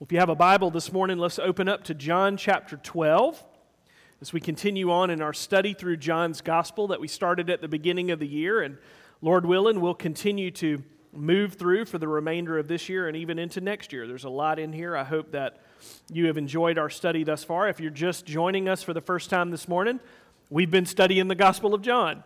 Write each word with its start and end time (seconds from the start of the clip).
If 0.00 0.10
you 0.10 0.18
have 0.18 0.28
a 0.28 0.34
Bible 0.34 0.72
this 0.72 0.92
morning, 0.92 1.18
let's 1.18 1.38
open 1.38 1.68
up 1.68 1.84
to 1.84 1.94
John 1.94 2.36
chapter 2.36 2.76
12 2.76 3.42
as 4.20 4.32
we 4.32 4.40
continue 4.40 4.90
on 4.90 5.08
in 5.08 5.22
our 5.22 5.32
study 5.32 5.72
through 5.72 5.98
John's 5.98 6.40
gospel 6.40 6.88
that 6.88 7.00
we 7.00 7.06
started 7.06 7.48
at 7.48 7.60
the 7.60 7.68
beginning 7.68 8.10
of 8.10 8.18
the 8.18 8.26
year. 8.26 8.60
And 8.60 8.76
Lord 9.22 9.46
willing, 9.46 9.80
we'll 9.80 9.94
continue 9.94 10.50
to 10.50 10.82
move 11.12 11.54
through 11.54 11.84
for 11.84 11.98
the 11.98 12.08
remainder 12.08 12.58
of 12.58 12.66
this 12.66 12.88
year 12.88 13.06
and 13.06 13.16
even 13.16 13.38
into 13.38 13.60
next 13.60 13.92
year. 13.92 14.08
There's 14.08 14.24
a 14.24 14.30
lot 14.30 14.58
in 14.58 14.72
here. 14.72 14.96
I 14.96 15.04
hope 15.04 15.30
that 15.30 15.62
you 16.12 16.26
have 16.26 16.36
enjoyed 16.36 16.76
our 16.76 16.90
study 16.90 17.22
thus 17.22 17.44
far. 17.44 17.68
If 17.68 17.78
you're 17.78 17.92
just 17.92 18.26
joining 18.26 18.68
us 18.68 18.82
for 18.82 18.94
the 18.94 19.00
first 19.00 19.30
time 19.30 19.52
this 19.52 19.68
morning, 19.68 20.00
we've 20.50 20.72
been 20.72 20.86
studying 20.86 21.28
the 21.28 21.36
Gospel 21.36 21.72
of 21.72 21.82
John. 21.82 22.24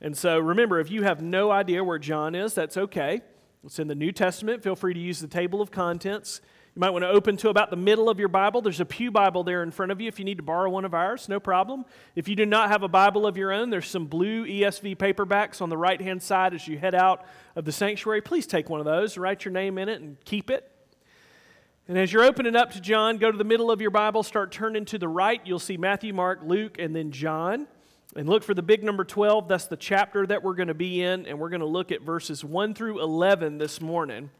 And 0.00 0.16
so 0.16 0.38
remember, 0.38 0.78
if 0.78 0.88
you 0.88 1.02
have 1.02 1.20
no 1.20 1.50
idea 1.50 1.82
where 1.82 1.98
John 1.98 2.36
is, 2.36 2.54
that's 2.54 2.76
okay. 2.76 3.22
It's 3.64 3.80
in 3.80 3.88
the 3.88 3.96
New 3.96 4.12
Testament. 4.12 4.62
Feel 4.62 4.76
free 4.76 4.94
to 4.94 5.00
use 5.00 5.18
the 5.18 5.26
table 5.26 5.60
of 5.60 5.72
contents. 5.72 6.40
You 6.78 6.82
might 6.82 6.90
want 6.90 7.02
to 7.02 7.08
open 7.08 7.36
to 7.38 7.48
about 7.48 7.70
the 7.70 7.76
middle 7.76 8.08
of 8.08 8.20
your 8.20 8.28
Bible. 8.28 8.62
There's 8.62 8.78
a 8.78 8.84
Pew 8.84 9.10
Bible 9.10 9.42
there 9.42 9.64
in 9.64 9.72
front 9.72 9.90
of 9.90 10.00
you 10.00 10.06
if 10.06 10.20
you 10.20 10.24
need 10.24 10.36
to 10.36 10.44
borrow 10.44 10.70
one 10.70 10.84
of 10.84 10.94
ours, 10.94 11.28
no 11.28 11.40
problem. 11.40 11.84
If 12.14 12.28
you 12.28 12.36
do 12.36 12.46
not 12.46 12.68
have 12.70 12.84
a 12.84 12.88
Bible 12.88 13.26
of 13.26 13.36
your 13.36 13.50
own, 13.50 13.70
there's 13.70 13.88
some 13.88 14.06
blue 14.06 14.46
ESV 14.46 14.96
paperbacks 14.96 15.60
on 15.60 15.70
the 15.70 15.76
right 15.76 16.00
hand 16.00 16.22
side 16.22 16.54
as 16.54 16.68
you 16.68 16.78
head 16.78 16.94
out 16.94 17.26
of 17.56 17.64
the 17.64 17.72
sanctuary. 17.72 18.20
Please 18.20 18.46
take 18.46 18.70
one 18.70 18.78
of 18.78 18.86
those, 18.86 19.18
write 19.18 19.44
your 19.44 19.50
name 19.50 19.76
in 19.76 19.88
it, 19.88 20.00
and 20.00 20.24
keep 20.24 20.50
it. 20.50 20.70
And 21.88 21.98
as 21.98 22.12
you're 22.12 22.22
opening 22.22 22.54
up 22.54 22.70
to 22.74 22.80
John, 22.80 23.18
go 23.18 23.32
to 23.32 23.36
the 23.36 23.42
middle 23.42 23.72
of 23.72 23.80
your 23.80 23.90
Bible, 23.90 24.22
start 24.22 24.52
turning 24.52 24.84
to 24.84 24.98
the 24.98 25.08
right. 25.08 25.40
You'll 25.44 25.58
see 25.58 25.76
Matthew, 25.76 26.14
Mark, 26.14 26.42
Luke, 26.44 26.76
and 26.78 26.94
then 26.94 27.10
John. 27.10 27.66
And 28.14 28.28
look 28.28 28.44
for 28.44 28.54
the 28.54 28.62
big 28.62 28.84
number 28.84 29.02
12. 29.02 29.48
That's 29.48 29.66
the 29.66 29.76
chapter 29.76 30.24
that 30.28 30.44
we're 30.44 30.54
going 30.54 30.68
to 30.68 30.74
be 30.74 31.02
in. 31.02 31.26
And 31.26 31.40
we're 31.40 31.50
going 31.50 31.58
to 31.58 31.66
look 31.66 31.90
at 31.90 32.02
verses 32.02 32.44
1 32.44 32.74
through 32.74 33.02
11 33.02 33.58
this 33.58 33.80
morning. 33.80 34.30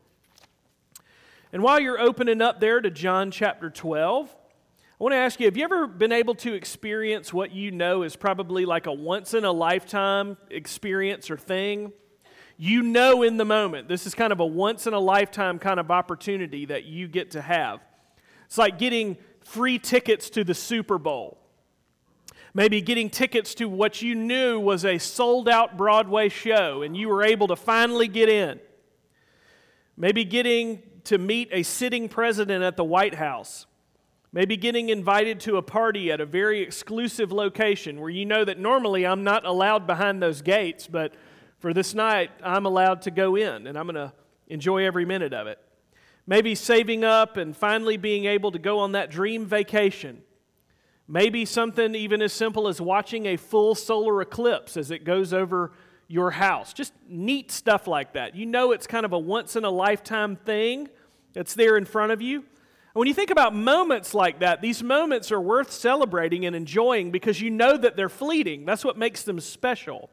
And 1.52 1.62
while 1.62 1.80
you're 1.80 1.98
opening 1.98 2.42
up 2.42 2.60
there 2.60 2.80
to 2.80 2.90
John 2.90 3.30
chapter 3.30 3.70
12, 3.70 4.28
I 5.00 5.04
want 5.04 5.12
to 5.12 5.16
ask 5.16 5.40
you 5.40 5.46
have 5.46 5.56
you 5.56 5.64
ever 5.64 5.86
been 5.86 6.12
able 6.12 6.34
to 6.36 6.52
experience 6.52 7.32
what 7.32 7.52
you 7.52 7.70
know 7.70 8.02
is 8.02 8.16
probably 8.16 8.66
like 8.66 8.86
a 8.86 8.92
once 8.92 9.32
in 9.32 9.44
a 9.44 9.52
lifetime 9.52 10.36
experience 10.50 11.30
or 11.30 11.38
thing? 11.38 11.92
You 12.58 12.82
know 12.82 13.22
in 13.22 13.36
the 13.36 13.44
moment. 13.44 13.88
This 13.88 14.06
is 14.06 14.14
kind 14.14 14.32
of 14.32 14.40
a 14.40 14.46
once 14.46 14.86
in 14.86 14.92
a 14.92 14.98
lifetime 14.98 15.58
kind 15.58 15.80
of 15.80 15.90
opportunity 15.90 16.66
that 16.66 16.84
you 16.84 17.08
get 17.08 17.30
to 17.30 17.40
have. 17.40 17.80
It's 18.46 18.58
like 18.58 18.78
getting 18.78 19.16
free 19.40 19.78
tickets 19.78 20.28
to 20.30 20.44
the 20.44 20.54
Super 20.54 20.98
Bowl. 20.98 21.38
Maybe 22.52 22.80
getting 22.80 23.08
tickets 23.08 23.54
to 23.56 23.68
what 23.68 24.02
you 24.02 24.14
knew 24.14 24.58
was 24.58 24.84
a 24.84 24.98
sold 24.98 25.48
out 25.48 25.76
Broadway 25.76 26.28
show 26.28 26.82
and 26.82 26.96
you 26.96 27.08
were 27.08 27.22
able 27.22 27.46
to 27.46 27.56
finally 27.56 28.08
get 28.08 28.28
in. 28.28 28.58
Maybe 29.96 30.24
getting 30.24 30.82
to 31.08 31.16
meet 31.16 31.48
a 31.52 31.62
sitting 31.62 32.06
president 32.06 32.62
at 32.62 32.76
the 32.76 32.84
White 32.84 33.14
House. 33.14 33.66
Maybe 34.30 34.58
getting 34.58 34.90
invited 34.90 35.40
to 35.40 35.56
a 35.56 35.62
party 35.62 36.12
at 36.12 36.20
a 36.20 36.26
very 36.26 36.60
exclusive 36.60 37.32
location 37.32 37.98
where 37.98 38.10
you 38.10 38.26
know 38.26 38.44
that 38.44 38.58
normally 38.58 39.06
I'm 39.06 39.24
not 39.24 39.46
allowed 39.46 39.86
behind 39.86 40.22
those 40.22 40.42
gates, 40.42 40.86
but 40.86 41.14
for 41.60 41.72
this 41.72 41.94
night 41.94 42.30
I'm 42.42 42.66
allowed 42.66 43.00
to 43.02 43.10
go 43.10 43.36
in 43.36 43.66
and 43.66 43.78
I'm 43.78 43.86
going 43.86 43.94
to 43.94 44.12
enjoy 44.48 44.84
every 44.84 45.06
minute 45.06 45.32
of 45.32 45.46
it. 45.46 45.58
Maybe 46.26 46.54
saving 46.54 47.04
up 47.04 47.38
and 47.38 47.56
finally 47.56 47.96
being 47.96 48.26
able 48.26 48.52
to 48.52 48.58
go 48.58 48.80
on 48.80 48.92
that 48.92 49.10
dream 49.10 49.46
vacation. 49.46 50.20
Maybe 51.06 51.46
something 51.46 51.94
even 51.94 52.20
as 52.20 52.34
simple 52.34 52.68
as 52.68 52.82
watching 52.82 53.24
a 53.24 53.38
full 53.38 53.74
solar 53.74 54.20
eclipse 54.20 54.76
as 54.76 54.90
it 54.90 55.04
goes 55.04 55.32
over 55.32 55.72
your 56.06 56.32
house. 56.32 56.74
Just 56.74 56.92
neat 57.08 57.50
stuff 57.50 57.86
like 57.86 58.12
that. 58.12 58.34
You 58.34 58.44
know 58.44 58.72
it's 58.72 58.86
kind 58.86 59.06
of 59.06 59.14
a 59.14 59.18
once 59.18 59.56
in 59.56 59.64
a 59.64 59.70
lifetime 59.70 60.36
thing, 60.36 60.90
that's 61.32 61.54
there 61.54 61.76
in 61.76 61.84
front 61.84 62.12
of 62.12 62.22
you. 62.22 62.44
When 62.94 63.06
you 63.06 63.14
think 63.14 63.30
about 63.30 63.54
moments 63.54 64.12
like 64.14 64.40
that, 64.40 64.60
these 64.60 64.82
moments 64.82 65.30
are 65.30 65.40
worth 65.40 65.70
celebrating 65.70 66.46
and 66.46 66.56
enjoying 66.56 67.10
because 67.10 67.40
you 67.40 67.50
know 67.50 67.76
that 67.76 67.96
they're 67.96 68.08
fleeting. 68.08 68.64
That's 68.64 68.84
what 68.84 68.96
makes 68.96 69.22
them 69.22 69.38
special. 69.38 70.10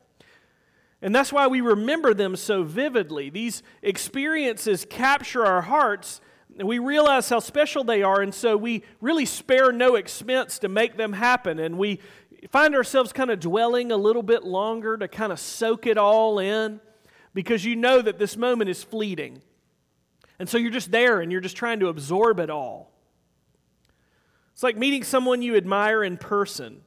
And 1.01 1.13
that's 1.13 1.33
why 1.33 1.47
we 1.47 1.61
remember 1.61 2.13
them 2.13 2.35
so 2.35 2.63
vividly. 2.63 3.29
These 3.29 3.63
experiences 3.81 4.85
capture 4.89 5.45
our 5.45 5.61
hearts, 5.61 6.21
and 6.57 6.67
we 6.67 6.79
realize 6.79 7.29
how 7.29 7.39
special 7.39 7.83
they 7.83 8.01
are, 8.01 8.21
and 8.21 8.33
so 8.33 8.55
we 8.55 8.83
really 9.01 9.25
spare 9.25 9.71
no 9.71 9.95
expense 9.95 10.59
to 10.59 10.69
make 10.69 10.97
them 10.97 11.13
happen. 11.13 11.59
And 11.59 11.77
we 11.77 11.99
find 12.51 12.75
ourselves 12.75 13.11
kind 13.11 13.31
of 13.31 13.39
dwelling 13.39 13.91
a 13.91 13.97
little 13.97 14.23
bit 14.23 14.43
longer 14.43 14.97
to 14.97 15.07
kind 15.07 15.31
of 15.31 15.39
soak 15.39 15.87
it 15.87 15.97
all 15.97 16.39
in 16.39 16.79
because 17.33 17.65
you 17.65 17.75
know 17.75 18.01
that 18.01 18.19
this 18.19 18.37
moment 18.37 18.69
is 18.69 18.83
fleeting. 18.83 19.41
And 20.39 20.49
so 20.49 20.57
you're 20.57 20.71
just 20.71 20.91
there 20.91 21.21
and 21.21 21.31
you're 21.31 21.41
just 21.41 21.55
trying 21.55 21.79
to 21.79 21.87
absorb 21.87 22.39
it 22.39 22.49
all. 22.49 22.91
It's 24.53 24.63
like 24.63 24.77
meeting 24.77 25.03
someone 25.03 25.41
you 25.41 25.55
admire 25.55 26.03
in 26.03 26.17
person. 26.17 26.81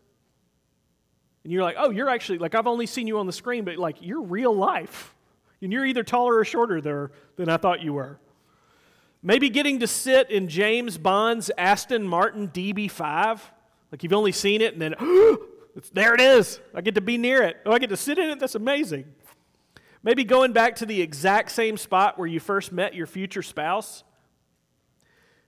And 1.44 1.52
you're 1.52 1.62
like, 1.62 1.76
oh, 1.78 1.90
you're 1.90 2.08
actually, 2.08 2.38
like, 2.38 2.54
I've 2.54 2.66
only 2.66 2.86
seen 2.86 3.06
you 3.06 3.18
on 3.18 3.26
the 3.26 3.32
screen, 3.32 3.64
but 3.64 3.76
like, 3.76 3.96
you're 4.00 4.22
real 4.22 4.54
life. 4.54 5.14
And 5.60 5.72
you're 5.72 5.84
either 5.84 6.02
taller 6.02 6.36
or 6.36 6.44
shorter 6.44 6.80
there 6.80 7.10
than 7.36 7.48
I 7.48 7.56
thought 7.56 7.82
you 7.82 7.94
were. 7.94 8.18
Maybe 9.22 9.50
getting 9.50 9.80
to 9.80 9.86
sit 9.86 10.30
in 10.30 10.48
James 10.48 10.96
Bond's 10.96 11.50
Aston 11.58 12.06
Martin 12.06 12.48
DB5. 12.48 13.40
Like, 13.90 14.02
you've 14.02 14.12
only 14.12 14.32
seen 14.32 14.60
it 14.60 14.74
and 14.74 14.80
then, 14.80 14.94
there 15.92 16.14
it 16.14 16.20
is. 16.20 16.60
I 16.74 16.80
get 16.80 16.94
to 16.94 17.00
be 17.00 17.18
near 17.18 17.42
it. 17.42 17.56
Oh, 17.66 17.72
I 17.72 17.78
get 17.78 17.90
to 17.90 17.96
sit 17.96 18.18
in 18.18 18.30
it? 18.30 18.38
That's 18.38 18.54
amazing. 18.54 19.06
Maybe 20.02 20.24
going 20.24 20.52
back 20.52 20.76
to 20.76 20.86
the 20.86 21.00
exact 21.00 21.50
same 21.50 21.76
spot 21.76 22.18
where 22.18 22.28
you 22.28 22.40
first 22.40 22.72
met 22.72 22.94
your 22.94 23.06
future 23.06 23.42
spouse. 23.42 24.04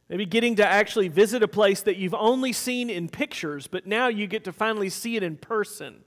Maybe 0.09 0.27
getting 0.27 0.57
to 0.57 0.67
actually 0.67 1.09
visit 1.09 1.43
a 1.43 1.49
place 1.49 1.83
that 1.83 1.97
you've 1.97 2.15
only 2.15 2.53
seen 2.53 2.91
in 2.91 3.09
pictures, 3.09 3.69
but 3.69 3.87
now 3.87 4.09
you 4.09 4.27
get 4.27 4.45
to 4.45 4.53
finally 4.53 4.89
see 4.89 5.17
it 5.17 5.23
in 5.23 5.37
person. 5.37 6.03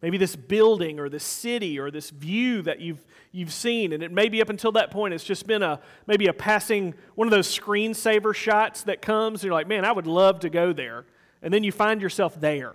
Maybe 0.00 0.16
this 0.16 0.34
building 0.34 0.98
or 0.98 1.08
this 1.08 1.22
city 1.22 1.78
or 1.78 1.90
this 1.90 2.10
view 2.10 2.62
that 2.62 2.80
you've, 2.80 3.04
you've 3.30 3.52
seen. 3.52 3.92
And 3.92 4.02
it 4.02 4.10
maybe 4.10 4.40
up 4.40 4.48
until 4.48 4.72
that 4.72 4.90
point, 4.90 5.14
it's 5.14 5.22
just 5.22 5.46
been 5.46 5.62
a 5.62 5.80
maybe 6.08 6.26
a 6.26 6.32
passing, 6.32 6.94
one 7.14 7.28
of 7.28 7.30
those 7.30 7.46
screensaver 7.46 8.34
shots 8.34 8.82
that 8.84 9.00
comes. 9.00 9.40
And 9.40 9.44
you're 9.44 9.54
like, 9.54 9.68
man, 9.68 9.84
I 9.84 9.92
would 9.92 10.08
love 10.08 10.40
to 10.40 10.50
go 10.50 10.72
there. 10.72 11.04
And 11.40 11.54
then 11.54 11.62
you 11.62 11.70
find 11.70 12.02
yourself 12.02 12.40
there. 12.40 12.74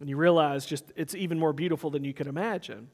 And 0.00 0.10
you 0.10 0.16
realize 0.16 0.66
just 0.66 0.92
it's 0.94 1.14
even 1.14 1.38
more 1.38 1.54
beautiful 1.54 1.88
than 1.90 2.04
you 2.04 2.12
could 2.12 2.26
imagine. 2.26 2.88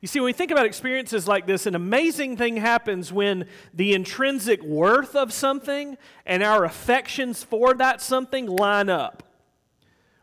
You 0.00 0.08
see, 0.08 0.20
when 0.20 0.26
we 0.26 0.32
think 0.32 0.50
about 0.50 0.66
experiences 0.66 1.26
like 1.26 1.46
this, 1.46 1.66
an 1.66 1.74
amazing 1.74 2.36
thing 2.36 2.56
happens 2.56 3.12
when 3.12 3.46
the 3.74 3.94
intrinsic 3.94 4.62
worth 4.62 5.16
of 5.16 5.32
something 5.32 5.96
and 6.24 6.42
our 6.42 6.64
affections 6.64 7.42
for 7.42 7.74
that 7.74 8.00
something 8.00 8.46
line 8.46 8.88
up. 8.88 9.24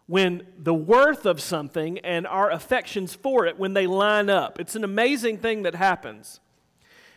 When 0.07 0.47
the 0.57 0.73
worth 0.73 1.25
of 1.25 1.41
something 1.41 1.99
and 1.99 2.25
our 2.27 2.51
affections 2.51 3.15
for 3.15 3.45
it, 3.45 3.57
when 3.57 3.73
they 3.73 3.87
line 3.87 4.29
up. 4.29 4.59
It's 4.59 4.75
an 4.75 4.83
amazing 4.83 5.39
thing 5.39 5.63
that 5.63 5.75
happens. 5.75 6.39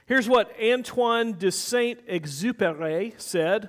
Here's 0.07 0.29
what 0.29 0.57
Antoine 0.61 1.35
de 1.35 1.53
Saint 1.53 2.07
Exupéry 2.09 3.13
said. 3.21 3.69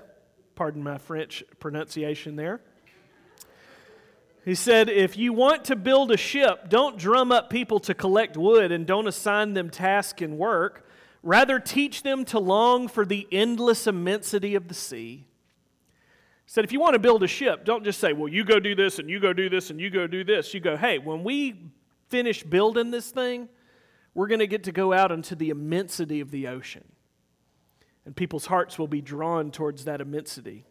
Pardon 0.55 0.81
my 0.81 0.97
French 0.97 1.43
pronunciation 1.59 2.37
there. 2.37 2.61
He 4.49 4.55
said, 4.55 4.89
If 4.89 5.15
you 5.15 5.31
want 5.31 5.65
to 5.65 5.75
build 5.75 6.11
a 6.11 6.17
ship, 6.17 6.69
don't 6.69 6.97
drum 6.97 7.31
up 7.31 7.51
people 7.51 7.79
to 7.81 7.93
collect 7.93 8.35
wood 8.35 8.71
and 8.71 8.87
don't 8.87 9.07
assign 9.07 9.53
them 9.53 9.69
task 9.69 10.21
and 10.21 10.39
work. 10.39 10.89
Rather, 11.21 11.59
teach 11.59 12.01
them 12.01 12.25
to 12.25 12.39
long 12.39 12.87
for 12.87 13.05
the 13.05 13.27
endless 13.31 13.85
immensity 13.85 14.55
of 14.55 14.67
the 14.67 14.73
sea. 14.73 15.27
He 16.45 16.47
said, 16.47 16.63
If 16.63 16.71
you 16.71 16.79
want 16.79 16.93
to 16.93 16.99
build 16.99 17.21
a 17.21 17.27
ship, 17.27 17.63
don't 17.63 17.83
just 17.83 17.99
say, 17.99 18.11
Well, 18.11 18.27
you 18.27 18.43
go 18.43 18.59
do 18.59 18.73
this 18.73 18.97
and 18.97 19.07
you 19.07 19.19
go 19.19 19.33
do 19.33 19.49
this 19.49 19.69
and 19.69 19.79
you 19.79 19.91
go 19.91 20.07
do 20.07 20.23
this. 20.23 20.51
You 20.51 20.61
go, 20.61 20.75
Hey, 20.75 20.97
when 20.97 21.23
we 21.23 21.69
finish 22.07 22.41
building 22.41 22.89
this 22.89 23.11
thing, 23.11 23.49
we're 24.15 24.25
going 24.25 24.39
to 24.39 24.47
get 24.47 24.63
to 24.63 24.71
go 24.71 24.93
out 24.93 25.11
into 25.11 25.35
the 25.35 25.51
immensity 25.51 26.21
of 26.21 26.31
the 26.31 26.47
ocean. 26.47 26.85
And 28.03 28.15
people's 28.15 28.47
hearts 28.47 28.79
will 28.79 28.87
be 28.87 29.01
drawn 29.01 29.51
towards 29.51 29.85
that 29.85 30.01
immensity. 30.01 30.65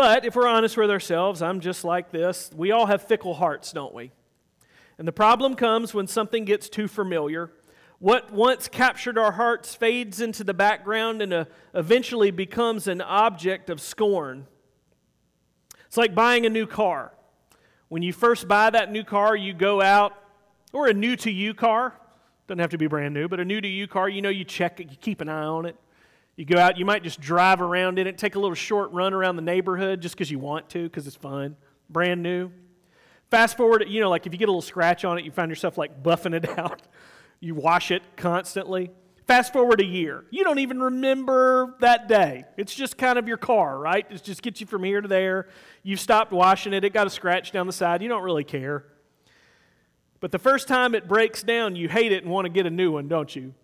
But 0.00 0.24
if 0.24 0.34
we're 0.34 0.48
honest 0.48 0.78
with 0.78 0.90
ourselves, 0.90 1.42
I'm 1.42 1.60
just 1.60 1.84
like 1.84 2.10
this. 2.10 2.50
We 2.56 2.70
all 2.70 2.86
have 2.86 3.02
fickle 3.02 3.34
hearts, 3.34 3.70
don't 3.70 3.92
we? 3.92 4.12
And 4.96 5.06
the 5.06 5.12
problem 5.12 5.54
comes 5.56 5.92
when 5.92 6.06
something 6.06 6.46
gets 6.46 6.70
too 6.70 6.88
familiar. 6.88 7.52
What 7.98 8.32
once 8.32 8.66
captured 8.66 9.18
our 9.18 9.32
hearts 9.32 9.74
fades 9.74 10.22
into 10.22 10.42
the 10.42 10.54
background 10.54 11.20
and 11.20 11.34
uh, 11.34 11.44
eventually 11.74 12.30
becomes 12.30 12.88
an 12.88 13.02
object 13.02 13.68
of 13.68 13.78
scorn. 13.78 14.46
It's 15.84 15.98
like 15.98 16.14
buying 16.14 16.46
a 16.46 16.50
new 16.50 16.66
car. 16.66 17.12
When 17.90 18.00
you 18.00 18.14
first 18.14 18.48
buy 18.48 18.70
that 18.70 18.90
new 18.90 19.04
car, 19.04 19.36
you 19.36 19.52
go 19.52 19.82
out, 19.82 20.14
or 20.72 20.88
a 20.88 20.94
new 20.94 21.14
to 21.16 21.30
you 21.30 21.52
car, 21.52 21.94
doesn't 22.46 22.60
have 22.60 22.70
to 22.70 22.78
be 22.78 22.86
brand 22.86 23.12
new, 23.12 23.28
but 23.28 23.38
a 23.38 23.44
new 23.44 23.60
to 23.60 23.68
you 23.68 23.86
car, 23.86 24.08
you 24.08 24.22
know, 24.22 24.30
you 24.30 24.44
check 24.46 24.80
it, 24.80 24.90
you 24.90 24.96
keep 24.96 25.20
an 25.20 25.28
eye 25.28 25.44
on 25.44 25.66
it. 25.66 25.76
You 26.36 26.44
go 26.44 26.58
out, 26.58 26.78
you 26.78 26.84
might 26.84 27.02
just 27.02 27.20
drive 27.20 27.60
around 27.60 27.98
in 27.98 28.06
it, 28.06 28.16
take 28.16 28.34
a 28.34 28.38
little 28.38 28.54
short 28.54 28.92
run 28.92 29.12
around 29.12 29.36
the 29.36 29.42
neighborhood 29.42 30.00
just 30.00 30.14
because 30.14 30.30
you 30.30 30.38
want 30.38 30.70
to, 30.70 30.84
because 30.84 31.06
it's 31.06 31.16
fun, 31.16 31.56
brand 31.88 32.22
new. 32.22 32.50
Fast 33.30 33.56
forward, 33.56 33.84
you 33.88 34.00
know, 34.00 34.10
like 34.10 34.26
if 34.26 34.32
you 34.32 34.38
get 34.38 34.48
a 34.48 34.52
little 34.52 34.62
scratch 34.62 35.04
on 35.04 35.18
it, 35.18 35.24
you 35.24 35.30
find 35.30 35.50
yourself 35.50 35.78
like 35.78 36.02
buffing 36.02 36.34
it 36.34 36.58
out. 36.58 36.82
you 37.40 37.54
wash 37.54 37.90
it 37.90 38.02
constantly. 38.16 38.90
Fast 39.26 39.52
forward 39.52 39.80
a 39.80 39.84
year. 39.84 40.24
You 40.30 40.42
don't 40.42 40.58
even 40.58 40.80
remember 40.80 41.76
that 41.80 42.08
day. 42.08 42.44
It's 42.56 42.74
just 42.74 42.98
kind 42.98 43.16
of 43.18 43.28
your 43.28 43.36
car, 43.36 43.78
right? 43.78 44.04
It 44.10 44.24
just 44.24 44.42
gets 44.42 44.60
you 44.60 44.66
from 44.66 44.82
here 44.82 45.00
to 45.00 45.06
there. 45.06 45.46
You've 45.84 46.00
stopped 46.00 46.32
washing 46.32 46.72
it, 46.72 46.84
it 46.84 46.92
got 46.92 47.06
a 47.06 47.10
scratch 47.10 47.52
down 47.52 47.66
the 47.68 47.72
side. 47.72 48.02
You 48.02 48.08
don't 48.08 48.24
really 48.24 48.44
care. 48.44 48.86
But 50.18 50.32
the 50.32 50.38
first 50.38 50.68
time 50.68 50.94
it 50.94 51.06
breaks 51.06 51.42
down, 51.42 51.76
you 51.76 51.88
hate 51.88 52.12
it 52.12 52.24
and 52.24 52.32
want 52.32 52.46
to 52.46 52.48
get 52.50 52.66
a 52.66 52.70
new 52.70 52.92
one, 52.92 53.08
don't 53.08 53.34
you? 53.34 53.54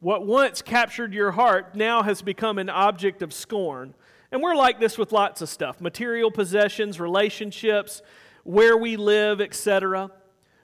What 0.00 0.26
once 0.26 0.62
captured 0.62 1.12
your 1.12 1.32
heart 1.32 1.76
now 1.76 2.02
has 2.02 2.22
become 2.22 2.58
an 2.58 2.70
object 2.70 3.20
of 3.20 3.34
scorn. 3.34 3.94
And 4.32 4.42
we're 4.42 4.54
like 4.54 4.80
this 4.80 4.96
with 4.96 5.12
lots 5.12 5.42
of 5.42 5.48
stuff 5.48 5.80
material 5.80 6.30
possessions, 6.30 6.98
relationships, 6.98 8.00
where 8.42 8.76
we 8.76 8.96
live, 8.96 9.40
etc. 9.40 10.10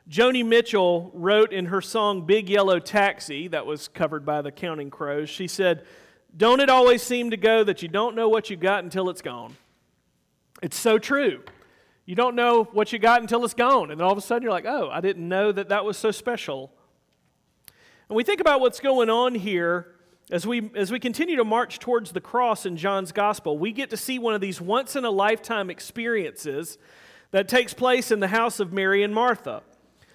Joni 0.09 0.47
Mitchell 0.47 1.11
wrote 1.15 1.53
in 1.53 1.67
her 1.67 1.81
song 1.81 2.25
Big 2.25 2.49
Yellow 2.49 2.79
Taxi, 2.79 3.49
that 3.49 3.67
was 3.67 3.88
covered 3.88 4.25
by 4.25 4.41
the 4.41 4.53
Counting 4.53 4.88
Crows, 4.88 5.29
she 5.29 5.49
said, 5.49 5.85
Don't 6.37 6.61
it 6.61 6.71
always 6.71 7.03
seem 7.03 7.31
to 7.31 7.37
go 7.37 7.65
that 7.65 7.83
you 7.83 7.88
don't 7.88 8.15
know 8.15 8.29
what 8.29 8.49
you 8.49 8.56
got 8.56 8.85
until 8.85 9.11
it's 9.11 9.21
gone? 9.21 9.56
It's 10.62 10.79
so 10.79 10.99
true. 10.99 11.43
You 12.06 12.15
don't 12.15 12.37
know 12.37 12.65
what 12.65 12.93
you 12.93 12.99
got 13.00 13.21
until 13.21 13.44
it's 13.44 13.53
gone. 13.53 13.91
And 13.91 14.00
then 14.00 14.06
all 14.06 14.12
of 14.12 14.19
a 14.19 14.23
sudden 14.23 14.44
you're 14.44 14.53
like, 14.53 14.65
oh, 14.65 14.88
I 14.91 15.00
didn't 15.00 15.29
know 15.29 15.50
that 15.53 15.69
that 15.69 15.85
was 15.85 15.99
so 15.99 16.12
special. 16.12 16.73
And 18.08 18.17
we 18.17 18.23
think 18.23 18.41
about 18.41 18.61
what's 18.61 18.81
going 18.81 19.11
on 19.11 19.35
here 19.35 19.94
as 20.31 20.47
we, 20.47 20.70
as 20.75 20.91
we 20.91 21.00
continue 21.00 21.37
to 21.37 21.44
march 21.44 21.79
towards 21.79 22.12
the 22.12 22.20
cross 22.20 22.67
in 22.67 22.76
John's 22.76 23.12
gospel. 23.12 23.58
We 23.58 23.73
get 23.73 23.91
to 23.91 23.97
see 23.97 24.19
one 24.19 24.35
of 24.35 24.41
these 24.41 24.61
once 24.61 24.97
in 24.97 25.05
a 25.05 25.11
lifetime 25.11 25.70
experiences 25.70 26.79
that 27.32 27.49
takes 27.49 27.75
place 27.75 28.11
in 28.11 28.20
the 28.20 28.29
house 28.29 28.61
of 28.61 28.73
Mary 28.73 29.03
and 29.03 29.14
Martha. 29.14 29.62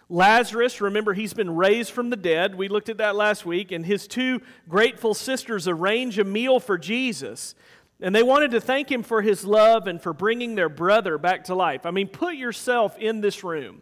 Lazarus, 0.10 0.82
remember, 0.82 1.14
he's 1.14 1.34
been 1.34 1.56
raised 1.56 1.92
from 1.92 2.10
the 2.10 2.18
dead. 2.18 2.56
We 2.56 2.68
looked 2.68 2.90
at 2.90 2.98
that 2.98 3.16
last 3.16 3.46
week. 3.46 3.72
And 3.72 3.86
his 3.86 4.08
two 4.08 4.42
grateful 4.68 5.14
sisters 5.14 5.68
arrange 5.68 6.20
a 6.20 6.24
meal 6.26 6.60
for 6.60 6.78
Jesus. 6.78 7.56
And 8.02 8.16
they 8.16 8.24
wanted 8.24 8.52
to 8.52 8.62
thank 8.62 8.92
him 8.92 9.04
for 9.04 9.22
his 9.22 9.46
love 9.46 9.88
and 9.88 10.02
for 10.02 10.12
bringing 10.12 10.56
their 10.56 10.70
brother 10.70 11.18
back 11.18 11.46
to 11.46 11.56
life. 11.56 11.86
I 11.86 11.92
mean, 11.92 12.08
put 12.08 12.36
yourself 12.36 12.98
in 12.98 13.22
this 13.22 13.44
room. 13.44 13.82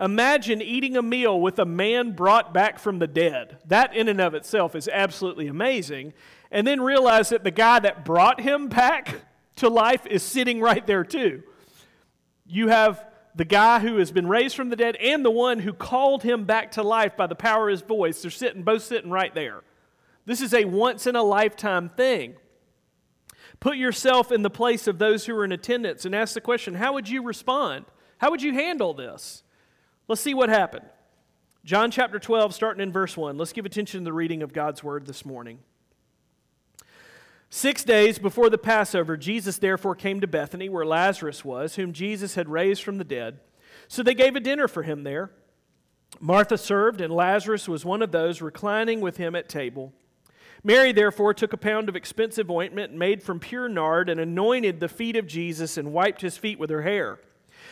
Imagine 0.00 0.62
eating 0.62 0.96
a 0.96 1.02
meal 1.02 1.38
with 1.38 1.58
a 1.58 1.66
man 1.66 2.12
brought 2.12 2.54
back 2.54 2.78
from 2.78 2.98
the 2.98 3.06
dead. 3.06 3.58
That, 3.66 3.94
in 3.94 4.08
and 4.08 4.20
of 4.20 4.34
itself, 4.34 4.74
is 4.74 4.88
absolutely 4.88 5.46
amazing. 5.46 6.14
And 6.50 6.66
then 6.66 6.80
realize 6.80 7.28
that 7.28 7.44
the 7.44 7.50
guy 7.50 7.80
that 7.80 8.04
brought 8.04 8.40
him 8.40 8.68
back 8.68 9.16
to 9.56 9.68
life 9.68 10.06
is 10.06 10.22
sitting 10.22 10.60
right 10.60 10.86
there, 10.86 11.04
too. 11.04 11.42
You 12.46 12.68
have 12.68 13.04
the 13.34 13.44
guy 13.44 13.80
who 13.80 13.98
has 13.98 14.10
been 14.10 14.26
raised 14.26 14.56
from 14.56 14.70
the 14.70 14.76
dead 14.76 14.96
and 14.96 15.22
the 15.22 15.30
one 15.30 15.58
who 15.58 15.74
called 15.74 16.22
him 16.22 16.44
back 16.44 16.72
to 16.72 16.82
life 16.82 17.16
by 17.16 17.26
the 17.26 17.34
power 17.34 17.68
of 17.68 17.72
his 17.72 17.82
voice. 17.82 18.22
They're 18.22 18.30
sitting, 18.30 18.62
both 18.62 18.82
sitting 18.82 19.10
right 19.10 19.34
there. 19.34 19.62
This 20.24 20.40
is 20.40 20.54
a 20.54 20.64
once 20.64 21.06
in 21.06 21.14
a 21.14 21.22
lifetime 21.22 21.90
thing. 21.90 22.34
Put 23.60 23.76
yourself 23.76 24.32
in 24.32 24.40
the 24.42 24.50
place 24.50 24.86
of 24.86 24.98
those 24.98 25.26
who 25.26 25.36
are 25.36 25.44
in 25.44 25.52
attendance 25.52 26.06
and 26.06 26.14
ask 26.14 26.32
the 26.32 26.40
question 26.40 26.74
how 26.74 26.94
would 26.94 27.08
you 27.08 27.22
respond? 27.22 27.84
How 28.18 28.30
would 28.30 28.42
you 28.42 28.54
handle 28.54 28.94
this? 28.94 29.42
Let's 30.10 30.22
see 30.22 30.34
what 30.34 30.48
happened. 30.48 30.86
John 31.64 31.92
chapter 31.92 32.18
12, 32.18 32.52
starting 32.52 32.82
in 32.82 32.90
verse 32.90 33.16
1. 33.16 33.38
Let's 33.38 33.52
give 33.52 33.64
attention 33.64 34.00
to 34.00 34.04
the 34.04 34.12
reading 34.12 34.42
of 34.42 34.52
God's 34.52 34.82
word 34.82 35.06
this 35.06 35.24
morning. 35.24 35.60
Six 37.48 37.84
days 37.84 38.18
before 38.18 38.50
the 38.50 38.58
Passover, 38.58 39.16
Jesus 39.16 39.58
therefore 39.58 39.94
came 39.94 40.20
to 40.20 40.26
Bethany, 40.26 40.68
where 40.68 40.84
Lazarus 40.84 41.44
was, 41.44 41.76
whom 41.76 41.92
Jesus 41.92 42.34
had 42.34 42.48
raised 42.48 42.82
from 42.82 42.98
the 42.98 43.04
dead. 43.04 43.38
So 43.86 44.02
they 44.02 44.14
gave 44.14 44.34
a 44.34 44.40
dinner 44.40 44.66
for 44.66 44.82
him 44.82 45.04
there. 45.04 45.30
Martha 46.18 46.58
served, 46.58 47.00
and 47.00 47.14
Lazarus 47.14 47.68
was 47.68 47.84
one 47.84 48.02
of 48.02 48.10
those 48.10 48.42
reclining 48.42 49.00
with 49.00 49.16
him 49.16 49.36
at 49.36 49.48
table. 49.48 49.92
Mary, 50.64 50.90
therefore, 50.90 51.34
took 51.34 51.52
a 51.52 51.56
pound 51.56 51.88
of 51.88 51.94
expensive 51.94 52.50
ointment 52.50 52.92
made 52.92 53.22
from 53.22 53.38
pure 53.38 53.68
nard 53.68 54.10
and 54.10 54.18
anointed 54.18 54.80
the 54.80 54.88
feet 54.88 55.14
of 55.14 55.28
Jesus 55.28 55.76
and 55.76 55.92
wiped 55.92 56.20
his 56.20 56.36
feet 56.36 56.58
with 56.58 56.70
her 56.70 56.82
hair. 56.82 57.20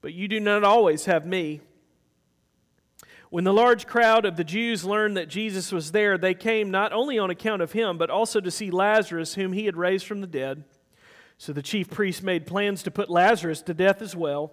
but 0.00 0.12
you 0.12 0.28
do 0.28 0.40
not 0.40 0.64
always 0.64 1.04
have 1.04 1.26
me. 1.26 1.60
When 3.30 3.44
the 3.44 3.52
large 3.52 3.86
crowd 3.86 4.24
of 4.24 4.36
the 4.36 4.44
Jews 4.44 4.84
learned 4.84 5.16
that 5.16 5.28
Jesus 5.28 5.70
was 5.70 5.92
there, 5.92 6.18
they 6.18 6.34
came 6.34 6.70
not 6.70 6.92
only 6.92 7.18
on 7.18 7.30
account 7.30 7.62
of 7.62 7.72
him, 7.72 7.96
but 7.96 8.10
also 8.10 8.40
to 8.40 8.50
see 8.50 8.72
Lazarus, 8.72 9.34
whom 9.34 9.52
he 9.52 9.66
had 9.66 9.76
raised 9.76 10.04
from 10.06 10.20
the 10.20 10.26
dead. 10.26 10.64
So 11.38 11.52
the 11.52 11.62
chief 11.62 11.88
priests 11.88 12.22
made 12.22 12.44
plans 12.44 12.82
to 12.82 12.90
put 12.90 13.08
Lazarus 13.08 13.62
to 13.62 13.74
death 13.74 14.02
as 14.02 14.16
well, 14.16 14.52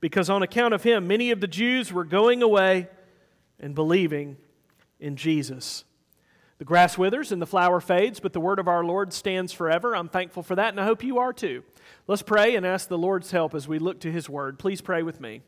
because 0.00 0.30
on 0.30 0.42
account 0.42 0.72
of 0.72 0.82
him, 0.82 1.06
many 1.06 1.30
of 1.30 1.40
the 1.40 1.46
Jews 1.46 1.92
were 1.92 2.04
going 2.04 2.42
away 2.42 2.88
and 3.60 3.74
believing 3.74 4.38
in 4.98 5.16
Jesus. 5.16 5.84
The 6.58 6.64
grass 6.64 6.96
withers 6.96 7.32
and 7.32 7.42
the 7.42 7.46
flower 7.46 7.80
fades, 7.80 8.18
but 8.18 8.32
the 8.32 8.40
word 8.40 8.58
of 8.58 8.66
our 8.66 8.82
Lord 8.82 9.12
stands 9.12 9.52
forever. 9.52 9.94
I'm 9.94 10.08
thankful 10.08 10.42
for 10.42 10.54
that, 10.54 10.70
and 10.70 10.80
I 10.80 10.84
hope 10.84 11.04
you 11.04 11.18
are 11.18 11.34
too. 11.34 11.64
Let's 12.08 12.22
pray 12.22 12.54
and 12.54 12.64
ask 12.64 12.88
the 12.88 12.96
Lord's 12.96 13.32
help 13.32 13.52
as 13.52 13.66
we 13.66 13.80
look 13.80 13.98
to 14.00 14.12
his 14.12 14.28
word. 14.28 14.60
Please 14.60 14.80
pray 14.80 15.02
with 15.02 15.20
me. 15.20 15.42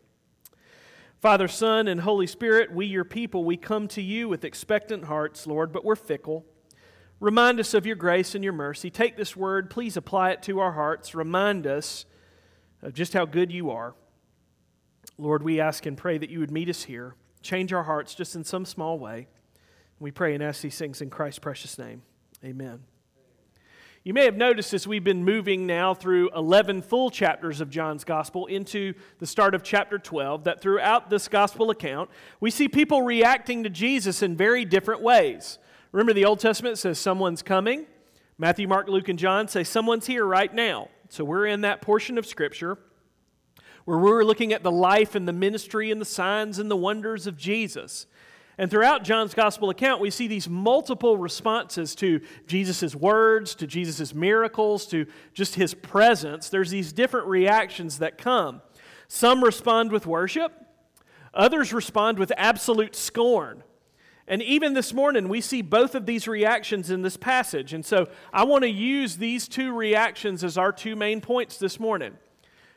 Father, 1.21 1.47
Son, 1.47 1.87
and 1.87 2.01
Holy 2.01 2.27
Spirit, 2.27 2.73
we, 2.73 2.87
your 2.87 3.05
people, 3.05 3.45
we 3.45 3.57
come 3.57 3.87
to 3.89 4.03
you 4.03 4.29
with 4.29 4.45
expectant 4.45 5.05
hearts, 5.05 5.47
Lord, 5.47 5.73
but 5.73 5.85
we're 5.85 5.95
fickle. 5.97 6.45
Remind 7.21 7.61
us 7.61 7.75
of 7.75 7.87
your 7.87 7.97
grace 7.97 8.35
and 8.35 8.43
your 8.43 8.53
mercy. 8.53 8.91
Take 8.91 9.17
this 9.17 9.37
word, 9.37 9.71
please 9.71 9.97
apply 9.97 10.31
it 10.31 10.43
to 10.45 10.59
our 10.59 10.73
hearts. 10.73 11.15
Remind 11.15 11.67
us 11.67 12.07
of 12.83 12.93
just 12.93 13.13
how 13.13 13.25
good 13.25 13.53
you 13.53 13.71
are. 13.71 13.95
Lord, 15.17 15.43
we 15.43 15.61
ask 15.61 15.87
and 15.87 15.97
pray 15.97 16.19
that 16.19 16.31
you 16.31 16.41
would 16.41 16.53
meet 16.53 16.69
us 16.69 16.85
here, 16.85 17.15
change 17.43 17.73
our 17.73 17.85
hearts 17.85 18.15
just 18.15 18.35
in 18.35 18.43
some 18.45 18.65
small 18.65 18.99
way. 18.99 19.29
We 20.01 20.11
pray 20.11 20.35
and 20.35 20.43
ask 20.43 20.61
these 20.61 20.79
things 20.79 21.01
in 21.01 21.11
Christ's 21.11 21.41
precious 21.41 21.79
name. 21.79 22.03
Amen. 22.45 22.85
You 24.09 24.15
may 24.15 24.25
have 24.25 24.39
noticed 24.39 24.73
as 24.73 24.87
we've 24.87 25.05
been 25.05 25.23
moving 25.23 25.67
now 25.67 25.93
through 25.93 26.31
11 26.35 26.81
full 26.81 27.11
chapters 27.11 27.61
of 27.61 27.69
John's 27.69 28.05
gospel 28.05 28.47
into 28.47 28.95
the 29.19 29.27
start 29.27 29.55
of 29.55 29.63
chapter 29.63 29.99
12 29.99 30.45
that 30.45 30.63
throughout 30.63 31.11
this 31.11 31.29
gospel 31.29 31.69
account, 31.69 32.09
we 32.41 32.51
see 32.51 32.69
people 32.69 33.03
reacting 33.03 33.65
to 33.65 33.69
Jesus 33.69 34.23
in 34.23 34.35
very 34.35 34.65
different 34.65 35.03
ways. 35.03 35.59
Remember, 35.93 36.15
the 36.15 36.25
Old 36.25 36.41
Testament 36.41 36.79
says 36.79 36.99
someone's 36.99 37.43
coming. 37.43 37.85
Matthew, 38.39 38.67
Mark, 38.67 38.89
Luke, 38.89 39.11
and 39.11 39.19
John 39.19 39.47
say 39.47 39.63
someone's 39.63 40.07
here 40.07 40.25
right 40.25 40.55
now. 40.55 40.89
So 41.11 41.23
we're 41.23 41.45
in 41.45 41.61
that 41.61 41.83
portion 41.83 42.17
of 42.17 42.25
Scripture 42.25 42.79
where 43.85 43.99
we're 43.99 44.25
looking 44.25 44.55
at 44.55 44.63
the 44.63 44.73
life 44.73 45.17
and 45.17 45.29
the 45.29 45.35
ministry 45.35 45.91
and 45.91 46.01
the 46.01 46.07
signs 46.07 46.59
and 46.59 46.71
the 46.71 46.77
wonders 46.79 47.27
of 47.27 47.37
Jesus. 47.37 48.07
And 48.59 48.69
throughout 48.69 49.05
John's 49.05 49.35
gospel 49.35 49.71
account, 49.71 50.01
we 50.01 50.11
see 50.11 50.27
these 50.27 50.49
multiple 50.49 51.17
responses 51.17 51.95
to 51.97 52.21
Jesus' 52.49 52.95
words, 52.95 53.55
to 53.55 53.69
Jesus' 53.69 54.13
miracles, 54.13 54.85
to 54.87 55.07
just 55.33 55.55
his 55.55 55.75
presence. 55.75 56.49
There's 56.49 56.71
these 56.71 56.93
different 56.93 57.29
reactions 57.29 57.99
that 57.99 58.19
come. 58.19 58.61
Some 59.07 59.45
respond 59.45 59.93
with 59.93 60.07
worship, 60.07 60.53
others 61.33 61.73
respond 61.73 62.19
with 62.19 62.33
absolute 62.37 62.97
scorn. 62.97 63.63
And 64.27 64.43
even 64.43 64.75
this 64.75 64.93
morning, 64.93 65.29
we 65.29 65.41
see 65.41 65.63
both 65.63 65.95
of 65.95 66.05
these 66.05 66.29
reactions 66.29 66.91
in 66.91 67.01
this 67.01 67.17
passage. 67.17 67.73
And 67.73 67.87
so 67.87 68.09
I 68.31 68.45
want 68.45 68.63
to 68.63 68.69
use 68.69 69.17
these 69.17 69.49
two 69.49 69.73
reactions 69.73 70.45
as 70.45 70.59
our 70.59 70.73
two 70.73 70.97
main 70.97 71.23
points 71.23 71.57
this 71.57 71.81
morning. 71.81 72.13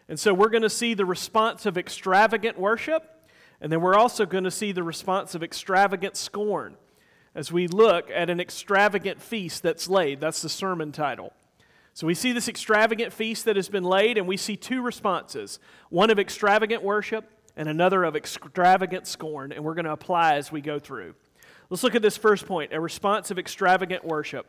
And 0.07 0.17
so 0.17 0.33
we're 0.33 0.49
going 0.49 0.61
to 0.61 0.69
see 0.69 0.93
the 0.93 1.05
response 1.05 1.65
of 1.65 1.77
extravagant 1.77 2.57
worship 2.57 3.20
and 3.61 3.71
then 3.71 3.79
we're 3.79 3.95
also 3.95 4.25
going 4.25 4.43
to 4.43 4.51
see 4.51 4.71
the 4.71 4.83
response 4.83 5.35
of 5.35 5.43
extravagant 5.43 6.17
scorn 6.17 6.75
as 7.35 7.51
we 7.51 7.67
look 7.67 8.09
at 8.11 8.29
an 8.29 8.39
extravagant 8.39 9.21
feast 9.21 9.63
that's 9.63 9.87
laid. 9.87 10.19
That's 10.19 10.41
the 10.41 10.49
sermon 10.49 10.91
title. 10.91 11.31
So 11.93 12.07
we 12.07 12.13
see 12.13 12.31
this 12.31 12.47
extravagant 12.47 13.13
feast 13.13 13.45
that 13.45 13.55
has 13.55 13.69
been 13.69 13.83
laid, 13.83 14.17
and 14.17 14.27
we 14.27 14.37
see 14.37 14.55
two 14.55 14.81
responses 14.81 15.59
one 15.89 16.09
of 16.09 16.19
extravagant 16.19 16.83
worship 16.83 17.29
and 17.55 17.69
another 17.69 18.03
of 18.03 18.15
extravagant 18.15 19.05
scorn, 19.05 19.51
and 19.51 19.63
we're 19.63 19.75
going 19.75 19.85
to 19.85 19.91
apply 19.91 20.35
as 20.35 20.51
we 20.51 20.61
go 20.61 20.79
through. 20.79 21.13
Let's 21.69 21.83
look 21.83 21.95
at 21.95 22.01
this 22.01 22.17
first 22.17 22.45
point 22.47 22.73
a 22.73 22.79
response 22.79 23.29
of 23.29 23.37
extravagant 23.37 24.03
worship. 24.03 24.47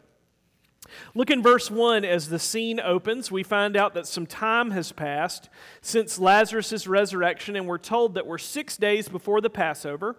Look 1.14 1.30
in 1.30 1.42
verse 1.42 1.70
1 1.70 2.04
as 2.04 2.28
the 2.28 2.38
scene 2.38 2.80
opens. 2.80 3.30
We 3.30 3.42
find 3.42 3.76
out 3.76 3.94
that 3.94 4.06
some 4.06 4.26
time 4.26 4.70
has 4.72 4.92
passed 4.92 5.48
since 5.80 6.18
Lazarus' 6.18 6.86
resurrection, 6.86 7.56
and 7.56 7.66
we're 7.66 7.78
told 7.78 8.14
that 8.14 8.26
we're 8.26 8.38
six 8.38 8.76
days 8.76 9.08
before 9.08 9.40
the 9.40 9.50
Passover. 9.50 10.16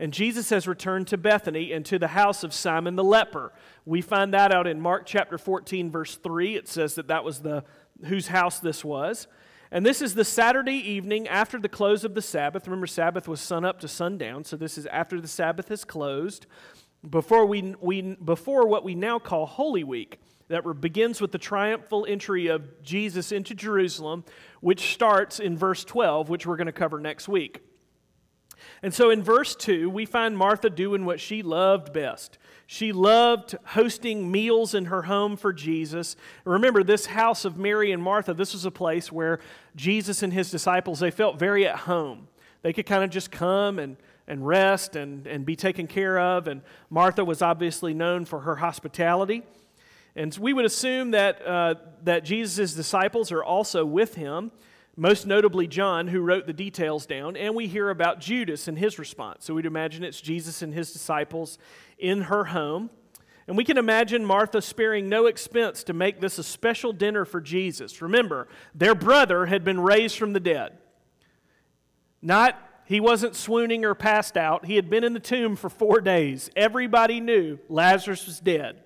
and 0.00 0.14
Jesus 0.14 0.48
has 0.48 0.66
returned 0.66 1.06
to 1.08 1.18
Bethany 1.18 1.72
and 1.72 1.84
to 1.84 1.98
the 1.98 2.08
house 2.08 2.42
of 2.42 2.54
Simon 2.54 2.96
the 2.96 3.04
leper. 3.04 3.52
We 3.84 4.00
find 4.00 4.32
that 4.32 4.50
out 4.50 4.66
in 4.66 4.80
Mark 4.80 5.04
chapter 5.04 5.36
14, 5.36 5.90
verse 5.90 6.16
3. 6.16 6.56
It 6.56 6.66
says 6.66 6.94
that 6.94 7.08
that 7.08 7.22
was 7.22 7.40
the 7.40 7.64
whose 8.06 8.28
house 8.28 8.58
this 8.60 8.82
was. 8.82 9.28
And 9.70 9.84
this 9.84 10.00
is 10.00 10.14
the 10.14 10.24
Saturday 10.24 10.72
evening 10.72 11.28
after 11.28 11.58
the 11.58 11.68
close 11.68 12.02
of 12.02 12.14
the 12.14 12.22
Sabbath. 12.22 12.66
Remember, 12.66 12.86
Sabbath 12.86 13.28
was 13.28 13.40
sun 13.40 13.64
up 13.64 13.78
to 13.80 13.88
sundown, 13.88 14.42
so 14.42 14.56
this 14.56 14.78
is 14.78 14.86
after 14.86 15.20
the 15.20 15.28
Sabbath 15.28 15.68
has 15.68 15.84
closed, 15.84 16.46
before, 17.08 17.46
we, 17.46 17.74
we, 17.80 18.02
before 18.16 18.66
what 18.66 18.84
we 18.84 18.94
now 18.94 19.18
call 19.18 19.46
Holy 19.46 19.84
Week, 19.84 20.20
that 20.48 20.64
begins 20.80 21.20
with 21.20 21.30
the 21.30 21.38
triumphal 21.38 22.04
entry 22.08 22.48
of 22.48 22.82
Jesus 22.82 23.30
into 23.30 23.54
Jerusalem, 23.54 24.24
which 24.60 24.92
starts 24.92 25.38
in 25.38 25.56
verse 25.56 25.84
12, 25.84 26.28
which 26.28 26.44
we're 26.44 26.56
going 26.56 26.66
to 26.66 26.72
cover 26.72 26.98
next 26.98 27.28
week. 27.28 27.62
And 28.82 28.92
so 28.92 29.10
in 29.10 29.22
verse 29.22 29.54
2, 29.54 29.88
we 29.88 30.06
find 30.06 30.36
Martha 30.36 30.68
doing 30.68 31.04
what 31.04 31.20
she 31.20 31.42
loved 31.42 31.92
best. 31.92 32.36
She 32.66 32.92
loved 32.92 33.56
hosting 33.66 34.30
meals 34.30 34.74
in 34.74 34.86
her 34.86 35.02
home 35.02 35.36
for 35.36 35.52
Jesus. 35.52 36.16
Remember, 36.44 36.82
this 36.82 37.06
house 37.06 37.44
of 37.44 37.56
Mary 37.56 37.92
and 37.92 38.02
Martha, 38.02 38.34
this 38.34 38.52
was 38.52 38.64
a 38.64 38.70
place 38.70 39.10
where 39.12 39.40
Jesus 39.76 40.22
and 40.22 40.32
his 40.32 40.50
disciples, 40.50 41.00
they 41.00 41.10
felt 41.10 41.38
very 41.38 41.66
at 41.66 41.76
home. 41.76 42.28
They 42.62 42.72
could 42.72 42.86
kind 42.86 43.04
of 43.04 43.10
just 43.10 43.30
come 43.30 43.78
and, 43.78 43.96
and 44.26 44.46
rest 44.46 44.96
and, 44.96 45.26
and 45.26 45.46
be 45.46 45.56
taken 45.56 45.86
care 45.86 46.18
of. 46.18 46.46
And 46.46 46.62
Martha 46.88 47.24
was 47.24 47.42
obviously 47.42 47.94
known 47.94 48.24
for 48.24 48.40
her 48.40 48.56
hospitality. 48.56 49.42
And 50.16 50.36
we 50.36 50.52
would 50.52 50.64
assume 50.64 51.12
that, 51.12 51.46
uh, 51.46 51.74
that 52.02 52.24
Jesus' 52.24 52.74
disciples 52.74 53.32
are 53.32 53.44
also 53.44 53.84
with 53.84 54.14
him 54.14 54.50
most 54.96 55.26
notably 55.26 55.66
John, 55.66 56.08
who 56.08 56.20
wrote 56.20 56.46
the 56.46 56.52
details 56.52 57.06
down, 57.06 57.34
and 57.34 57.54
we 57.54 57.66
hear 57.66 57.88
about 57.88 58.20
Judas 58.20 58.68
and 58.68 58.78
his 58.78 58.98
response. 58.98 59.46
So 59.46 59.54
we'd 59.54 59.64
imagine 59.64 60.04
it's 60.04 60.20
Jesus 60.20 60.60
and 60.60 60.74
his 60.74 60.92
disciples 60.92 61.58
in 61.98 62.22
her 62.22 62.44
home. 62.44 62.90
And 63.46 63.56
we 63.56 63.64
can 63.64 63.78
imagine 63.78 64.24
Martha 64.24 64.60
sparing 64.60 65.08
no 65.08 65.24
expense 65.24 65.82
to 65.84 65.92
make 65.92 66.20
this 66.20 66.38
a 66.38 66.44
special 66.44 66.92
dinner 66.92 67.24
for 67.24 67.40
Jesus. 67.40 68.02
Remember, 68.02 68.46
their 68.74 68.94
brother 68.94 69.46
had 69.46 69.64
been 69.64 69.80
raised 69.80 70.18
from 70.18 70.34
the 70.34 70.40
dead. 70.40 70.76
Not, 72.22 72.58
he 72.84 73.00
wasn't 73.00 73.34
swooning 73.34 73.84
or 73.84 73.94
passed 73.94 74.36
out. 74.36 74.66
He 74.66 74.76
had 74.76 74.90
been 74.90 75.04
in 75.04 75.14
the 75.14 75.20
tomb 75.20 75.56
for 75.56 75.70
four 75.70 76.00
days. 76.00 76.50
Everybody 76.56 77.20
knew 77.20 77.58
Lazarus 77.68 78.26
was 78.26 78.40
dead. 78.40 78.82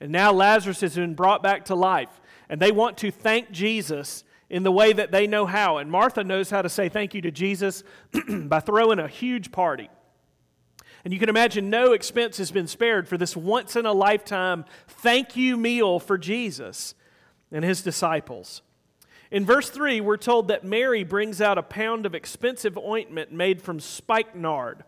And 0.00 0.10
now 0.10 0.32
Lazarus 0.32 0.80
has 0.80 0.96
been 0.96 1.14
brought 1.14 1.42
back 1.42 1.66
to 1.66 1.74
life. 1.74 2.20
And 2.48 2.60
they 2.60 2.72
want 2.72 2.98
to 2.98 3.10
thank 3.10 3.50
Jesus 3.50 4.24
in 4.50 4.64
the 4.64 4.72
way 4.72 4.92
that 4.92 5.10
they 5.10 5.26
know 5.26 5.46
how. 5.46 5.78
And 5.78 5.90
Martha 5.90 6.22
knows 6.22 6.50
how 6.50 6.60
to 6.62 6.68
say 6.68 6.88
thank 6.88 7.14
you 7.14 7.22
to 7.22 7.30
Jesus 7.30 7.84
by 8.28 8.60
throwing 8.60 8.98
a 8.98 9.08
huge 9.08 9.50
party. 9.50 9.88
And 11.04 11.12
you 11.12 11.18
can 11.18 11.28
imagine 11.28 11.70
no 11.70 11.92
expense 11.92 12.36
has 12.38 12.50
been 12.50 12.68
spared 12.68 13.08
for 13.08 13.16
this 13.16 13.36
once 13.36 13.74
in 13.74 13.86
a 13.86 13.92
lifetime 13.92 14.64
thank 14.86 15.36
you 15.36 15.56
meal 15.56 15.98
for 15.98 16.16
Jesus 16.16 16.94
and 17.50 17.64
his 17.64 17.82
disciples. 17.82 18.62
In 19.32 19.46
verse 19.46 19.70
3, 19.70 20.02
we're 20.02 20.18
told 20.18 20.48
that 20.48 20.62
Mary 20.62 21.04
brings 21.04 21.40
out 21.40 21.56
a 21.56 21.62
pound 21.62 22.04
of 22.04 22.14
expensive 22.14 22.76
ointment 22.76 23.32
made 23.32 23.62
from 23.62 23.80
spikenard. 23.80 24.84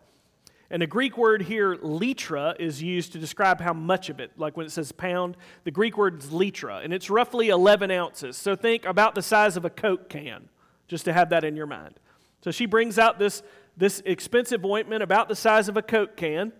And 0.69 0.83
the 0.83 0.87
Greek 0.87 1.17
word 1.17 1.41
here, 1.41 1.75
litra, 1.75 2.55
is 2.59 2.79
used 2.79 3.11
to 3.13 3.17
describe 3.17 3.59
how 3.59 3.73
much 3.73 4.11
of 4.11 4.19
it. 4.19 4.33
Like 4.37 4.55
when 4.55 4.67
it 4.67 4.71
says 4.71 4.91
pound, 4.91 5.35
the 5.63 5.71
Greek 5.71 5.97
word 5.97 6.21
is 6.21 6.29
litra, 6.29 6.83
and 6.85 6.93
it's 6.93 7.09
roughly 7.09 7.49
11 7.49 7.89
ounces. 7.89 8.37
So 8.37 8.55
think 8.55 8.85
about 8.85 9.15
the 9.15 9.23
size 9.23 9.57
of 9.57 9.65
a 9.65 9.69
Coke 9.71 10.09
can, 10.09 10.47
just 10.87 11.05
to 11.05 11.13
have 11.13 11.31
that 11.31 11.43
in 11.43 11.55
your 11.55 11.65
mind. 11.65 11.99
So 12.43 12.51
she 12.51 12.67
brings 12.67 12.99
out 12.99 13.17
this, 13.17 13.41
this 13.75 14.03
expensive 14.05 14.63
ointment 14.63 15.01
about 15.01 15.27
the 15.27 15.35
size 15.35 15.69
of 15.69 15.75
a 15.75 15.81
Coke 15.81 16.15
can. 16.15 16.53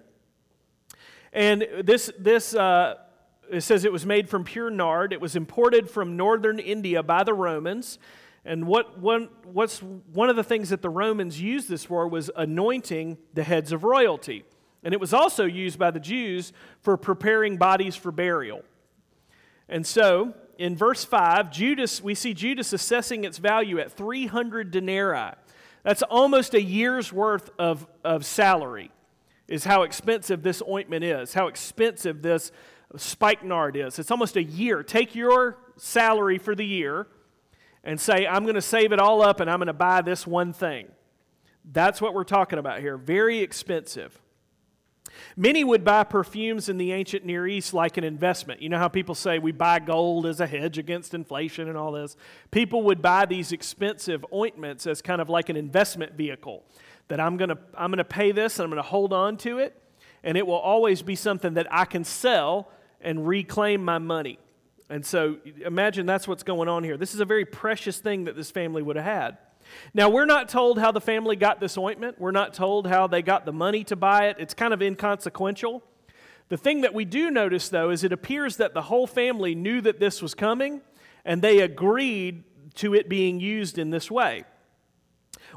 And 1.32 1.68
this, 1.84 2.12
this 2.18 2.56
uh, 2.56 2.96
it 3.52 3.62
says 3.62 3.86
it 3.86 3.92
was 3.92 4.06
made 4.06 4.30
from 4.30 4.44
pure 4.44 4.70
nard. 4.70 5.14
It 5.14 5.22
was 5.22 5.36
imported 5.36 5.90
from 5.90 6.18
northern 6.18 6.60
India 6.60 7.04
by 7.04 7.24
the 7.24 7.34
Romans. 7.34 8.00
And 8.46 8.68
what 8.68 9.00
one, 9.00 9.30
what's 9.44 9.80
one 9.82 10.30
of 10.30 10.36
the 10.36 10.44
things 10.44 10.70
that 10.70 10.82
the 10.82 10.90
Romans 10.90 11.42
used 11.42 11.68
this 11.68 11.84
for 11.84 12.08
was 12.08 12.30
anointing 12.36 13.18
the 13.34 13.44
heads 13.44 13.72
of 13.72 13.84
royalty. 13.84 14.44
And 14.84 14.94
it 14.94 15.00
was 15.00 15.14
also 15.14 15.46
used 15.46 15.80
by 15.80 15.90
the 15.90 16.00
Jews 16.00 16.54
for 16.82 16.96
preparing 16.96 17.58
bodies 17.58 17.96
for 17.96 18.12
burial. 18.12 18.62
And 19.68 19.86
so, 19.86 20.36
in 20.60 20.78
verse 20.78 21.04
5, 21.04 21.52
Judas, 21.52 22.04
we 22.04 22.14
see 22.14 22.36
Judas 22.36 22.72
assessing 22.72 23.24
its 23.24 23.40
value 23.40 23.80
at 23.80 23.92
300 23.92 24.70
denarii. 24.70 25.34
That's 25.84 26.04
almost 26.04 26.54
a 26.54 26.62
year's 26.62 27.12
worth 27.12 27.50
of, 27.58 27.88
of 28.04 28.25
salary, 28.25 28.92
is 29.48 29.66
how 29.66 29.84
expensive 29.84 30.44
this 30.44 30.62
ointment 30.68 31.04
is, 31.04 31.34
how 31.34 31.48
expensive 31.48 32.22
this 32.22 32.52
spikenard 32.98 33.75
is. 33.75 34.00
It's 34.00 34.12
almost 34.12 34.36
a 34.36 34.44
year. 34.44 34.84
Take 34.84 35.16
your 35.16 35.58
salary 35.78 36.38
for 36.38 36.56
the 36.56 36.66
year 36.66 37.08
and 37.84 38.00
say, 38.00 38.25
I'm 38.25 38.44
going 38.44 38.56
to 38.56 38.62
save 38.62 38.92
it 38.92 39.00
all 39.00 39.22
up 39.22 39.40
and 39.40 39.50
I'm 39.50 39.60
going 39.60 39.68
to 39.68 39.74
buy 39.74 40.02
this 40.02 40.25
one 40.25 40.54
thing. 40.54 40.88
That's 41.72 42.02
what 42.02 42.14
we're 42.14 42.24
talking 42.24 42.60
about 42.60 42.80
here. 42.80 42.98
Very 42.98 43.40
expensive. 43.40 44.20
Many 45.38 45.64
would 45.64 45.84
buy 45.84 46.04
perfumes 46.04 46.70
in 46.70 46.78
the 46.78 46.92
ancient 46.92 47.25
Near 47.25 47.48
East 47.48 47.74
like 47.74 47.98
an 47.98 48.04
investment. 48.04 48.62
You 48.62 48.70
know 48.70 48.78
how 48.78 48.88
people 48.88 49.16
say 49.16 49.40
we 49.40 49.52
buy 49.52 49.80
gold 49.80 50.25
as 50.25 50.40
a 50.40 50.48
hedge 50.48 50.78
against 50.78 51.14
inflation 51.14 51.70
and 51.70 51.78
all 51.78 51.92
this? 51.92 52.16
People 52.52 52.84
would 52.84 53.02
buy 53.02 53.25
these 53.25 53.52
expensive 53.52 54.25
ointments 54.34 54.88
as 54.88 55.02
kind 55.02 55.22
of 55.22 55.30
like 55.30 55.50
an 55.50 55.56
investment 55.56 56.14
vehicle 56.14 56.64
that 57.08 57.20
I'm 57.20 57.38
going 57.38 57.50
to 57.50 57.58
I'm 57.78 57.92
going 57.92 57.98
to 57.98 58.04
pay 58.04 58.32
this 58.32 58.60
and 58.60 58.66
I'm 58.66 58.70
going 58.72 58.82
to 58.82 58.90
hold 58.90 59.14
on 59.14 59.38
to 59.38 59.60
it 59.60 59.82
and 60.24 60.38
it 60.38 60.46
will 60.46 60.56
always 60.56 61.02
be 61.02 61.16
something 61.16 61.54
that 61.54 61.68
I 61.72 61.86
can 61.86 62.04
sell 62.04 62.72
and 63.02 63.28
reclaim 63.28 63.84
my 63.84 63.98
money. 63.98 64.40
And 64.90 65.06
so 65.06 65.38
imagine 65.66 66.06
that's 66.06 66.28
what's 66.28 66.44
going 66.44 66.70
on 66.70 66.84
here. 66.84 66.98
This 66.98 67.14
is 67.14 67.20
a 67.20 67.25
very 67.25 67.46
precious 67.46 68.00
thing 68.00 68.25
that 68.25 68.36
this 68.36 68.52
family 68.52 68.82
would 68.82 68.96
have 68.96 69.06
had. 69.06 69.38
Now, 69.94 70.10
we're 70.10 70.25
not 70.25 70.48
told 70.48 70.78
how 70.78 70.92
the 70.92 71.02
family 71.02 71.36
got 71.36 71.60
this 71.60 71.78
ointment. 71.78 72.20
We're 72.20 72.32
not 72.32 72.54
told 72.54 72.86
how 72.86 73.08
they 73.08 73.24
got 73.24 73.46
the 73.46 73.54
money 73.54 73.84
to 73.86 73.96
buy 73.96 74.28
it. 74.28 74.38
It's 74.40 74.54
kind 74.54 74.74
of 74.74 74.82
inconsequential. 74.82 75.84
The 76.50 76.58
thing 76.58 76.82
that 76.82 76.94
we 76.94 77.06
do 77.06 77.32
notice, 77.32 77.70
though, 77.70 77.90
is 77.90 78.04
it 78.04 78.12
appears 78.12 78.58
that 78.58 78.75
the 78.75 78.84
whole 78.84 79.08
family 79.08 79.56
knew 79.56 79.82
that 79.82 80.00
this 80.00 80.22
was 80.22 80.36
coming 80.36 80.82
and 81.24 81.42
they 81.42 81.62
agreed 81.62 82.44
to 82.75 82.94
it 82.94 83.10
being 83.10 83.40
used 83.40 83.80
in 83.80 83.90
this 83.90 84.12
way. 84.12 84.44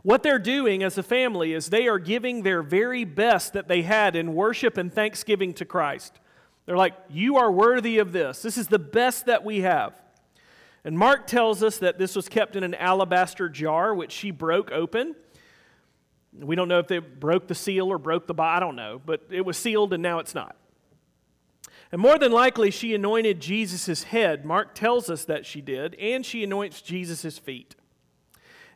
What 0.02 0.23
they're 0.23 0.38
doing 0.38 0.83
as 0.83 0.97
a 0.97 1.02
family 1.02 1.52
is 1.52 1.68
they 1.68 1.88
are 1.88 1.99
giving 1.99 2.42
their 2.42 2.62
very 2.62 3.04
best 3.04 3.52
that 3.52 3.68
they 3.68 3.83
had 3.83 4.16
in 4.16 4.35
worship 4.35 4.78
and 4.78 4.92
thanksgiving 4.92 5.52
to 5.54 5.64
Christ. 5.64 6.18
They're 6.68 6.76
like, 6.76 6.92
You 7.08 7.38
are 7.38 7.50
worthy 7.50 7.96
of 7.96 8.12
this. 8.12 8.42
This 8.42 8.58
is 8.58 8.68
the 8.68 8.78
best 8.78 9.25
that 9.25 9.42
we 9.42 9.62
have. 9.62 9.98
And 10.84 10.98
Mark 10.98 11.26
tells 11.26 11.62
us 11.62 11.78
that 11.78 11.98
this 11.98 12.14
was 12.14 12.28
kept 12.28 12.56
in 12.56 12.62
an 12.62 12.75
alabaster 12.75 13.48
jar, 13.48 13.94
which 13.94 14.12
she 14.12 14.30
broke 14.30 14.70
open. 14.70 15.16
We 16.38 16.56
don't 16.56 16.68
know 16.68 16.78
if 16.78 16.87
they 16.87 16.98
broke 16.98 17.48
the 17.48 17.54
seal 17.54 17.90
or 17.90 17.96
broke 17.96 18.26
the 18.26 18.34
bottle, 18.34 18.54
I 18.54 18.60
don't 18.60 18.76
know, 18.76 19.00
but 19.02 19.22
it 19.30 19.46
was 19.46 19.56
sealed 19.56 19.94
and 19.94 20.02
now 20.02 20.18
it's 20.18 20.34
not. 20.34 20.56
And 21.90 22.02
more 22.02 22.18
than 22.18 22.32
likely, 22.32 22.70
she 22.70 22.94
anointed 22.94 23.40
Jesus' 23.40 24.02
head. 24.02 24.44
Mark 24.44 24.75
tells 24.75 25.08
us 25.08 25.25
that 25.25 25.46
she 25.46 25.62
did, 25.62 25.94
and 25.94 26.25
she 26.25 26.44
anoints 26.44 26.82
Jesus' 26.82 27.38
feet. 27.38 27.76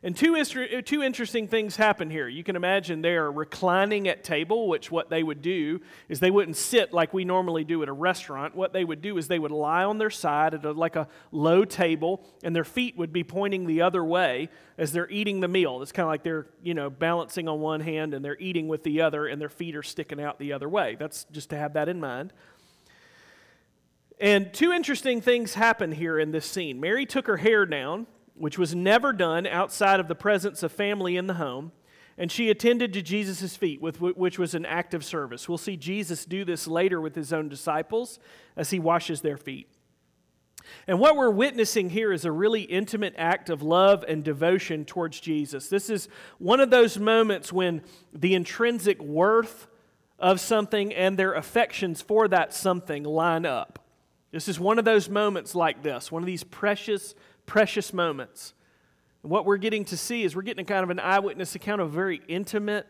And 0.05 0.13
two, 0.17 0.43
two 0.81 1.01
interesting 1.01 1.47
things 1.47 1.77
happen 1.77 2.09
here. 2.09 2.27
You 2.27 2.43
can 2.43 2.57
imagine 2.57 3.01
they 3.01 3.15
are 3.15 3.31
reclining 3.31 4.09
at 4.09 4.21
table, 4.21 4.67
which 4.67 4.91
what 4.91 5.09
they 5.09 5.23
would 5.23 5.41
do 5.41 5.79
is 6.09 6.19
they 6.19 6.29
wouldn't 6.29 6.57
sit 6.57 6.91
like 6.91 7.13
we 7.13 7.23
normally 7.23 7.63
do 7.63 7.81
at 7.83 7.87
a 7.87 7.93
restaurant. 7.93 8.53
What 8.53 8.73
they 8.73 8.83
would 8.83 9.01
do 9.01 9.17
is 9.17 9.29
they 9.29 9.39
would 9.39 9.51
lie 9.51 9.85
on 9.85 9.99
their 9.99 10.09
side 10.09 10.55
at 10.55 10.65
a, 10.65 10.73
like 10.73 10.97
a 10.97 11.07
low 11.31 11.63
table, 11.63 12.21
and 12.43 12.53
their 12.53 12.65
feet 12.65 12.97
would 12.97 13.13
be 13.13 13.23
pointing 13.23 13.65
the 13.65 13.81
other 13.81 14.03
way 14.03 14.49
as 14.77 14.91
they're 14.91 15.09
eating 15.09 15.39
the 15.39 15.47
meal. 15.47 15.81
It's 15.81 15.93
kind 15.93 16.03
of 16.03 16.09
like 16.09 16.23
they're, 16.23 16.47
you 16.61 16.73
know, 16.73 16.89
balancing 16.89 17.47
on 17.47 17.61
one 17.61 17.79
hand 17.79 18.13
and 18.13 18.25
they're 18.25 18.39
eating 18.39 18.67
with 18.67 18.83
the 18.83 18.99
other, 18.99 19.27
and 19.27 19.39
their 19.39 19.47
feet 19.47 19.73
are 19.73 19.83
sticking 19.83 20.19
out 20.19 20.37
the 20.37 20.51
other 20.51 20.67
way. 20.67 20.97
That's 20.99 21.23
just 21.31 21.49
to 21.51 21.57
have 21.57 21.73
that 21.73 21.87
in 21.87 22.01
mind. 22.01 22.33
And 24.19 24.53
two 24.53 24.73
interesting 24.73 25.21
things 25.21 25.53
happen 25.53 25.93
here 25.93 26.19
in 26.19 26.31
this 26.31 26.45
scene. 26.45 26.81
Mary 26.81 27.05
took 27.05 27.25
her 27.27 27.37
hair 27.37 27.65
down 27.65 28.05
which 28.35 28.57
was 28.57 28.73
never 28.73 29.13
done 29.13 29.45
outside 29.45 29.99
of 29.99 30.07
the 30.07 30.15
presence 30.15 30.63
of 30.63 30.71
family 30.71 31.17
in 31.17 31.27
the 31.27 31.35
home, 31.35 31.71
and 32.17 32.31
she 32.31 32.49
attended 32.49 32.93
to 32.93 33.01
Jesus' 33.01 33.55
feet, 33.55 33.81
with, 33.81 33.99
which 33.99 34.37
was 34.37 34.53
an 34.53 34.65
act 34.65 34.93
of 34.93 35.03
service. 35.03 35.49
We'll 35.49 35.57
see 35.57 35.77
Jesus 35.77 36.25
do 36.25 36.45
this 36.45 36.67
later 36.67 37.01
with 37.01 37.15
his 37.15 37.33
own 37.33 37.49
disciples 37.49 38.19
as 38.55 38.69
he 38.69 38.79
washes 38.79 39.21
their 39.21 39.37
feet. 39.37 39.67
And 40.87 40.99
what 40.99 41.15
we're 41.15 41.29
witnessing 41.29 41.89
here 41.89 42.13
is 42.13 42.25
a 42.25 42.31
really 42.31 42.61
intimate 42.61 43.15
act 43.17 43.49
of 43.49 43.61
love 43.61 44.05
and 44.07 44.23
devotion 44.23 44.85
towards 44.85 45.19
Jesus. 45.19 45.67
This 45.67 45.89
is 45.89 46.07
one 46.37 46.59
of 46.59 46.69
those 46.69 46.97
moments 46.97 47.51
when 47.51 47.81
the 48.13 48.33
intrinsic 48.33 49.01
worth 49.01 49.67
of 50.19 50.39
something 50.39 50.93
and 50.93 51.17
their 51.17 51.33
affections 51.33 52.01
for 52.01 52.27
that 52.27 52.53
something 52.53 53.03
line 53.03 53.45
up. 53.45 53.79
This 54.31 54.47
is 54.47 54.59
one 54.59 54.79
of 54.79 54.85
those 54.85 55.09
moments 55.09 55.53
like 55.53 55.83
this, 55.83 56.11
one 56.11 56.23
of 56.23 56.27
these 56.27 56.43
precious 56.43 57.13
precious 57.45 57.93
moments. 57.93 58.53
And 59.21 59.31
what 59.31 59.45
we're 59.45 59.57
getting 59.57 59.85
to 59.85 59.97
see 59.97 60.23
is 60.23 60.35
we're 60.35 60.41
getting 60.41 60.63
a 60.63 60.67
kind 60.67 60.83
of 60.83 60.89
an 60.89 60.99
eyewitness 60.99 61.55
account 61.55 61.81
of 61.81 61.87
a 61.87 61.91
very 61.91 62.21
intimate, 62.27 62.87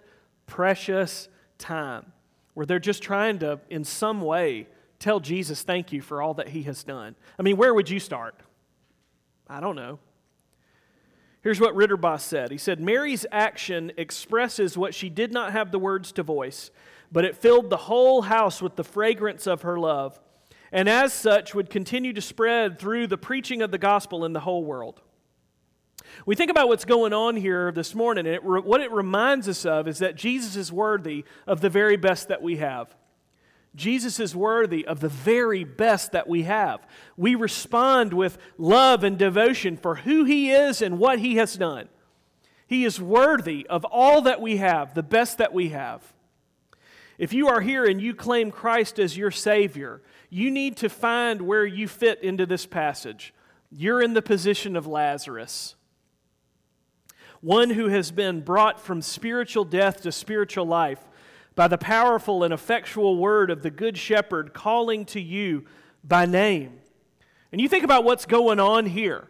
precious 0.47 1.29
time 1.57 2.11
where 2.53 2.65
they're 2.65 2.79
just 2.79 3.01
trying 3.01 3.39
to, 3.39 3.59
in 3.69 3.83
some 3.83 4.21
way, 4.21 4.67
tell 4.99 5.19
Jesus 5.19 5.63
thank 5.63 5.91
you 5.91 6.01
for 6.01 6.21
all 6.21 6.35
that 6.35 6.49
he 6.49 6.63
has 6.63 6.83
done. 6.83 7.15
I 7.37 7.43
mean, 7.43 7.57
where 7.57 7.73
would 7.73 7.89
you 7.89 7.99
start? 7.99 8.35
I 9.47 9.59
don't 9.59 9.75
know. 9.75 9.99
Here's 11.41 11.59
what 11.59 11.75
Ridderbos 11.75 12.21
said 12.21 12.51
He 12.51 12.57
said, 12.57 12.79
Mary's 12.79 13.25
action 13.31 13.91
expresses 13.97 14.77
what 14.77 14.95
she 14.95 15.09
did 15.09 15.33
not 15.33 15.51
have 15.51 15.71
the 15.71 15.79
words 15.79 16.11
to 16.13 16.23
voice, 16.23 16.71
but 17.11 17.25
it 17.25 17.35
filled 17.35 17.69
the 17.69 17.77
whole 17.77 18.23
house 18.23 18.61
with 18.61 18.75
the 18.75 18.83
fragrance 18.83 19.45
of 19.45 19.63
her 19.63 19.77
love, 19.77 20.19
and 20.73 20.89
as 20.89 21.13
such 21.13 21.53
would 21.53 21.69
continue 21.69 22.11
to 22.13 22.21
spread 22.21 22.79
through 22.79 23.05
the 23.05 23.17
preaching 23.17 23.61
of 23.61 23.69
the 23.69 23.77
gospel 23.77 24.25
in 24.25 24.33
the 24.33 24.39
whole 24.39 24.65
world. 24.65 24.99
We 26.25 26.35
think 26.35 26.49
about 26.49 26.67
what's 26.67 26.83
going 26.83 27.13
on 27.13 27.35
here 27.35 27.71
this 27.71 27.93
morning, 27.93 28.25
and 28.25 28.35
it, 28.35 28.43
what 28.43 28.81
it 28.81 28.91
reminds 28.91 29.47
us 29.47 29.65
of 29.65 29.87
is 29.87 29.99
that 29.99 30.15
Jesus 30.15 30.55
is 30.55 30.71
worthy 30.71 31.25
of 31.45 31.61
the 31.61 31.69
very 31.69 31.95
best 31.95 32.27
that 32.27 32.41
we 32.41 32.57
have. 32.57 32.93
Jesus 33.75 34.19
is 34.19 34.35
worthy 34.35 34.85
of 34.85 34.99
the 34.99 35.09
very 35.09 35.63
best 35.63 36.11
that 36.11 36.27
we 36.27 36.43
have. 36.43 36.85
We 37.17 37.35
respond 37.35 38.13
with 38.13 38.39
love 38.57 39.03
and 39.03 39.17
devotion 39.17 39.77
for 39.77 39.95
who 39.95 40.23
He 40.23 40.51
is 40.51 40.81
and 40.81 40.97
what 40.97 41.19
He 41.19 41.35
has 41.35 41.55
done. 41.55 41.87
He 42.65 42.83
is 42.83 42.99
worthy 42.99 43.67
of 43.67 43.85
all 43.85 44.23
that 44.23 44.41
we 44.41 44.57
have, 44.57 44.95
the 44.95 45.03
best 45.03 45.37
that 45.37 45.53
we 45.53 45.69
have. 45.69 46.13
If 47.17 47.31
you 47.31 47.47
are 47.47 47.61
here 47.61 47.85
and 47.85 48.01
you 48.01 48.15
claim 48.15 48.51
Christ 48.51 48.99
as 48.99 49.15
your 49.15 49.31
Savior, 49.31 50.01
you 50.33 50.49
need 50.49 50.77
to 50.77 50.89
find 50.89 51.43
where 51.43 51.63
you 51.63 51.87
fit 51.87 52.23
into 52.23 52.47
this 52.47 52.65
passage. 52.65 53.35
You're 53.71 54.01
in 54.01 54.15
the 54.15 54.21
position 54.21 54.75
of 54.75 54.87
Lazarus, 54.87 55.75
one 57.39 57.69
who 57.69 57.89
has 57.89 58.09
been 58.09 58.41
brought 58.41 58.81
from 58.81 59.03
spiritual 59.03 59.63
death 59.63 60.01
to 60.01 60.11
spiritual 60.11 60.65
life 60.65 60.99
by 61.53 61.67
the 61.67 61.77
powerful 61.77 62.43
and 62.43 62.51
effectual 62.51 63.17
word 63.17 63.51
of 63.51 63.61
the 63.61 63.69
Good 63.69 63.95
Shepherd 63.95 64.55
calling 64.55 65.05
to 65.05 65.21
you 65.21 65.65
by 66.03 66.25
name. 66.25 66.79
And 67.51 67.61
you 67.61 67.69
think 67.69 67.83
about 67.83 68.03
what's 68.03 68.25
going 68.25 68.59
on 68.59 68.87
here. 68.87 69.27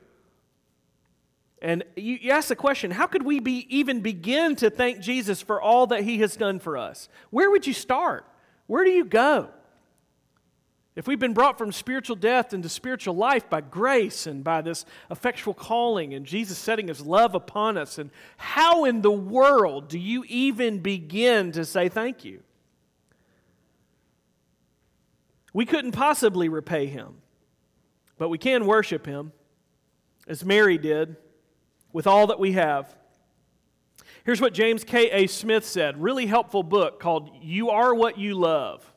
And 1.62 1.84
you, 1.98 2.32
ask 2.32 2.48
the 2.48 2.56
question 2.56 2.92
how 2.92 3.08
could 3.08 3.24
we 3.24 3.42
be, 3.42 3.68
even 3.70 4.00
begin 4.00 4.56
to 4.58 4.70
thank 4.70 5.02
Jesus 5.02 5.42
for 5.42 5.62
all 5.62 5.88
that 5.88 6.04
he 6.04 6.20
has 6.20 6.38
done 6.38 6.60
for 6.60 6.78
us? 6.78 7.10
Where 7.30 7.52
would 7.52 7.68
you 7.68 7.74
start? 7.74 8.26
Where 8.68 8.86
do 8.86 8.92
you 8.92 9.04
go? 9.04 9.50
If 10.96 11.08
we've 11.08 11.20
been 11.20 11.34
brought 11.34 11.58
from 11.58 11.72
spiritual 11.72 12.16
death 12.16 12.54
into 12.54 12.70
spiritual 12.70 13.16
life 13.16 13.50
by 13.50 13.62
grace 13.62 14.28
and 14.28 14.44
by 14.44 14.62
this 14.62 14.86
effectual 15.10 15.56
calling 15.56 16.14
and 16.14 16.24
Jesus 16.26 16.58
setting 16.58 16.88
his 16.88 17.02
love 17.02 17.34
upon 17.34 17.78
us, 17.78 17.98
and 17.98 18.12
how 18.38 18.86
in 18.86 19.02
the 19.02 19.12
world 19.12 19.88
do 19.88 19.98
you 19.98 20.24
even 20.28 20.80
begin 20.80 21.52
to 21.54 21.66
say 21.66 21.90
thank 21.90 22.24
you? 22.24 22.42
We 25.52 25.66
couldn't 25.66 25.94
possibly 25.94 26.48
repay 26.48 26.86
him, 26.86 27.16
but 28.20 28.30
we 28.30 28.38
can 28.38 28.68
worship 28.68 29.06
him 29.06 29.32
as 30.28 30.46
Mary 30.46 30.78
did 30.78 31.16
with 31.92 32.06
all 32.06 32.28
that 32.28 32.40
we 32.40 32.52
have. 32.54 32.96
Here's 34.26 34.40
what 34.40 34.54
James 34.54 34.84
K.A. 34.84 35.26
Smith 35.28 35.66
said, 35.66 36.02
really 36.02 36.28
helpful 36.28 36.64
book 36.64 37.00
called 37.00 37.32
You 37.42 37.72
Are 37.72 37.94
What 37.96 38.18
You 38.20 38.36
Love. 38.36 38.93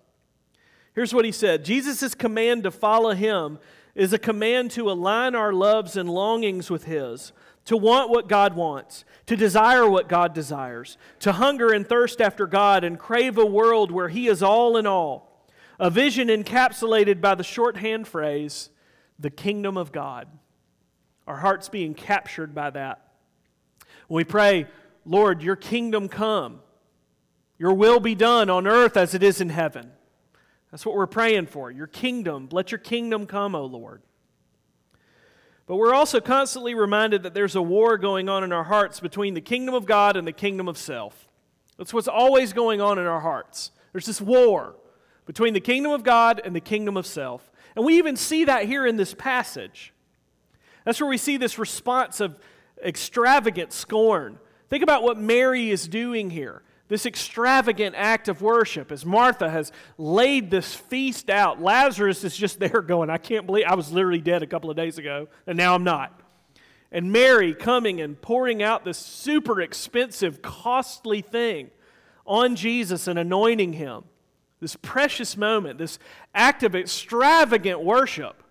Here's 0.96 1.14
what 1.14 1.26
he 1.26 1.30
said 1.30 1.64
Jesus' 1.64 2.14
command 2.14 2.64
to 2.64 2.72
follow 2.72 3.12
him 3.12 3.58
is 3.94 4.12
a 4.12 4.18
command 4.18 4.72
to 4.72 4.90
align 4.90 5.34
our 5.34 5.52
loves 5.52 5.96
and 5.96 6.08
longings 6.08 6.70
with 6.70 6.84
his, 6.84 7.32
to 7.66 7.76
want 7.76 8.10
what 8.10 8.28
God 8.28 8.54
wants, 8.54 9.04
to 9.26 9.36
desire 9.36 9.88
what 9.88 10.08
God 10.08 10.34
desires, 10.34 10.96
to 11.20 11.32
hunger 11.32 11.72
and 11.72 11.86
thirst 11.86 12.20
after 12.20 12.46
God 12.46 12.82
and 12.82 12.98
crave 12.98 13.38
a 13.38 13.46
world 13.46 13.90
where 13.90 14.08
he 14.08 14.26
is 14.26 14.42
all 14.42 14.76
in 14.76 14.86
all. 14.86 15.46
A 15.78 15.90
vision 15.90 16.28
encapsulated 16.28 17.20
by 17.20 17.34
the 17.34 17.44
shorthand 17.44 18.08
phrase, 18.08 18.70
the 19.18 19.30
kingdom 19.30 19.76
of 19.76 19.92
God. 19.92 20.28
Our 21.26 21.36
hearts 21.36 21.68
being 21.68 21.92
captured 21.92 22.54
by 22.54 22.70
that. 22.70 23.02
When 24.08 24.16
we 24.16 24.24
pray, 24.24 24.66
Lord, 25.04 25.42
your 25.42 25.56
kingdom 25.56 26.08
come, 26.08 26.60
your 27.58 27.74
will 27.74 28.00
be 28.00 28.14
done 28.14 28.48
on 28.48 28.66
earth 28.66 28.96
as 28.96 29.14
it 29.14 29.22
is 29.22 29.42
in 29.42 29.50
heaven. 29.50 29.90
That's 30.76 30.84
what 30.84 30.94
we're 30.94 31.06
praying 31.06 31.46
for. 31.46 31.70
Your 31.70 31.86
kingdom, 31.86 32.50
let 32.52 32.70
your 32.70 32.78
kingdom 32.78 33.24
come, 33.24 33.54
O 33.54 33.64
Lord. 33.64 34.02
But 35.66 35.76
we're 35.76 35.94
also 35.94 36.20
constantly 36.20 36.74
reminded 36.74 37.22
that 37.22 37.32
there's 37.32 37.56
a 37.56 37.62
war 37.62 37.96
going 37.96 38.28
on 38.28 38.44
in 38.44 38.52
our 38.52 38.64
hearts 38.64 39.00
between 39.00 39.32
the 39.32 39.40
kingdom 39.40 39.74
of 39.74 39.86
God 39.86 40.18
and 40.18 40.28
the 40.28 40.32
kingdom 40.32 40.68
of 40.68 40.76
self. 40.76 41.28
That's 41.78 41.94
what's 41.94 42.08
always 42.08 42.52
going 42.52 42.82
on 42.82 42.98
in 42.98 43.06
our 43.06 43.20
hearts. 43.20 43.70
There's 43.92 44.04
this 44.04 44.20
war 44.20 44.76
between 45.24 45.54
the 45.54 45.60
kingdom 45.60 45.92
of 45.92 46.02
God 46.02 46.42
and 46.44 46.54
the 46.54 46.60
kingdom 46.60 46.98
of 46.98 47.06
self. 47.06 47.50
And 47.74 47.82
we 47.82 47.96
even 47.96 48.14
see 48.14 48.44
that 48.44 48.66
here 48.66 48.86
in 48.86 48.98
this 48.98 49.14
passage. 49.14 49.94
That's 50.84 51.00
where 51.00 51.08
we 51.08 51.16
see 51.16 51.38
this 51.38 51.58
response 51.58 52.20
of 52.20 52.38
extravagant 52.84 53.72
scorn. 53.72 54.38
Think 54.68 54.82
about 54.82 55.02
what 55.02 55.16
Mary 55.16 55.70
is 55.70 55.88
doing 55.88 56.28
here 56.28 56.60
this 56.88 57.06
extravagant 57.06 57.94
act 57.96 58.28
of 58.28 58.42
worship 58.42 58.92
as 58.92 59.04
Martha 59.04 59.50
has 59.50 59.72
laid 59.98 60.50
this 60.50 60.74
feast 60.74 61.30
out. 61.30 61.60
Lazarus 61.60 62.22
is 62.22 62.36
just 62.36 62.60
there 62.60 62.80
going, 62.82 63.10
I 63.10 63.18
can't 63.18 63.46
believe 63.46 63.64
I 63.66 63.74
was 63.74 63.90
literally 63.90 64.20
dead 64.20 64.42
a 64.42 64.46
couple 64.46 64.70
of 64.70 64.76
days 64.76 64.98
ago, 64.98 65.28
and 65.46 65.56
now 65.56 65.74
I'm 65.74 65.84
not. 65.84 66.20
And 66.92 67.10
Mary 67.10 67.54
coming 67.54 68.00
and 68.00 68.20
pouring 68.20 68.62
out 68.62 68.84
this 68.84 68.98
super 68.98 69.60
expensive, 69.60 70.40
costly 70.42 71.20
thing 71.20 71.70
on 72.24 72.56
Jesus 72.56 73.08
and 73.08 73.18
anointing 73.18 73.72
him. 73.72 74.04
This 74.60 74.76
precious 74.76 75.36
moment, 75.36 75.78
this 75.78 75.98
act 76.34 76.62
of 76.62 76.74
extravagant 76.74 77.82
worship. 77.82 78.42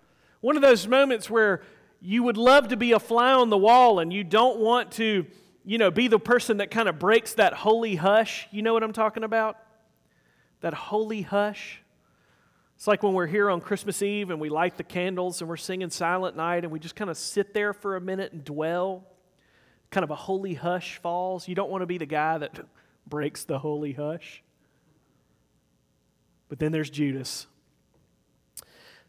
One 0.41 0.55
of 0.55 0.61
those 0.61 0.87
moments 0.87 1.29
where 1.29 1.63
you 2.01 2.21
would 2.23 2.37
love 2.37 2.67
to 2.67 2.77
be 2.77 2.91
a 2.91 2.99
fly 2.99 3.33
on 3.33 3.49
the 3.49 3.57
wall 3.57 3.99
and 3.99 4.13
you 4.13 4.23
don't 4.23 4.59
want 4.59 4.91
to 4.93 5.25
you 5.65 5.80
know, 5.80 5.89
be 5.89 6.08
the 6.08 6.19
person 6.19 6.58
that 6.58 6.69
kind 6.69 6.88
of 6.88 6.99
breaks 6.99 7.34
that 7.34 7.54
holy 7.54 7.95
hush. 7.95 8.47
You 8.51 8.62
know 8.62 8.73
what 8.73 8.84
I'm 8.84 8.93
talking 8.93 9.23
about? 9.23 9.58
That 10.62 10.75
holy 10.75 11.23
hush. 11.23 11.82
It's 12.75 12.88
like 12.88 13.01
when 13.01 13.13
we're 13.13 13.28
here 13.28 13.49
on 13.49 13.62
Christmas 13.62 14.01
Eve 14.01 14.30
and 14.30 14.39
we 14.39 14.49
light 14.49 14.78
the 14.78 14.84
candles 14.84 15.41
and 15.41 15.49
we're 15.49 15.58
singing 15.58 15.89
Silent 15.89 16.38
Night 16.38 16.63
and 16.63 16.71
we 16.71 16.80
just 16.80 16.95
kind 16.95 17.10
of 17.10 17.17
sit 17.17 17.54
there 17.54 17.73
for 17.73 17.95
a 17.95 18.01
minute 18.01 18.32
and 18.32 18.43
dwell. 18.43 19.06
Kind 19.89 20.04
of 20.04 20.12
a 20.12 20.15
holy 20.15 20.54
hush 20.54 20.97
falls. 20.97 21.47
You 21.47 21.56
don't 21.56 21.71
want 21.71 21.82
to 21.82 21.88
be 21.88 21.97
the 21.97 22.06
guy 22.06 22.38
that 22.38 22.60
breaks 23.08 23.43
the 23.43 23.58
holy 23.58 23.93
hush. 23.93 24.43
But 26.47 26.60
then 26.60 26.71
there's 26.71 26.91
Judas. 26.91 27.47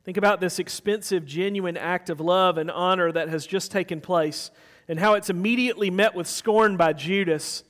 Think 0.05 0.17
about 0.17 0.41
this 0.41 0.59
expensive, 0.59 1.27
genuine 1.27 1.77
act 1.77 2.09
of 2.09 2.21
love 2.21 2.57
and 2.57 2.71
honor 2.71 3.13
that 3.13 3.29
has 3.29 3.47
just 3.47 3.73
taken 3.73 4.01
place 4.01 4.51
and 4.89 4.99
how 4.99 5.15
it's 5.15 5.31
immediately 5.31 5.91
met 5.91 6.15
with 6.15 6.27
scorn 6.27 6.77
by 6.77 6.93
Judas. 6.93 7.65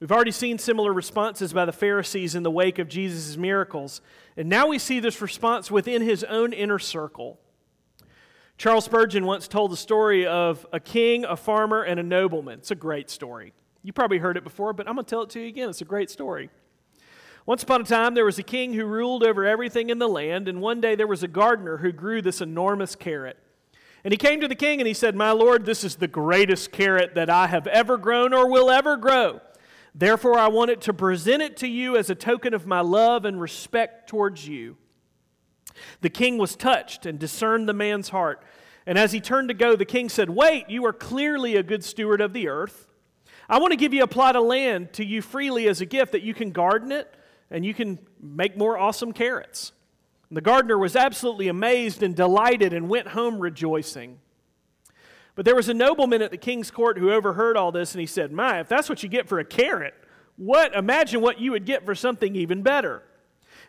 We've 0.00 0.12
already 0.12 0.30
seen 0.30 0.58
similar 0.58 0.92
responses 0.92 1.52
by 1.52 1.64
the 1.64 1.72
Pharisees 1.72 2.34
in 2.34 2.42
the 2.42 2.50
wake 2.50 2.78
of 2.78 2.88
Jesus' 2.88 3.36
miracles. 3.36 4.00
And 4.36 4.48
now 4.48 4.66
we 4.66 4.78
see 4.78 5.00
this 5.00 5.20
response 5.20 5.70
within 5.70 6.02
his 6.02 6.24
own 6.24 6.52
inner 6.52 6.78
circle. 6.78 7.38
Charles 8.56 8.84
Spurgeon 8.84 9.24
once 9.24 9.48
told 9.48 9.72
the 9.72 9.76
story 9.76 10.26
of 10.26 10.66
a 10.72 10.78
king, 10.78 11.24
a 11.24 11.36
farmer, 11.36 11.82
and 11.82 11.98
a 11.98 12.04
nobleman. 12.04 12.60
It's 12.60 12.70
a 12.70 12.76
great 12.76 13.10
story. 13.10 13.52
You 13.82 13.92
probably 13.92 14.18
heard 14.18 14.36
it 14.36 14.44
before, 14.44 14.72
but 14.72 14.88
I'm 14.88 14.94
going 14.94 15.04
to 15.04 15.10
tell 15.10 15.22
it 15.22 15.30
to 15.30 15.40
you 15.40 15.48
again. 15.48 15.68
It's 15.68 15.80
a 15.80 15.86
great 15.86 16.08
story. 16.08 16.50
Once 17.46 17.62
upon 17.62 17.82
a 17.82 17.84
time, 17.84 18.14
there 18.14 18.24
was 18.24 18.38
a 18.38 18.42
king 18.42 18.72
who 18.72 18.86
ruled 18.86 19.22
over 19.22 19.44
everything 19.44 19.90
in 19.90 19.98
the 19.98 20.08
land, 20.08 20.48
and 20.48 20.60
one 20.60 20.80
day 20.80 20.94
there 20.94 21.06
was 21.06 21.22
a 21.22 21.28
gardener 21.28 21.78
who 21.78 21.92
grew 21.92 22.22
this 22.22 22.40
enormous 22.40 22.94
carrot. 22.94 23.36
And 24.04 24.12
he 24.12 24.18
came 24.18 24.42
to 24.42 24.48
the 24.48 24.54
king 24.54 24.80
and 24.80 24.86
he 24.86 24.94
said, 24.94 25.16
My 25.16 25.30
lord, 25.30 25.64
this 25.64 25.82
is 25.82 25.96
the 25.96 26.06
greatest 26.06 26.70
carrot 26.70 27.14
that 27.14 27.30
I 27.30 27.46
have 27.46 27.66
ever 27.66 27.96
grown 27.96 28.34
or 28.34 28.50
will 28.50 28.70
ever 28.70 28.96
grow. 28.96 29.40
Therefore, 29.94 30.38
I 30.38 30.48
wanted 30.48 30.82
to 30.82 30.92
present 30.92 31.40
it 31.40 31.56
to 31.58 31.66
you 31.66 31.96
as 31.96 32.10
a 32.10 32.14
token 32.14 32.52
of 32.52 32.66
my 32.66 32.80
love 32.80 33.24
and 33.24 33.40
respect 33.40 34.08
towards 34.08 34.46
you. 34.46 34.76
The 36.02 36.10
king 36.10 36.36
was 36.36 36.54
touched 36.54 37.06
and 37.06 37.18
discerned 37.18 37.68
the 37.68 37.72
man's 37.72 38.10
heart. 38.10 38.44
And 38.86 38.98
as 38.98 39.12
he 39.12 39.20
turned 39.20 39.48
to 39.48 39.54
go, 39.54 39.76
the 39.76 39.86
king 39.86 40.08
said, 40.10 40.28
Wait, 40.28 40.68
you 40.68 40.84
are 40.84 40.92
clearly 40.92 41.56
a 41.56 41.62
good 41.62 41.82
steward 41.82 42.20
of 42.20 42.34
the 42.34 42.48
earth. 42.48 42.86
I 43.48 43.58
want 43.58 43.72
to 43.72 43.76
give 43.76 43.94
you 43.94 44.02
a 44.02 44.08
plot 44.08 44.36
of 44.36 44.44
land 44.44 44.92
to 44.94 45.04
you 45.04 45.22
freely 45.22 45.68
as 45.68 45.80
a 45.80 45.86
gift 45.86 46.12
that 46.12 46.22
you 46.22 46.34
can 46.34 46.50
garden 46.50 46.92
it 46.92 47.14
and 47.50 47.64
you 47.64 47.72
can 47.72 47.98
make 48.20 48.56
more 48.56 48.76
awesome 48.76 49.12
carrots. 49.12 49.72
The 50.34 50.40
gardener 50.40 50.78
was 50.78 50.96
absolutely 50.96 51.48
amazed 51.48 52.02
and 52.02 52.14
delighted 52.14 52.72
and 52.72 52.88
went 52.88 53.08
home 53.08 53.38
rejoicing. 53.38 54.18
But 55.34 55.44
there 55.44 55.56
was 55.56 55.68
a 55.68 55.74
nobleman 55.74 56.22
at 56.22 56.30
the 56.30 56.36
king's 56.36 56.70
court 56.70 56.98
who 56.98 57.12
overheard 57.12 57.56
all 57.56 57.72
this, 57.72 57.92
and 57.92 58.00
he 58.00 58.06
said, 58.06 58.32
My, 58.32 58.60
if 58.60 58.68
that's 58.68 58.88
what 58.88 59.02
you 59.02 59.08
get 59.08 59.28
for 59.28 59.38
a 59.38 59.44
carrot, 59.44 59.94
what 60.36 60.74
imagine 60.74 61.20
what 61.20 61.40
you 61.40 61.52
would 61.52 61.64
get 61.64 61.84
for 61.84 61.94
something 61.94 62.34
even 62.34 62.62
better. 62.62 63.02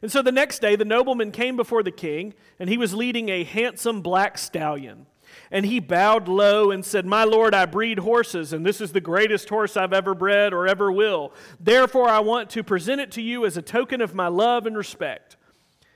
And 0.01 0.12
so 0.12 0.21
the 0.21 0.32
next 0.32 0.60
day, 0.60 0.75
the 0.75 0.86
nobleman 0.86 1.32
came 1.32 1.56
before 1.56 1.84
the 1.84 1.91
king, 1.91 2.34
and 2.60 2.69
he 2.69 2.78
was 2.78 2.93
leading 2.93 3.30
a 3.30 3.43
handsome 3.43 4.01
black 4.01 4.38
stallion. 4.38 5.06
And 5.51 5.65
he 5.65 5.80
bowed 5.80 6.28
low 6.28 6.71
and 6.71 6.86
said, 6.86 7.06
My 7.06 7.23
Lord, 7.23 7.54
I 7.54 7.65
breed 7.65 7.99
horses, 7.99 8.54
and 8.54 8.65
this 8.65 8.82
is 8.82 8.91
the 8.91 9.01
greatest 9.01 9.49
horse 9.49 9.75
I've 9.75 9.93
ever 9.93 10.13
bred 10.13 10.54
or 10.54 10.67
ever 10.67 10.91
will. 10.91 11.34
Therefore, 11.60 12.10
I 12.10 12.19
want 12.19 12.49
to 12.51 12.63
present 12.63 13.01
it 13.01 13.12
to 13.13 13.21
you 13.21 13.45
as 13.45 13.58
a 13.58 13.62
token 13.62 14.01
of 14.01 14.13
my 14.15 14.28
love 14.28 14.65
and 14.65 14.78
respect. 14.78 15.38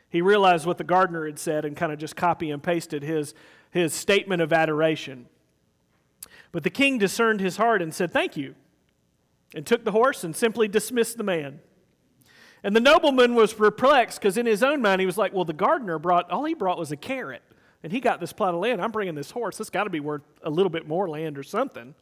He 0.09 0.21
realized 0.21 0.65
what 0.65 0.77
the 0.77 0.83
gardener 0.83 1.25
had 1.25 1.37
said 1.39 1.65
and 1.65 1.77
kind 1.77 1.91
of 1.91 1.99
just 1.99 2.15
copy 2.15 2.49
and 2.49 2.61
pasted 2.61 3.03
his, 3.03 3.33
his 3.69 3.93
statement 3.93 4.41
of 4.41 4.51
adoration. 4.51 5.27
But 6.51 6.63
the 6.63 6.71
king 6.71 6.97
discerned 6.97 7.41
his 7.41 7.57
heart 7.57 7.81
and 7.81 7.93
said, 7.93 8.11
Thank 8.11 8.35
you, 8.35 8.55
and 9.53 9.65
took 9.65 9.83
the 9.83 9.91
horse 9.91 10.23
and 10.23 10.35
simply 10.35 10.67
dismissed 10.67 11.17
the 11.17 11.23
man. 11.23 11.59
And 12.63 12.75
the 12.75 12.81
nobleman 12.81 13.35
was 13.35 13.53
perplexed 13.53 14.19
because 14.19 14.35
in 14.35 14.45
his 14.45 14.63
own 14.63 14.81
mind 14.81 14.99
he 14.99 15.05
was 15.05 15.17
like, 15.17 15.33
Well, 15.33 15.45
the 15.45 15.53
gardener 15.53 15.99
brought, 15.99 16.29
all 16.31 16.45
he 16.45 16.55
brought 16.55 16.79
was 16.79 16.91
a 16.91 16.97
carrot. 16.97 17.43
And 17.83 17.93
he 17.93 18.01
got 18.01 18.19
this 18.19 18.33
plot 18.33 18.53
of 18.53 18.59
land. 18.59 18.81
I'm 18.81 18.91
bringing 18.91 19.15
this 19.15 19.31
horse. 19.31 19.59
It's 19.59 19.69
got 19.69 19.85
to 19.85 19.89
be 19.89 20.01
worth 20.01 20.23
a 20.43 20.49
little 20.49 20.69
bit 20.69 20.85
more 20.87 21.07
land 21.07 21.37
or 21.37 21.43
something. 21.43 21.95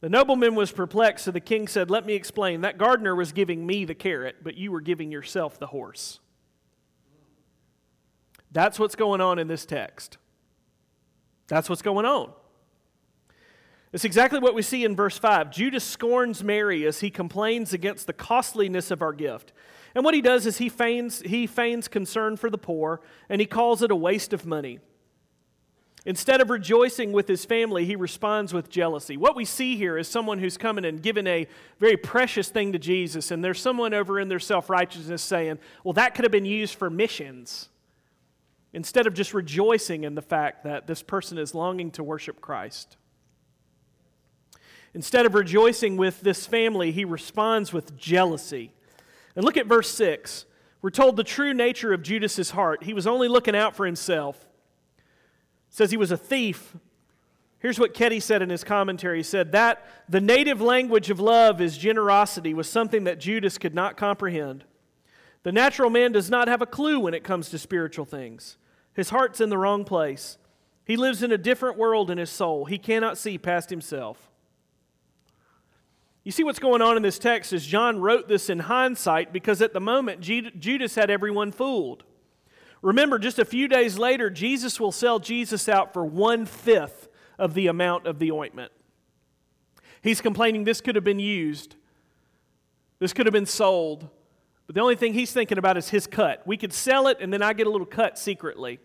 The 0.00 0.08
nobleman 0.08 0.54
was 0.54 0.70
perplexed, 0.70 1.24
so 1.24 1.30
the 1.30 1.40
king 1.40 1.66
said, 1.66 1.90
Let 1.90 2.04
me 2.04 2.12
explain. 2.12 2.60
That 2.60 2.76
gardener 2.76 3.14
was 3.14 3.32
giving 3.32 3.66
me 3.66 3.84
the 3.84 3.94
carrot, 3.94 4.36
but 4.44 4.56
you 4.56 4.70
were 4.70 4.82
giving 4.82 5.10
yourself 5.10 5.58
the 5.58 5.68
horse. 5.68 6.20
That's 8.54 8.78
what's 8.78 8.94
going 8.94 9.20
on 9.20 9.38
in 9.38 9.48
this 9.48 9.66
text. 9.66 10.16
That's 11.48 11.68
what's 11.68 11.82
going 11.82 12.06
on. 12.06 12.32
It's 13.92 14.04
exactly 14.04 14.38
what 14.38 14.54
we 14.54 14.62
see 14.62 14.84
in 14.84 14.96
verse 14.96 15.18
5. 15.18 15.50
Judas 15.50 15.84
scorns 15.84 16.42
Mary 16.42 16.86
as 16.86 17.00
he 17.00 17.10
complains 17.10 17.72
against 17.72 18.06
the 18.06 18.12
costliness 18.12 18.90
of 18.90 19.02
our 19.02 19.12
gift. 19.12 19.52
And 19.94 20.04
what 20.04 20.14
he 20.14 20.22
does 20.22 20.46
is 20.46 20.58
he 20.58 20.68
feigns, 20.68 21.20
he 21.20 21.46
feigns 21.46 21.88
concern 21.88 22.36
for 22.36 22.48
the 22.48 22.58
poor 22.58 23.00
and 23.28 23.40
he 23.40 23.46
calls 23.46 23.82
it 23.82 23.90
a 23.90 23.96
waste 23.96 24.32
of 24.32 24.46
money. 24.46 24.78
Instead 26.06 26.40
of 26.40 26.50
rejoicing 26.50 27.12
with 27.12 27.26
his 27.26 27.44
family, 27.44 27.84
he 27.84 27.96
responds 27.96 28.52
with 28.52 28.68
jealousy. 28.68 29.16
What 29.16 29.34
we 29.34 29.44
see 29.44 29.76
here 29.76 29.96
is 29.98 30.06
someone 30.06 30.38
who's 30.38 30.58
coming 30.58 30.84
and 30.84 31.02
given 31.02 31.26
a 31.26 31.48
very 31.80 31.96
precious 31.96 32.50
thing 32.50 32.72
to 32.72 32.78
Jesus, 32.78 33.30
and 33.30 33.42
there's 33.42 33.60
someone 33.60 33.94
over 33.94 34.20
in 34.20 34.28
their 34.28 34.38
self 34.38 34.68
righteousness 34.68 35.22
saying, 35.22 35.58
Well, 35.82 35.94
that 35.94 36.14
could 36.14 36.24
have 36.24 36.32
been 36.32 36.44
used 36.44 36.74
for 36.74 36.90
missions. 36.90 37.70
Instead 38.74 39.06
of 39.06 39.14
just 39.14 39.32
rejoicing 39.32 40.02
in 40.02 40.16
the 40.16 40.22
fact 40.22 40.64
that 40.64 40.88
this 40.88 41.00
person 41.00 41.38
is 41.38 41.54
longing 41.54 41.92
to 41.92 42.02
worship 42.02 42.40
Christ. 42.40 42.96
Instead 44.92 45.26
of 45.26 45.34
rejoicing 45.34 45.96
with 45.96 46.20
this 46.20 46.44
family, 46.46 46.90
he 46.90 47.04
responds 47.04 47.72
with 47.72 47.96
jealousy. 47.96 48.72
And 49.36 49.44
look 49.44 49.56
at 49.56 49.66
verse 49.66 49.88
6. 49.90 50.44
We're 50.82 50.90
told 50.90 51.16
the 51.16 51.24
true 51.24 51.54
nature 51.54 51.92
of 51.92 52.02
Judas's 52.02 52.50
heart. 52.50 52.82
He 52.82 52.92
was 52.92 53.06
only 53.06 53.28
looking 53.28 53.56
out 53.56 53.76
for 53.76 53.86
himself. 53.86 54.44
It 54.98 55.74
says 55.74 55.92
he 55.92 55.96
was 55.96 56.10
a 56.10 56.16
thief. 56.16 56.76
Here's 57.60 57.78
what 57.78 57.94
Keddie 57.94 58.20
said 58.20 58.42
in 58.42 58.50
his 58.50 58.64
commentary. 58.64 59.18
He 59.18 59.22
said 59.22 59.52
that 59.52 59.86
the 60.08 60.20
native 60.20 60.60
language 60.60 61.10
of 61.10 61.20
love 61.20 61.60
is 61.60 61.78
generosity 61.78 62.52
was 62.54 62.68
something 62.68 63.04
that 63.04 63.20
Judas 63.20 63.56
could 63.56 63.74
not 63.74 63.96
comprehend. 63.96 64.64
The 65.44 65.52
natural 65.52 65.90
man 65.90 66.10
does 66.12 66.28
not 66.28 66.48
have 66.48 66.60
a 66.60 66.66
clue 66.66 66.98
when 66.98 67.14
it 67.14 67.22
comes 67.22 67.50
to 67.50 67.58
spiritual 67.58 68.04
things. 68.04 68.56
His 68.94 69.10
heart's 69.10 69.40
in 69.40 69.50
the 69.50 69.58
wrong 69.58 69.84
place. 69.84 70.38
He 70.84 70.96
lives 70.96 71.22
in 71.22 71.32
a 71.32 71.38
different 71.38 71.78
world 71.78 72.10
in 72.10 72.18
his 72.18 72.30
soul. 72.30 72.64
He 72.64 72.78
cannot 72.78 73.18
see 73.18 73.38
past 73.38 73.70
himself. 73.70 74.30
You 76.22 76.32
see 76.32 76.44
what's 76.44 76.58
going 76.58 76.80
on 76.80 76.96
in 76.96 77.02
this 77.02 77.18
text 77.18 77.52
is 77.52 77.66
John 77.66 78.00
wrote 78.00 78.28
this 78.28 78.48
in 78.48 78.60
hindsight 78.60 79.32
because 79.32 79.60
at 79.60 79.74
the 79.74 79.80
moment 79.80 80.20
Judas 80.20 80.94
had 80.94 81.10
everyone 81.10 81.52
fooled. 81.52 82.04
Remember, 82.80 83.18
just 83.18 83.38
a 83.38 83.44
few 83.44 83.66
days 83.66 83.98
later, 83.98 84.30
Jesus 84.30 84.78
will 84.78 84.92
sell 84.92 85.18
Jesus 85.18 85.68
out 85.68 85.92
for 85.92 86.04
one 86.04 86.46
fifth 86.46 87.08
of 87.38 87.54
the 87.54 87.66
amount 87.66 88.06
of 88.06 88.18
the 88.18 88.30
ointment. 88.30 88.72
He's 90.02 90.20
complaining 90.20 90.64
this 90.64 90.82
could 90.82 90.94
have 90.94 91.04
been 91.04 91.18
used, 91.18 91.76
this 92.98 93.14
could 93.14 93.26
have 93.26 93.32
been 93.32 93.46
sold, 93.46 94.08
but 94.66 94.74
the 94.74 94.80
only 94.80 94.96
thing 94.96 95.14
he's 95.14 95.32
thinking 95.32 95.58
about 95.58 95.76
is 95.76 95.90
his 95.90 96.06
cut. 96.06 96.46
We 96.46 96.56
could 96.56 96.72
sell 96.72 97.06
it 97.08 97.18
and 97.20 97.32
then 97.32 97.42
I 97.42 97.52
get 97.52 97.66
a 97.66 97.70
little 97.70 97.86
cut 97.86 98.18
secretly. 98.18 98.78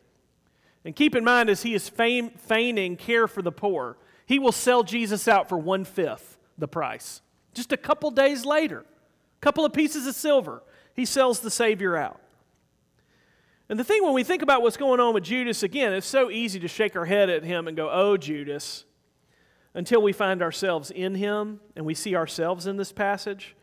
And 0.85 0.95
keep 0.95 1.15
in 1.15 1.23
mind, 1.23 1.49
as 1.49 1.63
he 1.63 1.73
is 1.73 1.89
feigning 1.89 2.95
care 2.95 3.27
for 3.27 3.41
the 3.41 3.51
poor, 3.51 3.97
he 4.25 4.39
will 4.39 4.51
sell 4.51 4.83
Jesus 4.83 5.27
out 5.27 5.49
for 5.49 5.57
one 5.57 5.83
fifth 5.83 6.37
the 6.57 6.67
price. 6.67 7.21
Just 7.53 7.71
a 7.71 7.77
couple 7.77 8.11
days 8.11 8.45
later, 8.45 8.79
a 8.79 9.39
couple 9.41 9.65
of 9.65 9.73
pieces 9.73 10.07
of 10.07 10.15
silver, 10.15 10.63
he 10.93 11.05
sells 11.05 11.39
the 11.39 11.51
Savior 11.51 11.97
out. 11.97 12.21
And 13.69 13.79
the 13.79 13.83
thing 13.83 14.03
when 14.03 14.13
we 14.13 14.23
think 14.23 14.41
about 14.41 14.61
what's 14.61 14.77
going 14.77 14.99
on 14.99 15.13
with 15.13 15.23
Judas, 15.23 15.63
again, 15.63 15.93
it's 15.93 16.07
so 16.07 16.31
easy 16.31 16.59
to 16.59 16.67
shake 16.67 16.95
our 16.95 17.05
head 17.05 17.29
at 17.29 17.43
him 17.43 17.67
and 17.67 17.77
go, 17.77 17.89
oh, 17.91 18.17
Judas, 18.17 18.85
until 19.73 20.01
we 20.01 20.11
find 20.11 20.41
ourselves 20.41 20.89
in 20.91 21.15
him 21.15 21.59
and 21.75 21.85
we 21.85 21.93
see 21.93 22.15
ourselves 22.15 22.65
in 22.65 22.77
this 22.77 22.91
passage. 22.91 23.55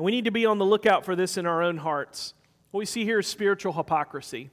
And 0.00 0.04
we 0.06 0.12
need 0.12 0.24
to 0.24 0.30
be 0.30 0.46
on 0.46 0.56
the 0.56 0.64
lookout 0.64 1.04
for 1.04 1.14
this 1.14 1.36
in 1.36 1.44
our 1.44 1.62
own 1.62 1.76
hearts. 1.76 2.32
What 2.70 2.78
we 2.78 2.86
see 2.86 3.04
here 3.04 3.18
is 3.18 3.26
spiritual 3.26 3.74
hypocrisy. 3.74 4.48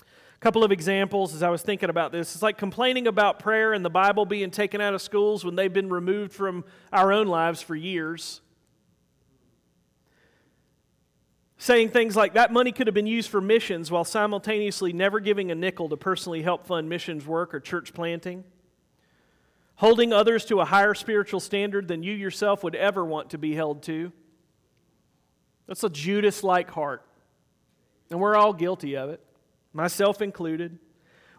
A 0.00 0.38
couple 0.38 0.62
of 0.62 0.70
examples 0.70 1.34
as 1.34 1.42
I 1.42 1.48
was 1.48 1.62
thinking 1.62 1.90
about 1.90 2.12
this. 2.12 2.36
It's 2.36 2.42
like 2.42 2.56
complaining 2.56 3.08
about 3.08 3.40
prayer 3.40 3.72
and 3.72 3.84
the 3.84 3.90
Bible 3.90 4.24
being 4.26 4.52
taken 4.52 4.80
out 4.80 4.94
of 4.94 5.02
schools 5.02 5.44
when 5.44 5.56
they've 5.56 5.72
been 5.72 5.88
removed 5.88 6.32
from 6.32 6.64
our 6.92 7.12
own 7.12 7.26
lives 7.26 7.62
for 7.62 7.74
years. 7.74 8.40
Saying 11.56 11.88
things 11.88 12.14
like 12.14 12.34
that 12.34 12.52
money 12.52 12.70
could 12.70 12.86
have 12.86 12.94
been 12.94 13.08
used 13.08 13.30
for 13.30 13.40
missions 13.40 13.90
while 13.90 14.04
simultaneously 14.04 14.92
never 14.92 15.18
giving 15.18 15.50
a 15.50 15.56
nickel 15.56 15.88
to 15.88 15.96
personally 15.96 16.42
help 16.42 16.64
fund 16.64 16.88
missions 16.88 17.26
work 17.26 17.52
or 17.52 17.58
church 17.58 17.92
planting. 17.92 18.44
Holding 19.74 20.12
others 20.12 20.44
to 20.44 20.60
a 20.60 20.64
higher 20.64 20.94
spiritual 20.94 21.40
standard 21.40 21.88
than 21.88 22.04
you 22.04 22.12
yourself 22.12 22.62
would 22.62 22.76
ever 22.76 23.04
want 23.04 23.30
to 23.30 23.38
be 23.38 23.56
held 23.56 23.82
to. 23.82 24.12
That's 25.68 25.84
a 25.84 25.90
Judas 25.90 26.42
like 26.42 26.70
heart. 26.70 27.04
And 28.10 28.18
we're 28.18 28.36
all 28.36 28.52
guilty 28.52 28.96
of 28.96 29.10
it 29.10 29.22
myself 29.72 30.20
included. 30.20 30.78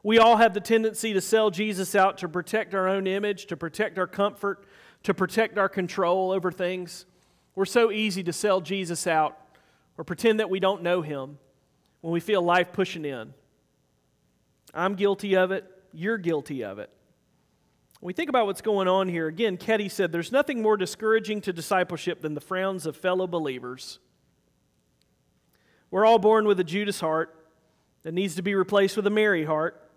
We 0.04 0.18
all 0.18 0.38
have 0.38 0.54
the 0.54 0.62
tendency 0.62 1.14
to 1.14 1.20
sell 1.20 1.50
Jesus 1.50 1.94
out 1.94 2.20
to 2.20 2.30
protect 2.30 2.74
our 2.74 2.88
own 2.88 3.06
image, 3.06 3.48
to 3.48 3.58
protect 3.58 4.00
our 4.00 4.08
comfort, 4.08 4.66
to 5.04 5.14
protect 5.14 5.58
our 5.58 5.68
control 5.68 6.32
over 6.32 6.52
things. 6.52 7.06
We're 7.56 7.66
so 7.66 7.92
easy 7.92 8.24
to 8.24 8.34
sell 8.34 8.62
Jesus 8.62 9.08
out 9.08 9.38
or 9.98 10.06
pretend 10.06 10.40
that 10.40 10.50
we 10.50 10.62
don't 10.62 10.84
know 10.84 11.02
him 11.02 11.38
when 12.00 12.14
we 12.14 12.22
feel 12.22 12.42
life 12.42 12.72
pushing 12.72 13.04
in. 13.04 13.34
I'm 14.74 14.96
guilty 14.96 15.36
of 15.36 15.52
it. 15.52 15.66
You're 15.92 16.18
guilty 16.18 16.64
of 16.64 16.80
it. 16.80 16.90
When 18.00 18.08
we 18.08 18.14
think 18.14 18.30
about 18.30 18.46
what's 18.46 18.62
going 18.62 18.88
on 18.88 19.10
here, 19.10 19.28
again, 19.28 19.58
Keddie 19.58 19.90
said 19.90 20.14
there's 20.14 20.32
nothing 20.32 20.62
more 20.62 20.78
discouraging 20.78 21.42
to 21.42 21.52
discipleship 21.52 22.22
than 22.22 22.36
the 22.36 22.42
frowns 22.42 22.86
of 22.86 22.96
fellow 22.96 23.28
believers. 23.28 24.00
We're 25.92 26.06
all 26.06 26.20
born 26.20 26.46
with 26.46 26.60
a 26.60 26.64
Judas 26.64 27.00
heart 27.00 27.36
that 28.04 28.14
needs 28.14 28.36
to 28.36 28.42
be 28.42 28.56
replaced 28.56 28.96
with 28.96 29.08
a 29.08 29.12
Mary 29.12 29.46
heart 29.46 29.90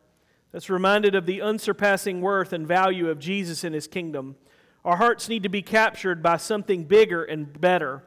that's 0.51 0.71
reminded 0.71 1.15
of 1.15 1.27
the 1.27 1.41
unsurpassing 1.43 2.21
worth 2.21 2.53
and 2.53 2.67
value 2.67 3.09
of 3.09 3.19
Jesus 3.19 3.65
in 3.65 3.73
his 3.73 3.87
kingdom. 3.87 4.37
Our 4.85 4.97
hearts 4.97 5.29
need 5.29 5.43
to 5.45 5.49
be 5.49 5.63
captured 5.63 6.23
by 6.23 6.37
something 6.39 6.85
bigger 6.85 7.23
and 7.23 7.61
better. 7.61 8.03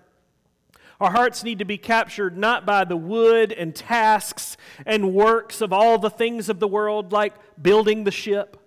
Our 1.00 1.12
hearts 1.12 1.44
need 1.44 1.60
to 1.60 1.66
be 1.66 1.78
captured 1.78 2.38
not 2.38 2.66
by 2.66 2.86
the 2.86 2.98
wood 2.98 3.52
and 3.52 3.76
tasks 3.76 4.56
and 4.86 5.14
works 5.14 5.62
of 5.62 5.74
all 5.74 5.98
the 5.98 6.10
things 6.10 6.50
of 6.50 6.60
the 6.60 6.68
world, 6.68 7.12
like 7.12 7.34
building 7.62 8.04
the 8.04 8.12
ship. 8.12 8.58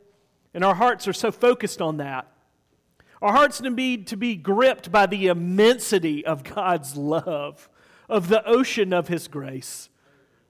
And 0.52 0.64
our 0.64 0.74
hearts 0.74 1.08
are 1.08 1.12
so 1.12 1.30
focused 1.30 1.80
on 1.80 1.98
that. 1.98 2.26
Our 3.20 3.32
hearts 3.32 3.60
need 3.60 4.06
to 4.08 4.16
be 4.16 4.36
gripped 4.36 4.92
by 4.92 5.06
the 5.06 5.26
immensity 5.26 6.24
of 6.24 6.44
God's 6.44 6.96
love, 6.96 7.68
of 8.08 8.28
the 8.28 8.46
ocean 8.46 8.92
of 8.92 9.08
His 9.08 9.28
grace. 9.28 9.88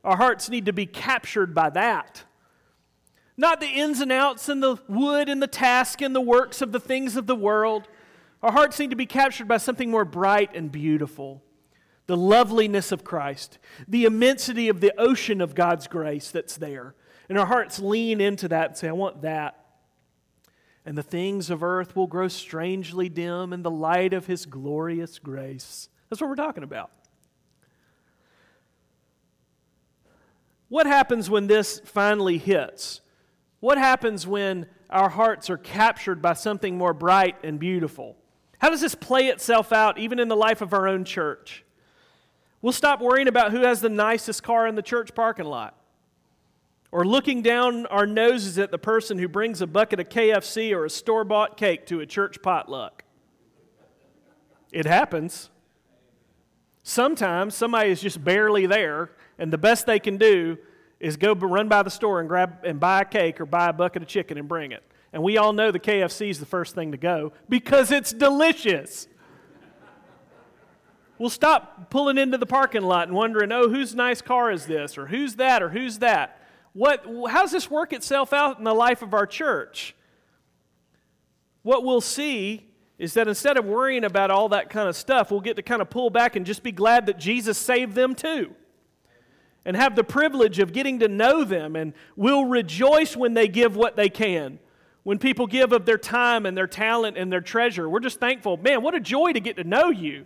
Our 0.05 0.17
hearts 0.17 0.49
need 0.49 0.67
to 0.67 0.73
be 0.73 0.87
captured 0.87 1.55
by 1.55 1.71
that. 1.71 2.25
Not 3.37 3.61
the 3.61 3.69
ins 3.69 4.01
and 4.01 4.11
outs 4.11 4.49
and 4.49 4.63
the 4.63 4.77
wood 4.89 5.29
and 5.29 5.43
the 5.43 5.47
task 5.47 6.01
and 6.01 6.15
the 6.15 6.21
works 6.21 6.61
of 6.61 6.73
the 6.73 6.81
things 6.81 7.17
of 7.17 7.27
the 7.27 7.37
world. 7.37 7.89
Our 8.43 8.53
hearts 8.53 8.79
need 8.79 8.91
to 8.91 8.97
be 8.97 9.07
captured 9.07 9.49
by 9.49 9.59
something 9.59 9.91
more 9.91 10.05
bright 10.05 10.55
and 10.55 10.71
beautiful 10.71 11.43
the 12.09 12.17
loveliness 12.17 12.91
of 12.91 13.05
Christ, 13.05 13.59
the 13.87 14.07
immensity 14.07 14.71
of 14.71 14.81
the 14.81 14.99
ocean 14.99 15.43
of 15.43 15.55
God's 15.55 15.87
grace 15.87 16.31
that's 16.31 16.57
there. 16.57 16.95
And 17.29 17.39
our 17.39 17.45
hearts 17.45 17.79
lean 17.79 18.21
into 18.21 18.49
that 18.49 18.69
and 18.69 18.77
say, 18.77 18.89
I 18.89 18.93
want 18.93 19.21
that. 19.23 19.63
And 20.87 20.97
the 20.97 21.03
things 21.03 21.51
of 21.51 21.63
earth 21.63 21.95
will 21.95 22.07
grow 22.07 22.29
strangely 22.29 23.11
dim 23.11 23.53
in 23.53 23.63
the 23.63 23.71
light 23.71 24.15
of 24.15 24.25
His 24.25 24.47
glorious 24.47 25.19
grace. 25.19 25.91
That's 26.09 26.23
what 26.23 26.31
we're 26.31 26.37
talking 26.37 26.65
about. 26.65 26.91
What 30.69 30.87
happens 30.87 31.31
when 31.31 31.47
this 31.47 31.81
finally 31.85 32.39
hits? 32.39 33.01
What 33.61 33.79
happens 33.79 34.27
when 34.27 34.67
our 34.91 35.09
hearts 35.09 35.51
are 35.51 35.57
captured 35.57 36.23
by 36.23 36.35
something 36.35 36.77
more 36.77 36.95
bright 36.95 37.37
and 37.43 37.59
beautiful? 37.59 38.17
How 38.59 38.71
does 38.71 38.81
this 38.81 38.95
play 38.95 39.29
itself 39.29 39.73
out 39.73 39.99
even 39.99 40.19
in 40.19 40.29
the 40.29 40.37
life 40.37 40.61
of 40.61 40.73
our 40.73 40.87
own 40.87 41.05
church? 41.05 41.65
We'll 42.61 42.73
stop 42.73 43.01
worrying 43.01 43.29
about 43.29 43.53
who 43.53 43.61
has 43.61 43.81
the 43.81 43.89
nicest 43.89 44.43
car 44.43 44.67
in 44.67 44.75
the 44.75 44.83
church 44.83 45.15
parking 45.15 45.47
lot. 45.47 45.75
Or 46.91 47.05
looking 47.05 47.43
down 47.43 47.87
our 47.87 48.07
noses 48.07 48.59
at 48.59 48.71
the 48.71 48.79
person 48.79 49.19
who 49.19 49.29
brings 49.29 49.61
a 49.61 49.67
bucket 49.67 50.01
of 50.01 50.09
KFC 50.09 50.75
or 50.75 50.87
a 50.87 50.91
store 50.91 51.23
bought 51.23 51.57
cake 51.57 51.87
to 51.87 52.01
a 52.01 52.07
church 52.07 52.41
potluck. 52.43 53.05
It 54.73 54.87
happens. 54.87 55.51
Sometimes 56.83 57.55
somebody 57.55 57.91
is 57.91 58.01
just 58.01 58.25
barely 58.25 58.67
there, 58.67 59.11
and 59.39 59.53
the 59.53 59.59
best 59.59 59.87
they 59.87 59.99
can 59.99 60.17
do 60.17 60.59
is 61.01 61.17
go 61.17 61.33
run 61.33 61.69
by 61.69 61.83
the 61.83 61.91
store 61.91 62.21
and 62.21 62.29
grab 62.29 62.65
and 62.65 62.81
buy 62.81 63.03
a 63.03 63.05
cake 63.05 63.41
or 63.41 63.47
buy 63.47 63.69
a 63.69 63.73
bucket 63.73 64.03
of 64.03 64.09
chicken 64.09 64.37
and 64.37 64.49
bring 64.49 64.73
it. 64.73 64.83
And 65.13 65.23
we 65.23 65.39
all 65.39 65.53
know 65.53 65.71
the 65.71 65.79
KFC 65.79 66.29
is 66.31 66.39
the 66.39 66.47
first 66.47 66.75
thing 66.75 66.93
to 66.93 66.99
go 66.99 67.33
because 67.49 67.91
it's 67.91 68.13
delicious. 68.13 69.07
we'll 71.19 71.31
stop 71.31 71.91
pulling 71.91 72.19
into 72.19 72.37
the 72.37 72.47
parking 72.47 72.83
lot 72.83 73.09
and 73.09 73.17
wondering, 73.17 73.53
oh, 73.53 73.69
whose 73.69 73.95
nice 73.95 74.21
car 74.21 74.51
is 74.51 74.67
this? 74.67 74.99
Or 74.99 75.07
who's 75.07 75.37
that? 75.37 75.63
Or 75.63 75.71
who's 75.71 75.99
that? 76.01 76.43
What, 76.73 77.05
how 77.29 77.43
does 77.43 77.53
this 77.53 77.71
work 77.71 77.93
itself 77.93 78.33
out 78.33 78.59
in 78.59 78.65
the 78.65 78.75
life 78.75 79.03
of 79.03 79.15
our 79.15 79.27
church? 79.27 79.95
What 81.63 81.85
we'll 81.85 82.01
see 82.01 82.67
is 82.99 83.15
that 83.15 83.29
instead 83.29 83.57
of 83.57 83.65
worrying 83.65 84.05
about 84.05 84.31
all 84.31 84.51
that 84.51 84.69
kind 84.69 84.89
of 84.89 84.97
stuff, 84.97 85.31
we'll 85.31 85.41
get 85.41 85.57
to 85.57 85.63
kind 85.63 85.81
of 85.81 85.89
pull 85.89 86.11
back 86.11 86.37
and 86.37 86.45
just 86.45 86.63
be 86.63 86.73
glad 86.73 87.07
that 87.07 87.19
Jesus 87.19 87.57
saved 87.57 87.95
them 87.95 88.15
too. 88.15 88.55
And 89.69 89.77
have 89.77 89.97
the 89.97 90.03
privilege 90.03 90.61
of 90.61 90.73
getting 90.73 91.01
to 91.01 91.09
know 91.09 91.45
them, 91.45 91.77
and 91.77 91.93
we'll 92.17 92.47
rejoice 92.47 93.15
when 93.15 93.35
they 93.35 93.49
give 93.49 93.77
what 93.77 93.97
they 93.97 94.09
can. 94.09 94.61
When 95.03 95.19
people 95.19 95.47
give 95.47 95.73
of 95.73 95.85
their 95.85 95.99
time 95.99 96.47
and 96.47 96.57
their 96.57 96.67
talent 96.67 97.19
and 97.19 97.31
their 97.31 97.43
treasure, 97.43 97.87
we're 97.87 98.01
just 98.01 98.19
thankful. 98.19 98.57
Man, 98.57 98.81
what 98.81 98.95
a 98.95 99.01
joy 99.01 99.35
to 99.35 99.41
get 99.41 99.57
to 99.57 99.65
know 99.65 99.91
you. 99.91 100.25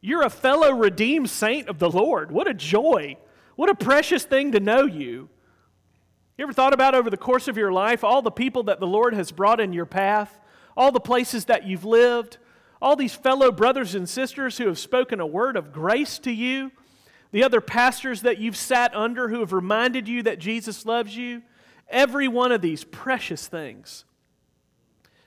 You're 0.00 0.24
a 0.24 0.28
fellow 0.28 0.72
redeemed 0.72 1.30
saint 1.30 1.68
of 1.68 1.78
the 1.78 1.88
Lord. 1.88 2.32
What 2.32 2.48
a 2.48 2.52
joy. 2.52 3.16
What 3.54 3.70
a 3.70 3.76
precious 3.76 4.24
thing 4.24 4.50
to 4.50 4.60
know 4.60 4.86
you. 4.86 5.28
You 6.36 6.42
ever 6.42 6.52
thought 6.52 6.72
about 6.72 6.96
over 6.96 7.10
the 7.10 7.16
course 7.16 7.46
of 7.46 7.56
your 7.56 7.70
life 7.70 8.02
all 8.02 8.22
the 8.22 8.32
people 8.32 8.64
that 8.64 8.80
the 8.80 8.88
Lord 8.88 9.14
has 9.14 9.30
brought 9.30 9.60
in 9.60 9.72
your 9.72 9.86
path, 9.86 10.40
all 10.76 10.90
the 10.90 10.98
places 10.98 11.44
that 11.44 11.64
you've 11.64 11.84
lived, 11.84 12.38
all 12.82 12.96
these 12.96 13.14
fellow 13.14 13.52
brothers 13.52 13.94
and 13.94 14.08
sisters 14.08 14.58
who 14.58 14.66
have 14.66 14.80
spoken 14.80 15.20
a 15.20 15.26
word 15.26 15.56
of 15.56 15.72
grace 15.72 16.18
to 16.18 16.32
you, 16.32 16.72
the 17.32 17.44
other 17.44 17.60
pastors 17.60 18.22
that 18.22 18.38
you've 18.38 18.56
sat 18.56 18.94
under 18.94 19.28
who 19.28 19.40
have 19.40 19.52
reminded 19.52 20.08
you 20.08 20.22
that 20.24 20.38
Jesus 20.38 20.84
loves 20.84 21.16
you? 21.16 21.42
Every 21.88 22.28
one 22.28 22.52
of 22.52 22.60
these 22.60 22.84
precious 22.84 23.46
things. 23.46 24.04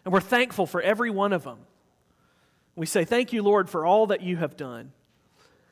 And 0.05 0.13
we're 0.13 0.21
thankful 0.21 0.65
for 0.65 0.81
every 0.81 1.09
one 1.09 1.33
of 1.33 1.43
them. 1.43 1.59
We 2.75 2.85
say, 2.85 3.05
Thank 3.05 3.33
you, 3.33 3.43
Lord, 3.43 3.69
for 3.69 3.85
all 3.85 4.07
that 4.07 4.21
you 4.21 4.37
have 4.37 4.57
done. 4.57 4.91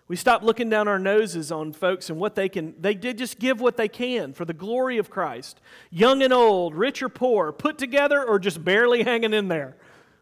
We 0.08 0.18
stop 0.18 0.44
looking 0.44 0.70
down 0.70 0.90
our 0.90 1.00
noses 1.00 1.54
on 1.54 1.72
folks 1.72 2.10
and 2.10 2.20
what 2.20 2.36
they 2.36 2.50
can, 2.50 2.76
they 2.78 2.94
did 2.94 3.18
just 3.18 3.40
give 3.40 3.62
what 3.62 3.78
they 3.78 3.88
can 3.88 4.34
for 4.34 4.44
the 4.44 4.54
glory 4.54 4.98
of 4.98 5.10
Christ. 5.10 5.62
Young 5.90 6.22
and 6.22 6.34
old, 6.34 6.76
rich 6.76 7.02
or 7.02 7.08
poor, 7.08 7.54
put 7.54 7.78
together 7.78 8.22
or 8.22 8.38
just 8.38 8.64
barely 8.64 9.04
hanging 9.04 9.34
in 9.34 9.48
there. 9.48 9.78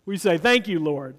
We 0.06 0.18
say, 0.18 0.38
Thank 0.38 0.68
you, 0.68 0.80
Lord. 0.80 1.18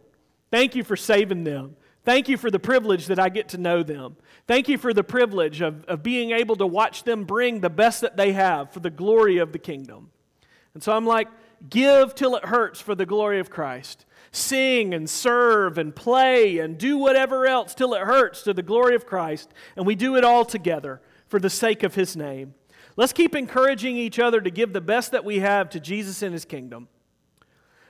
Thank 0.51 0.75
you 0.75 0.85
for 0.85 0.97
saving 0.97 1.45
them. 1.45 1.77
Thank 2.05 2.29
you 2.29 2.37
for 2.37 2.51
the 2.51 2.59
privilege 2.59 3.07
that 3.07 3.19
I 3.19 3.29
get 3.29 3.49
to 3.51 3.59
know 3.59 3.83
them. 3.83 4.17
Thank 4.47 4.69
you 4.69 4.79
for 4.79 4.95
the 4.95 5.05
privilege 5.05 5.61
of, 5.61 5.85
of 5.85 6.03
being 6.03 6.31
able 6.31 6.57
to 6.57 6.67
watch 6.67 7.05
them 7.05 7.25
bring 7.25 7.61
the 7.61 7.71
best 7.71 8.01
that 8.01 8.17
they 8.17 8.33
have 8.33 8.73
for 8.73 8.81
the 8.81 8.91
glory 8.91 9.39
of 9.39 9.53
the 9.53 9.59
kingdom. 9.59 10.11
And 10.73 10.83
so 10.83 10.93
I'm 10.93 11.07
like, 11.07 11.29
give 11.69 12.15
till 12.15 12.37
it 12.37 12.47
hurts 12.47 12.81
for 12.81 12.95
the 12.95 13.07
glory 13.07 13.39
of 13.39 13.51
Christ 13.51 14.07
sing 14.33 14.95
and 14.95 15.09
serve 15.09 15.79
and 15.79 15.95
play 15.95 16.59
and 16.59 16.79
do 16.79 16.97
whatever 16.97 17.47
else 17.47 17.75
till 17.75 17.95
it 17.95 18.03
hurts 18.03 18.43
to 18.43 18.55
the 18.55 18.63
glory 18.63 18.95
of 18.95 19.07
Christ. 19.07 19.53
And 19.77 19.87
we 19.87 19.95
do 19.95 20.17
it 20.17 20.25
all 20.25 20.45
together 20.45 21.01
for 21.29 21.41
the 21.41 21.51
sake 21.51 21.83
of 21.83 21.95
His 21.95 22.17
name. 22.17 22.55
Let's 22.97 23.13
keep 23.13 23.35
encouraging 23.35 23.97
each 23.97 24.19
other 24.19 24.41
to 24.41 24.51
give 24.51 24.73
the 24.73 24.81
best 24.81 25.13
that 25.13 25.25
we 25.25 25.41
have 25.41 25.71
to 25.71 25.81
Jesus 25.81 26.23
and 26.23 26.33
His 26.33 26.45
kingdom. 26.45 26.89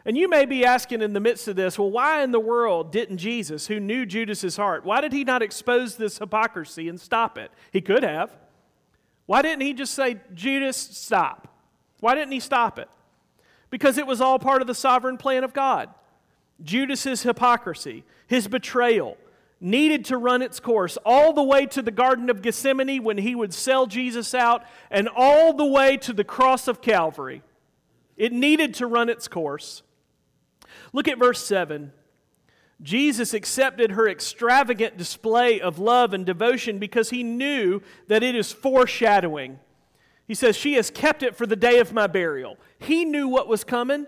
And 0.04 0.16
you 0.16 0.28
may 0.28 0.46
be 0.46 0.64
asking 0.64 1.02
in 1.02 1.12
the 1.12 1.20
midst 1.20 1.46
of 1.48 1.56
this, 1.56 1.78
well, 1.78 1.90
why 1.90 2.22
in 2.22 2.32
the 2.32 2.40
world 2.40 2.90
didn't 2.90 3.18
Jesus, 3.18 3.66
who 3.66 3.78
knew 3.78 4.06
Judas's 4.06 4.56
heart, 4.56 4.84
why 4.84 5.00
did 5.00 5.12
he 5.12 5.24
not 5.24 5.42
expose 5.42 5.96
this 5.96 6.18
hypocrisy 6.18 6.88
and 6.88 6.98
stop 6.98 7.36
it? 7.36 7.50
He 7.70 7.80
could 7.80 8.02
have. 8.02 8.34
Why 9.26 9.42
didn't 9.42 9.60
he 9.60 9.74
just 9.74 9.94
say, 9.94 10.16
Judas, 10.34 10.76
stop? 10.76 11.48
Why 12.00 12.14
didn't 12.14 12.32
he 12.32 12.40
stop 12.40 12.78
it? 12.78 12.88
Because 13.68 13.98
it 13.98 14.06
was 14.06 14.20
all 14.20 14.38
part 14.38 14.62
of 14.62 14.66
the 14.66 14.74
sovereign 14.74 15.18
plan 15.18 15.44
of 15.44 15.52
God. 15.52 15.90
Judas's 16.62 17.22
hypocrisy, 17.22 18.04
his 18.26 18.48
betrayal, 18.48 19.16
needed 19.60 20.06
to 20.06 20.16
run 20.16 20.40
its 20.40 20.58
course 20.58 20.96
all 21.04 21.34
the 21.34 21.42
way 21.42 21.66
to 21.66 21.82
the 21.82 21.90
Garden 21.90 22.30
of 22.30 22.40
Gethsemane 22.40 23.04
when 23.04 23.18
he 23.18 23.34
would 23.34 23.52
sell 23.52 23.86
Jesus 23.86 24.34
out, 24.34 24.64
and 24.90 25.08
all 25.14 25.52
the 25.52 25.64
way 25.64 25.98
to 25.98 26.14
the 26.14 26.24
cross 26.24 26.66
of 26.66 26.80
Calvary. 26.80 27.42
It 28.16 28.32
needed 28.32 28.74
to 28.74 28.86
run 28.86 29.10
its 29.10 29.28
course. 29.28 29.82
Look 30.92 31.08
at 31.08 31.18
verse 31.18 31.44
7. 31.44 31.92
Jesus 32.82 33.34
accepted 33.34 33.92
her 33.92 34.08
extravagant 34.08 34.96
display 34.96 35.60
of 35.60 35.78
love 35.78 36.14
and 36.14 36.24
devotion 36.24 36.78
because 36.78 37.10
he 37.10 37.22
knew 37.22 37.82
that 38.08 38.22
it 38.22 38.34
is 38.34 38.52
foreshadowing. 38.52 39.58
He 40.26 40.34
says, 40.34 40.56
She 40.56 40.74
has 40.74 40.90
kept 40.90 41.22
it 41.22 41.36
for 41.36 41.46
the 41.46 41.56
day 41.56 41.78
of 41.78 41.92
my 41.92 42.06
burial. 42.06 42.56
He 42.78 43.04
knew 43.04 43.28
what 43.28 43.48
was 43.48 43.64
coming. 43.64 44.06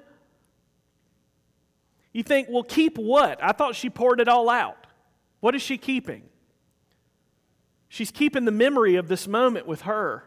You 2.13 2.23
think, 2.23 2.49
well, 2.51 2.63
keep 2.63 2.99
what? 2.99 3.43
I 3.43 3.53
thought 3.53 3.75
she 3.75 3.89
poured 3.89 4.21
it 4.21 4.29
all 4.29 4.49
out. 4.51 4.87
What 5.41 5.55
is 5.55 5.63
she 5.63 5.79
keeping? 5.79 6.23
She's 7.89 8.11
keeping 8.11 8.45
the 8.45 8.53
memory 8.53 8.97
of 8.97 9.09
this 9.09 9.27
moment 9.27 9.67
with 9.67 9.83
her. 9.83 10.25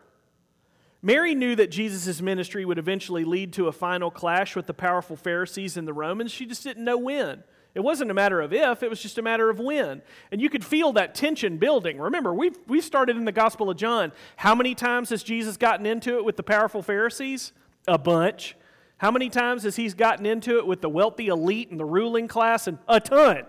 Mary 1.05 1.35
knew 1.35 1.55
that 1.55 1.69
Jesus' 1.69 2.19
ministry 2.19 2.65
would 2.65 2.79
eventually 2.79 3.23
lead 3.23 3.53
to 3.53 3.67
a 3.67 3.71
final 3.71 4.09
clash 4.09 4.55
with 4.55 4.65
the 4.65 4.73
powerful 4.73 5.15
Pharisees 5.15 5.77
and 5.77 5.87
the 5.87 5.93
Romans. 5.93 6.31
She 6.31 6.47
just 6.47 6.63
didn't 6.63 6.83
know 6.83 6.97
when. 6.97 7.43
It 7.75 7.81
wasn't 7.81 8.09
a 8.09 8.15
matter 8.15 8.41
of 8.41 8.51
if, 8.51 8.81
it 8.81 8.89
was 8.89 8.99
just 8.99 9.19
a 9.19 9.21
matter 9.21 9.51
of 9.51 9.59
when. 9.59 10.01
And 10.31 10.41
you 10.41 10.49
could 10.49 10.65
feel 10.65 10.93
that 10.93 11.13
tension 11.13 11.59
building. 11.59 11.99
Remember, 11.99 12.33
we've, 12.33 12.57
we 12.65 12.81
started 12.81 13.17
in 13.17 13.25
the 13.25 13.31
Gospel 13.31 13.69
of 13.69 13.77
John. 13.77 14.13
How 14.37 14.55
many 14.55 14.73
times 14.73 15.11
has 15.11 15.21
Jesus 15.21 15.57
gotten 15.57 15.85
into 15.85 16.17
it 16.17 16.25
with 16.25 16.37
the 16.37 16.43
powerful 16.43 16.81
Pharisees? 16.81 17.51
A 17.87 17.99
bunch. 17.99 18.55
How 18.97 19.11
many 19.11 19.29
times 19.29 19.61
has 19.61 19.75
he 19.75 19.87
gotten 19.89 20.25
into 20.25 20.57
it 20.57 20.65
with 20.65 20.81
the 20.81 20.89
wealthy 20.89 21.27
elite 21.27 21.69
and 21.69 21.79
the 21.79 21.85
ruling 21.85 22.27
class? 22.27 22.65
And 22.65 22.79
a 22.87 22.99
ton. 22.99 23.43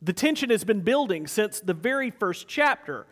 The 0.00 0.14
tension 0.14 0.48
has 0.48 0.64
been 0.64 0.80
building 0.80 1.26
since 1.26 1.60
the 1.60 1.74
very 1.74 2.10
first 2.10 2.48
chapter. 2.48 3.06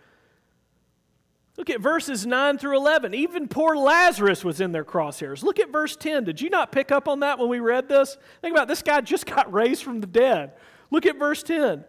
Look 1.57 1.71
at 1.71 1.81
verses 1.81 2.27
9 2.27 2.59
through 2.59 2.77
11. 2.77 3.15
Even 3.15 3.47
poor 3.47 3.77
Lazarus 3.77 4.45
was 4.45 4.61
in 4.61 4.73
their 4.73 4.85
crosshairs. 4.85 5.43
Look 5.43 5.61
at 5.61 5.71
verse 5.71 5.95
10. 5.95 6.25
Did 6.25 6.41
you 6.41 6.51
not 6.51 6.73
pick 6.73 6.91
up 6.91 7.07
on 7.07 7.21
that 7.21 7.39
when 7.39 7.49
we 7.49 7.61
read 7.61 7.89
this? 7.89 8.17
Think 8.43 8.55
about 8.55 8.65
it. 8.65 8.69
this 8.69 8.83
guy 8.83 9.01
just 9.01 9.27
got 9.35 9.53
raised 9.53 9.85
from 9.85 10.01
the 10.01 10.07
dead. 10.07 10.53
Look 10.91 11.07
at 11.07 11.19
verse 11.19 11.43
10. 11.43 11.85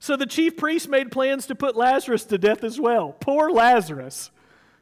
So 0.00 0.16
the 0.16 0.26
chief 0.26 0.56
priests 0.56 0.88
made 0.88 1.10
plans 1.10 1.46
to 1.46 1.54
put 1.54 1.76
Lazarus 1.76 2.24
to 2.26 2.38
death 2.38 2.64
as 2.64 2.80
well. 2.80 3.16
Poor 3.18 3.50
Lazarus. 3.50 4.30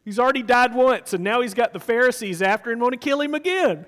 He's 0.04 0.18
already 0.18 0.42
died 0.42 0.74
once, 0.74 1.12
and 1.12 1.24
now 1.24 1.40
he's 1.40 1.54
got 1.54 1.72
the 1.72 1.80
Pharisees 1.80 2.40
after 2.40 2.70
him, 2.70 2.78
want 2.78 2.92
to 2.92 2.98
kill 2.98 3.20
him 3.20 3.34
again. 3.34 3.86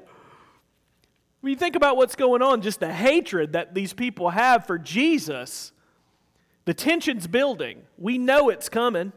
When 1.41 1.53
you 1.53 1.57
think 1.57 1.77
about 1.77 1.97
what's 1.97 2.17
going 2.17 2.43
on, 2.43 2.62
just 2.62 2.81
the 2.81 2.93
hatred 2.93 3.53
that 3.53 3.75
these 3.75 3.93
people 3.93 4.31
have 4.31 4.67
for 4.67 4.79
Jesus, 4.79 5.73
the 6.64 6.75
tension's 6.75 7.27
building. 7.27 7.83
We 7.97 8.19
know 8.19 8.49
it's 8.49 8.69
coming. 8.69 9.12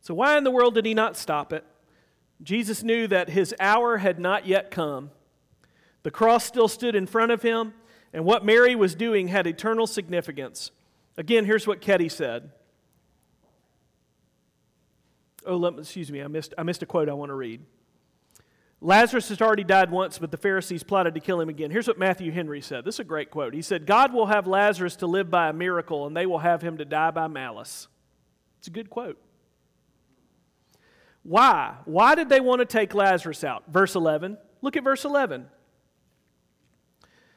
So, 0.00 0.14
why 0.14 0.38
in 0.38 0.44
the 0.44 0.50
world 0.50 0.74
did 0.74 0.86
he 0.86 0.94
not 0.94 1.16
stop 1.16 1.52
it? 1.52 1.64
Jesus 2.42 2.82
knew 2.82 3.06
that 3.08 3.30
his 3.30 3.54
hour 3.58 3.98
had 3.98 4.18
not 4.18 4.46
yet 4.46 4.70
come. 4.70 5.10
The 6.02 6.10
cross 6.10 6.44
still 6.44 6.68
stood 6.68 6.94
in 6.94 7.06
front 7.06 7.32
of 7.32 7.42
him, 7.42 7.74
and 8.12 8.24
what 8.24 8.44
Mary 8.44 8.74
was 8.74 8.94
doing 8.94 9.28
had 9.28 9.46
eternal 9.46 9.86
significance. 9.86 10.70
Again, 11.16 11.44
here's 11.44 11.66
what 11.66 11.80
Keddie 11.80 12.08
said 12.08 12.50
Oh, 15.46 15.56
let, 15.56 15.78
excuse 15.78 16.12
me, 16.12 16.22
I 16.22 16.28
missed, 16.28 16.54
I 16.58 16.62
missed 16.62 16.82
a 16.82 16.86
quote 16.86 17.08
I 17.08 17.14
want 17.14 17.30
to 17.30 17.34
read. 17.34 17.62
Lazarus 18.80 19.28
has 19.30 19.40
already 19.40 19.64
died 19.64 19.90
once, 19.90 20.18
but 20.18 20.30
the 20.30 20.36
Pharisees 20.36 20.84
plotted 20.84 21.14
to 21.14 21.20
kill 21.20 21.40
him 21.40 21.48
again. 21.48 21.70
Here's 21.70 21.88
what 21.88 21.98
Matthew 21.98 22.30
Henry 22.30 22.60
said. 22.60 22.84
This 22.84 22.96
is 22.96 23.00
a 23.00 23.04
great 23.04 23.30
quote. 23.30 23.52
He 23.52 23.62
said, 23.62 23.86
God 23.86 24.12
will 24.12 24.26
have 24.26 24.46
Lazarus 24.46 24.94
to 24.96 25.06
live 25.06 25.30
by 25.30 25.48
a 25.48 25.52
miracle, 25.52 26.06
and 26.06 26.16
they 26.16 26.26
will 26.26 26.38
have 26.38 26.62
him 26.62 26.78
to 26.78 26.84
die 26.84 27.10
by 27.10 27.26
malice. 27.26 27.88
It's 28.58 28.68
a 28.68 28.70
good 28.70 28.88
quote. 28.88 29.18
Why? 31.22 31.74
Why 31.84 32.14
did 32.14 32.28
they 32.28 32.40
want 32.40 32.60
to 32.60 32.64
take 32.64 32.94
Lazarus 32.94 33.44
out? 33.44 33.64
Verse 33.68 33.94
11. 33.94 34.38
Look 34.62 34.76
at 34.76 34.84
verse 34.84 35.04
11. 35.04 35.46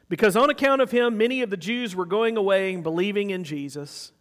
Because 0.08 0.36
on 0.36 0.50
account 0.50 0.82
of 0.82 0.90
him, 0.90 1.16
many 1.16 1.42
of 1.42 1.50
the 1.50 1.56
Jews 1.56 1.96
were 1.96 2.06
going 2.06 2.36
away 2.36 2.74
and 2.74 2.82
believing 2.82 3.30
in 3.30 3.44
Jesus. 3.44 4.12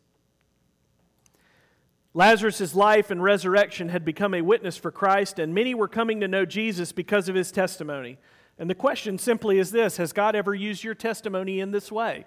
Lazarus' 2.14 2.76
life 2.76 3.10
and 3.10 3.24
resurrection 3.24 3.90
had 3.90 4.04
become 4.04 4.34
a 4.34 4.42
witness 4.42 4.78
for 4.78 4.92
Christ, 4.92 5.40
and 5.40 5.54
many 5.54 5.74
were 5.74 5.88
coming 5.88 6.20
to 6.22 6.28
know 6.28 6.46
Jesus 6.46 6.92
because 6.92 7.30
of 7.30 7.36
his 7.36 7.52
testimony. 7.52 8.18
And 8.58 8.70
the 8.70 8.76
question 8.76 9.18
simply 9.18 9.60
is 9.60 9.72
this 9.72 9.98
Has 9.98 10.14
God 10.14 10.36
ever 10.36 10.54
used 10.54 10.84
your 10.84 10.94
testimony 10.94 11.60
in 11.60 11.72
this 11.72 11.92
way? 11.92 12.26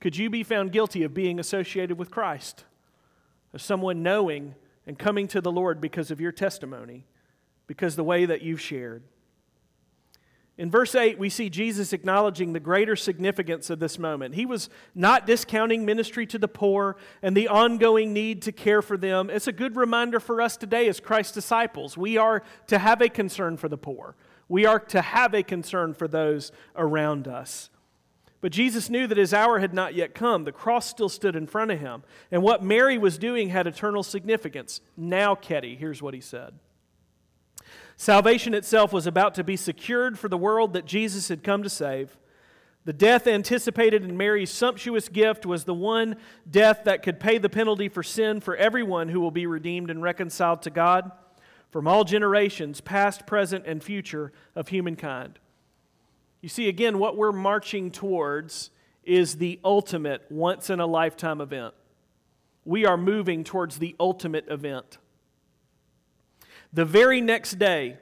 Could 0.00 0.16
you 0.16 0.28
be 0.28 0.42
found 0.42 0.72
guilty 0.72 1.04
of 1.04 1.14
being 1.14 1.38
associated 1.38 1.98
with 1.98 2.10
Christ? 2.10 2.64
Of 3.54 3.62
someone 3.62 4.02
knowing 4.02 4.54
and 4.86 4.98
coming 4.98 5.28
to 5.28 5.40
the 5.40 5.52
Lord 5.52 5.80
because 5.80 6.10
of 6.10 6.20
your 6.20 6.32
testimony, 6.32 7.06
because 7.66 7.96
the 7.96 8.04
way 8.04 8.26
that 8.26 8.42
you've 8.42 8.60
shared. 8.60 9.02
In 10.58 10.70
verse 10.70 10.94
8, 10.94 11.18
we 11.18 11.28
see 11.28 11.50
Jesus 11.50 11.92
acknowledging 11.92 12.54
the 12.54 12.60
greater 12.60 12.96
significance 12.96 13.68
of 13.68 13.78
this 13.78 13.98
moment. 13.98 14.34
He 14.34 14.46
was 14.46 14.70
not 14.94 15.26
discounting 15.26 15.84
ministry 15.84 16.24
to 16.28 16.38
the 16.38 16.48
poor 16.48 16.96
and 17.20 17.36
the 17.36 17.48
ongoing 17.48 18.14
need 18.14 18.40
to 18.42 18.52
care 18.52 18.80
for 18.80 18.96
them. 18.96 19.28
It's 19.28 19.48
a 19.48 19.52
good 19.52 19.76
reminder 19.76 20.18
for 20.18 20.40
us 20.40 20.56
today 20.56 20.88
as 20.88 20.98
Christ's 20.98 21.34
disciples. 21.34 21.98
We 21.98 22.16
are 22.16 22.42
to 22.68 22.78
have 22.78 23.02
a 23.02 23.10
concern 23.10 23.58
for 23.58 23.68
the 23.68 23.76
poor, 23.76 24.16
we 24.48 24.64
are 24.64 24.78
to 24.78 25.02
have 25.02 25.34
a 25.34 25.42
concern 25.42 25.92
for 25.92 26.08
those 26.08 26.52
around 26.74 27.28
us. 27.28 27.68
But 28.40 28.52
Jesus 28.52 28.90
knew 28.90 29.06
that 29.06 29.16
his 29.16 29.32
hour 29.32 29.58
had 29.58 29.72
not 29.72 29.94
yet 29.94 30.14
come. 30.14 30.44
The 30.44 30.52
cross 30.52 30.86
still 30.86 31.08
stood 31.08 31.36
in 31.36 31.46
front 31.46 31.70
of 31.70 31.80
him. 31.80 32.02
And 32.30 32.42
what 32.42 32.62
Mary 32.62 32.98
was 32.98 33.18
doing 33.18 33.48
had 33.48 33.66
eternal 33.66 34.02
significance. 34.02 34.80
Now, 34.96 35.34
Keddie, 35.34 35.76
here's 35.76 36.02
what 36.02 36.14
he 36.14 36.20
said. 36.20 36.54
Salvation 37.96 38.52
itself 38.52 38.92
was 38.92 39.06
about 39.06 39.34
to 39.34 39.44
be 39.44 39.56
secured 39.56 40.18
for 40.18 40.28
the 40.28 40.36
world 40.36 40.74
that 40.74 40.84
Jesus 40.84 41.28
had 41.28 41.42
come 41.42 41.62
to 41.62 41.70
save. 41.70 42.16
The 42.84 42.92
death 42.92 43.26
anticipated 43.26 44.04
in 44.04 44.16
Mary's 44.16 44.50
sumptuous 44.50 45.08
gift 45.08 45.44
was 45.44 45.64
the 45.64 45.74
one 45.74 46.16
death 46.48 46.82
that 46.84 47.02
could 47.02 47.18
pay 47.18 47.38
the 47.38 47.48
penalty 47.48 47.88
for 47.88 48.02
sin 48.02 48.40
for 48.40 48.54
everyone 48.54 49.08
who 49.08 49.20
will 49.20 49.32
be 49.32 49.46
redeemed 49.46 49.90
and 49.90 50.02
reconciled 50.02 50.62
to 50.62 50.70
God 50.70 51.10
from 51.72 51.88
all 51.88 52.04
generations, 52.04 52.80
past, 52.80 53.26
present, 53.26 53.66
and 53.66 53.82
future 53.82 54.30
of 54.54 54.68
humankind. 54.68 55.40
You 56.40 56.48
see, 56.48 56.68
again, 56.68 56.98
what 56.98 57.16
we're 57.16 57.32
marching 57.32 57.90
towards 57.90 58.70
is 59.04 59.36
the 59.36 59.60
ultimate 59.64 60.24
once 60.30 60.70
in 60.70 60.80
a 60.80 60.86
lifetime 60.86 61.40
event. 61.40 61.74
We 62.64 62.84
are 62.84 62.96
moving 62.96 63.44
towards 63.44 63.78
the 63.78 63.94
ultimate 63.98 64.46
event. 64.48 64.98
The 66.72 66.84
very 66.84 67.20
next 67.20 67.58
day, 67.58 67.98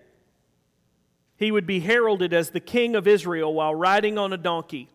he 1.36 1.52
would 1.52 1.66
be 1.66 1.80
heralded 1.80 2.32
as 2.32 2.50
the 2.50 2.60
king 2.60 2.96
of 2.96 3.06
Israel 3.06 3.52
while 3.52 3.74
riding 3.74 4.18
on 4.18 4.32
a 4.32 4.38
donkey. 4.38 4.88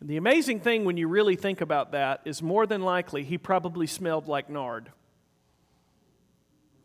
And 0.00 0.08
the 0.08 0.18
amazing 0.18 0.60
thing 0.60 0.84
when 0.84 0.96
you 0.96 1.08
really 1.08 1.36
think 1.36 1.60
about 1.60 1.92
that 1.92 2.20
is 2.24 2.42
more 2.42 2.66
than 2.66 2.82
likely 2.82 3.24
he 3.24 3.38
probably 3.38 3.86
smelled 3.86 4.28
like 4.28 4.50
nard 4.50 4.90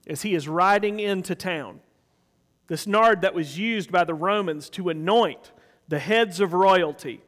as 0.07 0.21
he 0.21 0.33
is 0.33 0.47
riding 0.47 0.99
into 0.99 1.35
town. 1.35 1.79
This 2.71 2.87
nard 2.87 3.23
that 3.23 3.33
was 3.33 3.59
used 3.59 3.91
by 3.91 4.05
the 4.05 4.13
Romans 4.13 4.69
to 4.69 4.87
anoint 4.87 5.51
the 5.89 5.99
heads 5.99 6.39
of 6.39 6.53
royalty, 6.53 7.19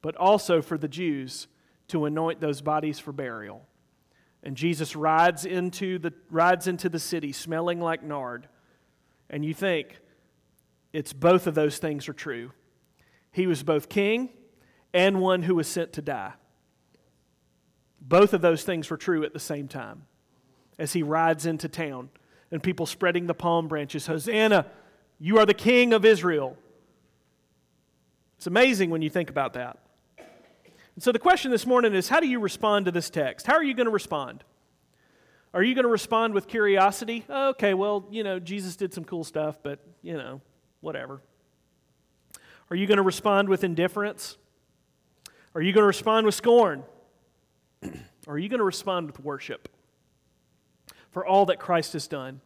but 0.00 0.14
also 0.14 0.62
for 0.62 0.78
the 0.78 0.86
Jews 0.86 1.48
to 1.88 2.04
anoint 2.04 2.40
those 2.40 2.60
bodies 2.60 3.00
for 3.00 3.10
burial. 3.10 3.66
And 4.44 4.56
Jesus 4.56 4.94
rides 4.94 5.44
into 5.44 5.98
the, 5.98 6.12
rides 6.30 6.68
into 6.68 6.88
the 6.88 7.00
city 7.00 7.32
smelling 7.32 7.80
like 7.80 8.04
nard. 8.04 8.46
And 9.28 9.44
you 9.44 9.54
think, 9.54 9.98
it's 10.92 11.12
both 11.12 11.48
of 11.48 11.56
those 11.56 11.78
things 11.78 12.08
are 12.08 12.12
true. 12.12 12.52
He 13.32 13.48
was 13.48 13.64
both 13.64 13.88
king 13.88 14.28
and 14.92 15.20
one 15.20 15.42
who 15.42 15.56
was 15.56 15.66
sent 15.66 15.94
to 15.94 16.00
die. 16.00 16.34
Both 18.00 18.32
of 18.32 18.40
those 18.40 18.62
things 18.62 18.88
were 18.88 18.98
true 18.98 19.24
at 19.24 19.32
the 19.32 19.40
same 19.40 19.66
time 19.66 20.02
as 20.78 20.92
he 20.92 21.02
rides 21.02 21.44
into 21.44 21.68
town 21.68 22.10
and 22.50 22.62
people 22.62 22.86
spreading 22.86 23.26
the 23.26 23.34
palm 23.34 23.68
branches 23.68 24.06
Hosanna, 24.06 24.66
you 25.18 25.38
are 25.38 25.46
the 25.46 25.54
king 25.54 25.92
of 25.92 26.04
Israel. 26.04 26.56
It's 28.36 28.46
amazing 28.46 28.90
when 28.90 29.02
you 29.02 29.10
think 29.10 29.30
about 29.30 29.54
that. 29.54 29.78
And 30.18 31.02
so 31.02 31.12
the 31.12 31.18
question 31.18 31.50
this 31.50 31.66
morning 31.66 31.94
is 31.94 32.08
how 32.08 32.20
do 32.20 32.28
you 32.28 32.38
respond 32.38 32.86
to 32.86 32.92
this 32.92 33.10
text? 33.10 33.46
How 33.46 33.54
are 33.54 33.62
you 33.62 33.74
going 33.74 33.86
to 33.86 33.92
respond? 33.92 34.44
Are 35.52 35.62
you 35.62 35.74
going 35.74 35.84
to 35.84 35.90
respond 35.90 36.34
with 36.34 36.48
curiosity? 36.48 37.24
okay, 37.30 37.74
well, 37.74 38.06
you 38.10 38.24
know, 38.24 38.38
Jesus 38.38 38.76
did 38.76 38.92
some 38.92 39.04
cool 39.04 39.24
stuff, 39.24 39.58
but, 39.62 39.78
you 40.02 40.14
know, 40.14 40.40
whatever. 40.80 41.20
Are 42.70 42.76
you 42.76 42.86
going 42.86 42.96
to 42.96 43.02
respond 43.02 43.48
with 43.48 43.62
indifference? 43.62 44.36
Are 45.54 45.62
you 45.62 45.72
going 45.72 45.82
to 45.82 45.86
respond 45.86 46.26
with 46.26 46.34
scorn? 46.34 46.82
or 47.82 47.92
are 48.34 48.38
you 48.38 48.48
going 48.48 48.58
to 48.58 48.64
respond 48.64 49.06
with 49.06 49.20
worship 49.20 49.68
for 51.14 51.24
all 51.24 51.46
that 51.46 51.58
Christ 51.58 51.94
has 51.94 52.06
done? 52.06 52.42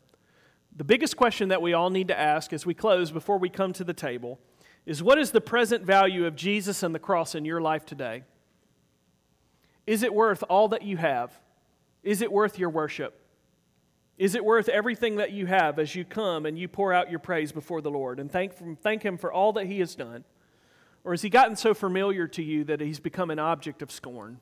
The 0.76 0.85
biggest 0.85 1.16
question 1.16 1.48
that 1.48 1.62
we 1.62 1.72
all 1.72 1.90
need 1.90 2.09
to 2.09 2.18
ask 2.18 2.52
as 2.52 2.64
we 2.64 2.74
close 2.74 3.11
before 3.11 3.38
we 3.38 3.48
come 3.48 3.72
to 3.72 3.83
the 3.83 3.94
table 3.94 4.38
is 4.87 5.02
what 5.02 5.18
is 5.18 5.33
the 5.33 5.40
present 5.40 5.85
value 5.85 6.26
of 6.26 6.37
Jesus 6.37 6.83
and 6.83 6.94
the 6.94 7.00
cross 7.00 7.35
in 7.35 7.44
your 7.44 7.61
life 7.61 7.85
today? 7.85 8.22
Is 9.87 10.02
it 10.02 10.14
worth 10.14 10.44
all 10.48 10.68
that 10.68 10.83
you 10.83 10.98
have? 10.98 11.33
Is 12.02 12.22
it 12.22 12.31
worth 12.31 12.59
your 12.59 12.70
worship? 12.70 13.20
Is 14.18 14.35
it 14.35 14.44
worth 14.44 14.68
everything 14.68 15.16
that 15.16 15.33
you 15.33 15.46
have 15.46 15.78
as 15.78 15.94
you 15.94 16.04
come 16.04 16.44
and 16.44 16.59
you 16.59 16.68
pour 16.68 16.92
out 16.92 17.11
your 17.11 17.20
praise 17.20 17.52
before 17.52 17.81
the 17.81 17.90
Lord 17.90 18.20
and 18.20 18.31
thank, 18.31 18.52
thank 18.83 19.02
Him 19.02 19.16
for 19.16 19.33
all 19.33 19.52
that 19.54 19.66
He 19.66 19.81
has 19.81 19.94
done? 19.94 20.24
Or 21.04 21.12
has 21.12 21.22
He 21.22 21.31
gotten 21.31 21.57
so 21.57 21.72
familiar 21.72 22.26
to 22.28 22.42
you 22.42 22.64
that 22.64 22.81
He's 22.81 23.00
become 23.00 23.31
an 23.31 23.38
object 23.38 23.81
of 23.81 23.90
scorn? 23.90 24.40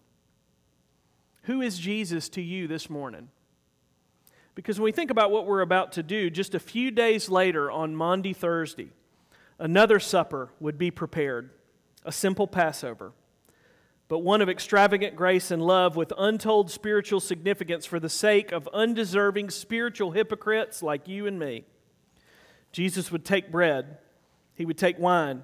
Who 1.43 1.61
is 1.61 1.79
Jesus 1.79 2.29
to 2.31 2.43
you 2.43 2.67
this 2.67 2.91
morning? 2.91 3.29
Because 4.57 4.81
when 4.81 4.87
we 4.87 4.92
think 4.92 5.12
about 5.12 5.31
what 5.31 5.47
we're 5.47 5.61
about 5.61 5.92
to 5.92 6.03
do, 6.03 6.29
just 6.29 6.57
a 6.57 6.59
few 6.59 6.90
days 6.90 7.29
later 7.29 7.71
on 7.71 7.95
Maundy 7.95 8.33
Thursday, 8.33 8.90
another 9.61 10.01
supper 10.01 10.51
would 10.59 10.77
be 10.77 10.90
prepared, 10.90 11.51
a 12.05 12.11
simple 12.11 12.49
Passover 12.49 13.12
but 14.09 14.19
one 14.21 14.40
of 14.40 14.49
extravagant 14.49 15.16
grace 15.16 15.51
and 15.51 15.61
love 15.61 15.97
with 15.97 16.12
untold 16.16 16.71
spiritual 16.71 17.19
significance 17.19 17.85
for 17.85 17.99
the 17.99 18.09
sake 18.09 18.53
of 18.53 18.69
undeserving 18.73 19.51
spiritual 19.51 20.12
hypocrites 20.12 20.83
like 20.83 21.09
you 21.09 21.27
and 21.27 21.38
me. 21.38 21.64
Jesus 22.71 23.11
would 23.11 23.25
take 23.25 23.51
bread, 23.51 23.99
he 24.55 24.64
would 24.64 24.79
take 24.79 24.99
wine, 24.99 25.42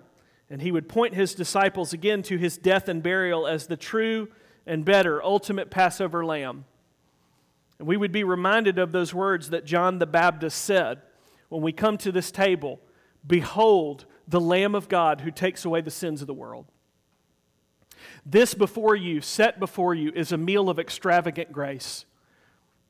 and 0.48 0.62
he 0.62 0.70
would 0.70 0.88
point 0.88 1.14
his 1.14 1.35
disciples 1.35 1.92
again 1.92 2.22
to 2.22 2.37
his 2.37 2.57
death 2.57 2.88
and 2.88 3.03
burial 3.03 3.46
as 3.46 3.66
the 3.66 3.77
true 3.77 4.29
and 4.64 4.85
better 4.85 5.22
ultimate 5.22 5.70
Passover 5.70 6.25
lamb. 6.25 6.64
And 7.83 7.88
we 7.88 7.97
would 7.97 8.12
be 8.12 8.23
reminded 8.23 8.79
of 8.79 8.92
those 8.92 9.12
words 9.12 9.51
that 9.51 9.64
John 9.64 9.99
the 9.99 10.07
Baptist 10.07 10.64
said 10.64 11.03
when 11.49 11.62
we 11.62 11.73
come 11.73 11.99
to 11.99 12.12
this 12.12 12.31
table 12.31 12.79
Behold, 13.27 14.07
the 14.29 14.40
Lamb 14.40 14.77
of 14.77 14.88
God 14.88 15.23
who 15.23 15.33
takes 15.33 15.64
away 15.64 15.81
the 15.81 15.90
sins 15.90 16.21
of 16.21 16.29
the 16.29 16.33
world. 16.33 16.66
This 18.25 18.55
before 18.55 18.95
you, 18.95 19.21
set 19.21 19.59
before 19.59 19.97
you, 19.97 20.12
is 20.14 20.31
a 20.31 20.37
meal 20.37 20.71
of 20.71 20.79
extravagant 20.79 21.51
grace. 21.51 22.05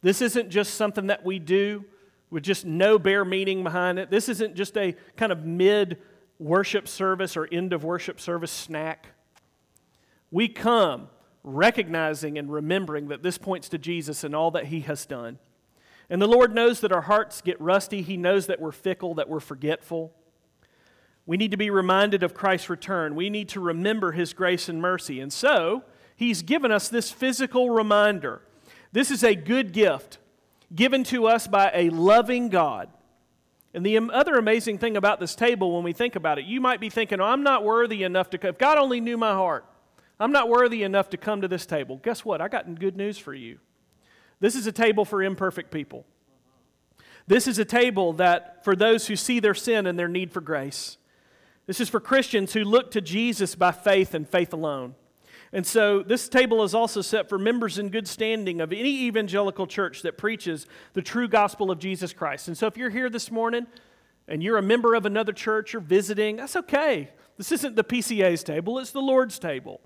This 0.02 0.20
isn't 0.20 0.50
just 0.50 0.74
something 0.74 1.06
that 1.06 1.24
we 1.24 1.38
do 1.38 1.86
with 2.28 2.42
just 2.42 2.66
no 2.66 2.98
bare 2.98 3.24
meaning 3.24 3.64
behind 3.64 3.98
it. 3.98 4.10
This 4.10 4.28
isn't 4.28 4.56
just 4.56 4.76
a 4.76 4.94
kind 5.16 5.32
of 5.32 5.46
mid 5.46 6.02
worship 6.38 6.86
service 6.86 7.34
or 7.34 7.48
end 7.50 7.72
of 7.72 7.82
worship 7.82 8.20
service 8.20 8.52
snack. 8.52 9.06
We 10.30 10.48
come 10.48 11.08
recognizing 11.44 12.38
and 12.38 12.52
remembering 12.52 13.08
that 13.08 13.22
this 13.22 13.38
points 13.38 13.68
to 13.70 13.78
Jesus 13.78 14.24
and 14.24 14.34
all 14.34 14.50
that 14.52 14.66
he 14.66 14.80
has 14.80 15.06
done. 15.06 15.38
And 16.08 16.20
the 16.20 16.28
Lord 16.28 16.54
knows 16.54 16.80
that 16.80 16.92
our 16.92 17.02
hearts 17.02 17.40
get 17.40 17.60
rusty. 17.60 18.02
He 18.02 18.16
knows 18.16 18.46
that 18.46 18.60
we're 18.60 18.72
fickle, 18.72 19.14
that 19.14 19.28
we're 19.28 19.40
forgetful. 19.40 20.12
We 21.24 21.36
need 21.36 21.52
to 21.52 21.56
be 21.56 21.70
reminded 21.70 22.22
of 22.22 22.34
Christ's 22.34 22.68
return. 22.68 23.14
We 23.14 23.30
need 23.30 23.48
to 23.50 23.60
remember 23.60 24.12
his 24.12 24.32
grace 24.32 24.68
and 24.68 24.80
mercy. 24.80 25.20
And 25.20 25.32
so, 25.32 25.84
he's 26.16 26.42
given 26.42 26.70
us 26.70 26.88
this 26.88 27.10
physical 27.10 27.70
reminder. 27.70 28.42
This 28.92 29.10
is 29.10 29.24
a 29.24 29.34
good 29.34 29.72
gift 29.72 30.18
given 30.74 31.04
to 31.04 31.26
us 31.26 31.46
by 31.46 31.70
a 31.74 31.90
loving 31.90 32.48
God. 32.48 32.88
And 33.74 33.86
the 33.86 33.96
other 33.96 34.34
amazing 34.34 34.78
thing 34.78 34.96
about 34.96 35.18
this 35.18 35.34
table, 35.34 35.74
when 35.74 35.84
we 35.84 35.92
think 35.92 36.14
about 36.14 36.38
it, 36.38 36.44
you 36.44 36.60
might 36.60 36.80
be 36.80 36.90
thinking, 36.90 37.20
oh, 37.20 37.24
I'm 37.24 37.42
not 37.42 37.64
worthy 37.64 38.02
enough 38.02 38.30
to 38.30 38.38
come. 38.38 38.50
If 38.50 38.58
God 38.58 38.76
only 38.76 39.00
knew 39.00 39.16
my 39.16 39.32
heart, 39.32 39.64
I'm 40.22 40.32
not 40.32 40.48
worthy 40.48 40.84
enough 40.84 41.10
to 41.10 41.16
come 41.16 41.40
to 41.40 41.48
this 41.48 41.66
table. 41.66 42.00
Guess 42.02 42.24
what? 42.24 42.40
I 42.40 42.48
got 42.48 42.78
good 42.78 42.96
news 42.96 43.18
for 43.18 43.34
you. 43.34 43.58
This 44.38 44.54
is 44.54 44.66
a 44.66 44.72
table 44.72 45.04
for 45.04 45.22
imperfect 45.22 45.72
people. 45.72 46.04
This 47.26 47.48
is 47.48 47.58
a 47.58 47.64
table 47.64 48.12
that 48.14 48.64
for 48.64 48.76
those 48.76 49.08
who 49.08 49.16
see 49.16 49.40
their 49.40 49.54
sin 49.54 49.86
and 49.86 49.98
their 49.98 50.08
need 50.08 50.32
for 50.32 50.40
grace. 50.40 50.96
This 51.66 51.80
is 51.80 51.88
for 51.88 52.00
Christians 52.00 52.52
who 52.52 52.62
look 52.62 52.92
to 52.92 53.00
Jesus 53.00 53.54
by 53.54 53.72
faith 53.72 54.14
and 54.14 54.28
faith 54.28 54.52
alone. 54.52 54.94
And 55.52 55.66
so 55.66 56.02
this 56.02 56.28
table 56.28 56.62
is 56.62 56.74
also 56.74 57.02
set 57.02 57.28
for 57.28 57.38
members 57.38 57.78
in 57.78 57.90
good 57.90 58.08
standing 58.08 58.60
of 58.60 58.72
any 58.72 59.06
evangelical 59.06 59.66
church 59.66 60.02
that 60.02 60.18
preaches 60.18 60.66
the 60.92 61.02
true 61.02 61.28
gospel 61.28 61.70
of 61.70 61.78
Jesus 61.78 62.12
Christ. 62.12 62.48
And 62.48 62.56
so 62.56 62.66
if 62.66 62.76
you're 62.76 62.90
here 62.90 63.10
this 63.10 63.30
morning 63.30 63.66
and 64.28 64.42
you're 64.42 64.56
a 64.56 64.62
member 64.62 64.94
of 64.94 65.04
another 65.04 65.32
church, 65.32 65.72
you're 65.72 65.82
visiting, 65.82 66.36
that's 66.36 66.56
okay. 66.56 67.10
This 67.36 67.52
isn't 67.52 67.76
the 67.76 67.84
PCA's 67.84 68.42
table, 68.42 68.78
it's 68.78 68.92
the 68.92 69.00
Lord's 69.00 69.38
table. 69.38 69.80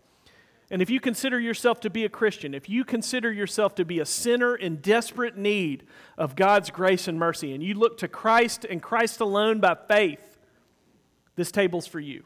And 0.71 0.83
if 0.83 0.91
you 0.91 0.99
consider 0.99 1.39
yourself 1.39 1.81
to 1.81 1.91
be 1.91 2.05
a 2.05 2.09
Christian, 2.09 2.53
if 2.53 2.69
you 2.69 2.85
consider 2.85 3.33
yourself 3.33 3.75
to 3.77 3.85
be 3.85 4.01
a 4.01 4.05
sinner 4.05 4.57
in 4.57 4.77
desperate 4.77 5.37
need 5.37 5.85
of 6.19 6.35
God's 6.35 6.71
grace 6.71 7.07
and 7.07 7.19
mercy, 7.19 7.55
and 7.55 7.62
you 7.62 7.75
look 7.75 7.99
to 7.99 8.09
Christ 8.09 8.64
and 8.64 8.83
Christ 8.83 9.21
alone 9.21 9.61
by 9.61 9.77
faith, 9.87 10.39
this 11.37 11.53
table's 11.53 11.87
for 11.87 12.01
you. 12.01 12.25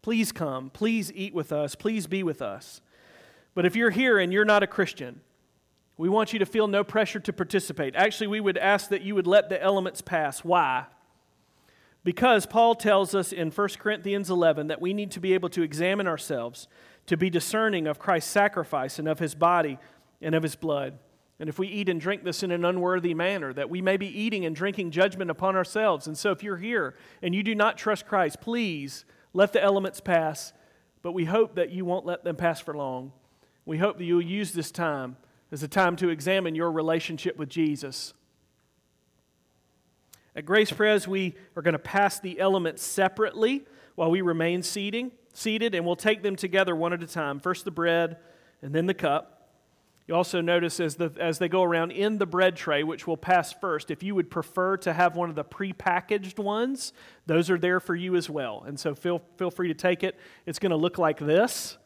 Please 0.00 0.32
come. 0.32 0.70
Please 0.70 1.12
eat 1.12 1.34
with 1.34 1.52
us. 1.52 1.74
Please 1.74 2.06
be 2.06 2.22
with 2.22 2.40
us. 2.40 2.80
But 3.54 3.66
if 3.66 3.76
you're 3.76 3.90
here 3.90 4.18
and 4.18 4.32
you're 4.32 4.46
not 4.46 4.62
a 4.62 4.66
Christian, 4.66 5.20
We 5.98 6.08
want 6.08 6.32
you 6.32 6.38
to 6.38 6.46
feel 6.46 6.68
no 6.68 6.84
pressure 6.84 7.18
to 7.18 7.32
participate. 7.32 7.96
Actually, 7.96 8.28
we 8.28 8.40
would 8.40 8.56
ask 8.56 8.88
that 8.88 9.02
you 9.02 9.16
would 9.16 9.26
let 9.26 9.48
the 9.48 9.60
elements 9.60 10.00
pass. 10.00 10.44
Why? 10.44 10.86
Because 12.04 12.46
Paul 12.46 12.76
tells 12.76 13.16
us 13.16 13.32
in 13.32 13.50
1 13.50 13.68
Corinthians 13.80 14.30
11 14.30 14.68
that 14.68 14.80
we 14.80 14.94
need 14.94 15.10
to 15.10 15.20
be 15.20 15.34
able 15.34 15.48
to 15.50 15.62
examine 15.62 16.06
ourselves, 16.06 16.68
to 17.08 17.16
be 17.16 17.28
discerning 17.30 17.86
of 17.86 17.98
Christ's 17.98 18.30
sacrifice 18.30 18.98
and 18.98 19.08
of 19.08 19.18
his 19.18 19.34
body 19.34 19.78
and 20.22 20.34
of 20.34 20.42
his 20.42 20.56
blood. 20.56 20.98
And 21.40 21.48
if 21.48 21.58
we 21.58 21.68
eat 21.68 21.88
and 21.88 22.00
drink 22.00 22.24
this 22.24 22.42
in 22.42 22.50
an 22.50 22.64
unworthy 22.64 23.14
manner, 23.14 23.52
that 23.52 23.70
we 23.70 23.80
may 23.80 23.96
be 23.96 24.06
eating 24.06 24.44
and 24.44 24.56
drinking 24.56 24.90
judgment 24.90 25.30
upon 25.30 25.56
ourselves. 25.56 26.06
And 26.06 26.18
so 26.18 26.32
if 26.32 26.42
you're 26.42 26.56
here 26.56 26.94
and 27.22 27.34
you 27.34 27.42
do 27.42 27.54
not 27.54 27.78
trust 27.78 28.06
Christ, 28.06 28.40
please 28.40 29.04
let 29.32 29.52
the 29.52 29.62
elements 29.62 30.00
pass, 30.00 30.52
but 31.02 31.12
we 31.12 31.26
hope 31.26 31.54
that 31.54 31.70
you 31.70 31.84
won't 31.84 32.06
let 32.06 32.24
them 32.24 32.36
pass 32.36 32.60
for 32.60 32.74
long. 32.74 33.12
We 33.64 33.78
hope 33.78 33.98
that 33.98 34.04
you'll 34.04 34.22
use 34.22 34.52
this 34.52 34.70
time 34.70 35.16
as 35.52 35.62
a 35.62 35.68
time 35.68 35.96
to 35.96 36.08
examine 36.08 36.54
your 36.54 36.72
relationship 36.72 37.36
with 37.36 37.48
Jesus. 37.48 38.14
At 40.34 40.44
Grace 40.44 40.72
Pres, 40.72 41.06
we 41.06 41.36
are 41.56 41.62
going 41.62 41.72
to 41.72 41.78
pass 41.78 42.20
the 42.20 42.40
elements 42.40 42.82
separately 42.82 43.64
while 43.94 44.10
we 44.10 44.20
remain 44.20 44.62
seating, 44.62 45.12
seated, 45.38 45.74
and 45.74 45.86
we'll 45.86 45.96
take 45.96 46.22
them 46.22 46.36
together 46.36 46.74
one 46.74 46.92
at 46.92 47.02
a 47.02 47.06
time. 47.06 47.40
First 47.40 47.64
the 47.64 47.70
bread, 47.70 48.18
and 48.62 48.74
then 48.74 48.86
the 48.86 48.94
cup. 48.94 49.34
You 50.06 50.14
also 50.14 50.40
notice 50.40 50.80
as, 50.80 50.96
the, 50.96 51.12
as 51.20 51.38
they 51.38 51.48
go 51.48 51.62
around 51.62 51.90
in 51.90 52.16
the 52.16 52.24
bread 52.24 52.56
tray, 52.56 52.82
which 52.82 53.06
will 53.06 53.18
pass 53.18 53.52
first, 53.52 53.90
if 53.90 54.02
you 54.02 54.14
would 54.14 54.30
prefer 54.30 54.78
to 54.78 54.94
have 54.94 55.16
one 55.16 55.28
of 55.28 55.36
the 55.36 55.44
prepackaged 55.44 56.38
ones, 56.38 56.94
those 57.26 57.50
are 57.50 57.58
there 57.58 57.78
for 57.78 57.94
you 57.94 58.16
as 58.16 58.30
well. 58.30 58.64
And 58.66 58.80
so 58.80 58.94
feel, 58.94 59.20
feel 59.36 59.50
free 59.50 59.68
to 59.68 59.74
take 59.74 60.02
it. 60.02 60.18
It's 60.46 60.58
going 60.58 60.70
to 60.70 60.76
look 60.76 60.96
like 60.96 61.18
this. 61.18 61.76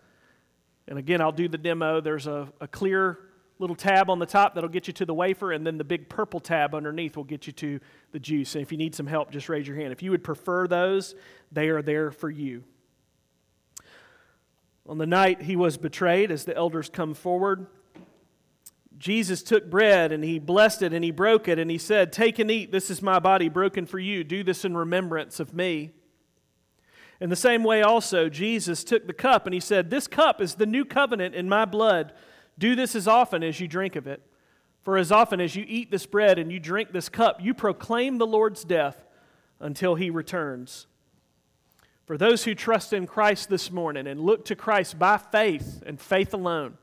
And 0.87 1.01
again, 1.01 1.21
I'll 1.21 1.33
do 1.33 1.49
the 1.49 1.59
demo. 1.59 2.01
There's 2.01 2.29
a, 2.29 2.49
a 2.61 2.69
clear 2.69 3.19
little 3.59 3.75
tab 3.77 4.09
on 4.09 4.21
the 4.21 4.27
top 4.27 4.55
that'll 4.55 4.71
get 4.71 4.87
you 4.87 4.93
to 4.93 5.05
the 5.05 5.15
wafer, 5.15 5.51
and 5.51 5.67
then 5.67 5.77
the 5.77 5.85
big 5.85 6.09
purple 6.09 6.39
tab 6.39 6.77
underneath 6.77 7.17
will 7.17 7.25
get 7.25 7.49
you 7.49 7.53
to 7.55 7.81
the 8.13 8.21
juice. 8.21 8.55
And 8.55 8.63
if 8.63 8.71
you 8.71 8.79
need 8.79 8.95
some 8.95 9.07
help, 9.09 9.33
just 9.33 9.49
raise 9.49 9.67
your 9.67 9.77
hand. 9.77 9.93
If 9.93 10.03
you 10.03 10.13
would 10.13 10.23
prefer 10.23 10.69
those, 10.69 11.17
they 11.51 11.71
are 11.71 11.83
there 11.83 12.13
for 12.13 12.31
you. 12.31 12.63
On 14.87 14.99
the 14.99 15.07
night 15.07 15.43
he 15.43 15.57
was 15.57 15.77
betrayed, 15.77 16.31
as 16.31 16.45
the 16.45 16.57
elders 16.57 16.89
come 16.89 17.15
forward, 17.15 17.67
Jesus 18.99 19.43
took 19.43 19.69
bread 19.69 20.13
and 20.13 20.23
he 20.23 20.39
blessed 20.39 20.83
it 20.83 20.93
and 20.93 21.05
he 21.05 21.11
broke 21.11 21.49
it 21.49 21.59
and 21.59 21.71
he 21.71 21.79
said, 21.79 22.13
Take 22.13 22.39
and 22.39 22.51
eat, 22.51 22.71
this 22.73 22.91
is 22.91 23.03
my 23.03 23.19
body 23.19 23.49
broken 23.49 23.87
for 23.87 23.99
you. 23.99 24.23
Do 24.23 24.45
this 24.45 24.65
in 24.65 24.77
remembrance 24.77 25.41
of 25.41 25.55
me. 25.55 25.93
In 27.21 27.31
the 27.31 27.37
same 27.37 27.63
way, 27.63 27.83
also, 27.83 28.29
Jesus 28.29 28.83
took 28.83 29.07
the 29.07 29.13
cup 29.13 29.47
and 29.47 29.55
he 29.55 29.61
said, 29.61 29.91
This 29.91 30.07
cup 30.07 30.41
is 30.41 30.55
the 30.55 30.67
new 30.67 30.85
covenant 30.85 31.35
in 31.35 31.49
my 31.49 31.65
blood. 31.65 32.13
Do 32.59 32.75
this 32.75 32.95
as 32.95 33.09
often 33.09 33.43
as 33.43 33.61
you 33.61 33.69
drink 33.69 33.97
of 33.97 34.07
it. 34.07 34.23
For 34.83 34.97
as 34.97 35.13
often 35.13 35.41
as 35.41 35.55
you 35.55 35.65
eat 35.69 35.93
this 35.93 36.07
bread 36.07 36.39
and 36.39 36.51
you 36.51 36.59
drink 36.59 36.93
this 36.93 37.09
cup, 37.09 37.41
you 37.41 37.55
proclaim 37.55 38.19
the 38.19 38.27
Lord's 38.27 38.65
death 38.65 39.05
until 39.61 39.95
he 39.95 40.11
returns. 40.11 40.89
For 42.13 42.19
those 42.19 42.45
who 42.45 42.55
trust 42.55 42.93
in 42.93 43.07
Christ 43.07 43.49
this 43.49 43.71
morning 43.71 44.07
and 44.07 44.21
look 44.21 44.45
to 44.45 44.55
Christ 44.55 44.99
by 44.99 45.17
faith 45.17 45.83
and 45.87 45.99
faith 45.99 46.35
alone, 46.35 46.77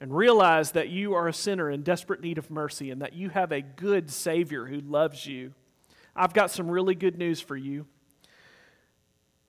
and 0.00 0.12
realize 0.12 0.72
that 0.72 0.88
you 0.88 1.14
are 1.14 1.28
a 1.28 1.32
sinner 1.32 1.70
in 1.70 1.84
desperate 1.84 2.20
need 2.20 2.36
of 2.36 2.50
mercy 2.50 2.90
and 2.90 3.00
that 3.00 3.12
you 3.12 3.28
have 3.28 3.52
a 3.52 3.60
good 3.60 4.10
Savior 4.10 4.66
who 4.66 4.80
loves 4.80 5.24
you, 5.24 5.54
I've 6.16 6.34
got 6.34 6.50
some 6.50 6.68
really 6.68 6.96
good 6.96 7.16
news 7.16 7.40
for 7.40 7.56
you. 7.56 7.86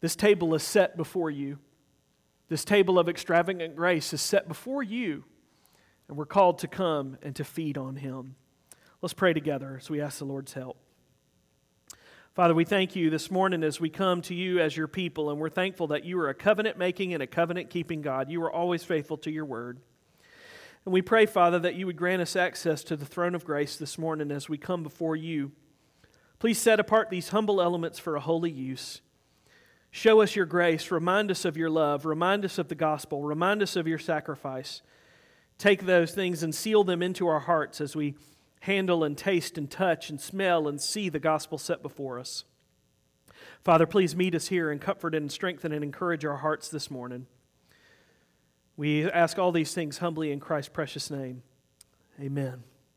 This 0.02 0.16
table 0.16 0.54
is 0.54 0.62
set 0.62 0.98
before 0.98 1.32
you. 1.32 1.58
This 2.48 2.64
table 2.64 3.00
of 3.00 3.10
extravagant 3.10 3.76
grace 3.76 4.14
is 4.14 4.22
set 4.22 4.48
before 4.48 4.84
you 4.84 5.24
and 6.08 6.16
we're 6.16 6.28
called 6.28 6.60
to 6.60 6.68
come 6.68 7.18
and 7.24 7.36
to 7.38 7.44
feed 7.44 7.76
on 7.76 7.96
him. 7.96 8.36
Let's 9.02 9.16
pray 9.16 9.34
together 9.34 9.80
as 9.82 9.90
we 9.90 10.00
ask 10.00 10.20
the 10.20 10.26
Lord's 10.26 10.54
help. 10.54 10.78
Father, 12.36 12.56
we 12.56 12.66
thank 12.66 12.96
you 12.96 13.12
this 13.12 13.30
morning 13.30 13.64
as 13.64 13.80
we 13.80 13.92
come 13.92 14.24
to 14.24 14.34
you 14.34 14.60
as 14.60 14.76
your 14.76 14.88
people, 14.88 15.30
and 15.30 15.40
we're 15.40 15.50
thankful 15.50 15.86
that 15.88 16.04
you 16.04 16.20
are 16.20 16.30
a 16.30 16.34
covenant 16.34 16.80
making 16.80 17.14
and 17.14 17.22
a 17.22 17.28
covenant 17.28 17.70
keeping 17.70 18.02
God. 18.02 18.32
You 18.32 18.42
are 18.42 18.52
always 18.52 18.84
faithful 18.84 19.18
to 19.18 19.30
your 19.30 19.46
word. 19.46 19.80
And 20.84 20.92
we 20.92 21.04
pray, 21.04 21.28
Father, 21.28 21.60
that 21.60 21.76
you 21.76 21.86
would 21.86 21.96
grant 21.96 22.24
us 22.24 22.36
access 22.36 22.84
to 22.86 22.96
the 22.96 23.06
throne 23.06 23.36
of 23.36 23.46
grace 23.46 23.76
this 23.76 24.00
morning 24.00 24.32
as 24.32 24.50
we 24.50 24.58
come 24.58 24.82
before 24.82 25.16
you. 25.16 25.52
Please 26.40 26.58
set 26.58 26.80
apart 26.80 27.12
these 27.12 27.30
humble 27.30 27.62
elements 27.62 28.00
for 28.00 28.16
a 28.16 28.20
holy 28.20 28.50
use. 28.50 29.02
Show 29.92 30.20
us 30.20 30.36
your 30.36 30.48
grace. 30.48 30.90
Remind 30.90 31.30
us 31.30 31.46
of 31.46 31.56
your 31.56 31.70
love. 31.70 32.04
Remind 32.04 32.46
us 32.46 32.58
of 32.58 32.68
the 32.68 32.74
gospel. 32.74 33.22
Remind 33.22 33.62
us 33.62 33.76
of 33.76 33.88
your 33.88 34.00
sacrifice 34.00 34.82
take 35.60 35.86
those 35.86 36.14
things 36.14 36.42
and 36.42 36.54
seal 36.54 36.84
them 36.84 37.04
into 37.04 37.28
our 37.28 37.42
hearts 37.42 37.80
as 37.80 37.96
we 37.96 38.16
handle 38.64 39.04
and 39.04 39.18
taste 39.18 39.58
and 39.58 39.70
touch 39.70 40.10
and 40.10 40.22
smell 40.22 40.70
and 40.70 40.80
see 40.80 41.10
the 41.10 41.20
gospel 41.20 41.58
set 41.58 41.82
before 41.82 42.18
us. 42.18 42.46
Father, 43.62 43.86
please 43.86 44.16
meet 44.16 44.34
us 44.34 44.48
here 44.48 44.72
and 44.72 44.80
comfort 44.80 45.14
and 45.14 45.30
strengthen 45.30 45.74
and 45.74 45.84
encourage 45.84 46.24
our 46.24 46.38
hearts 46.38 46.70
this 46.70 46.90
morning. 46.90 47.28
We 48.78 49.04
ask 49.04 49.38
all 49.38 49.52
these 49.52 49.74
things 49.74 49.98
humbly 49.98 50.32
in 50.32 50.40
Christ's 50.40 50.70
precious 50.70 51.12
name. 51.12 51.44
Amen. 52.22 52.64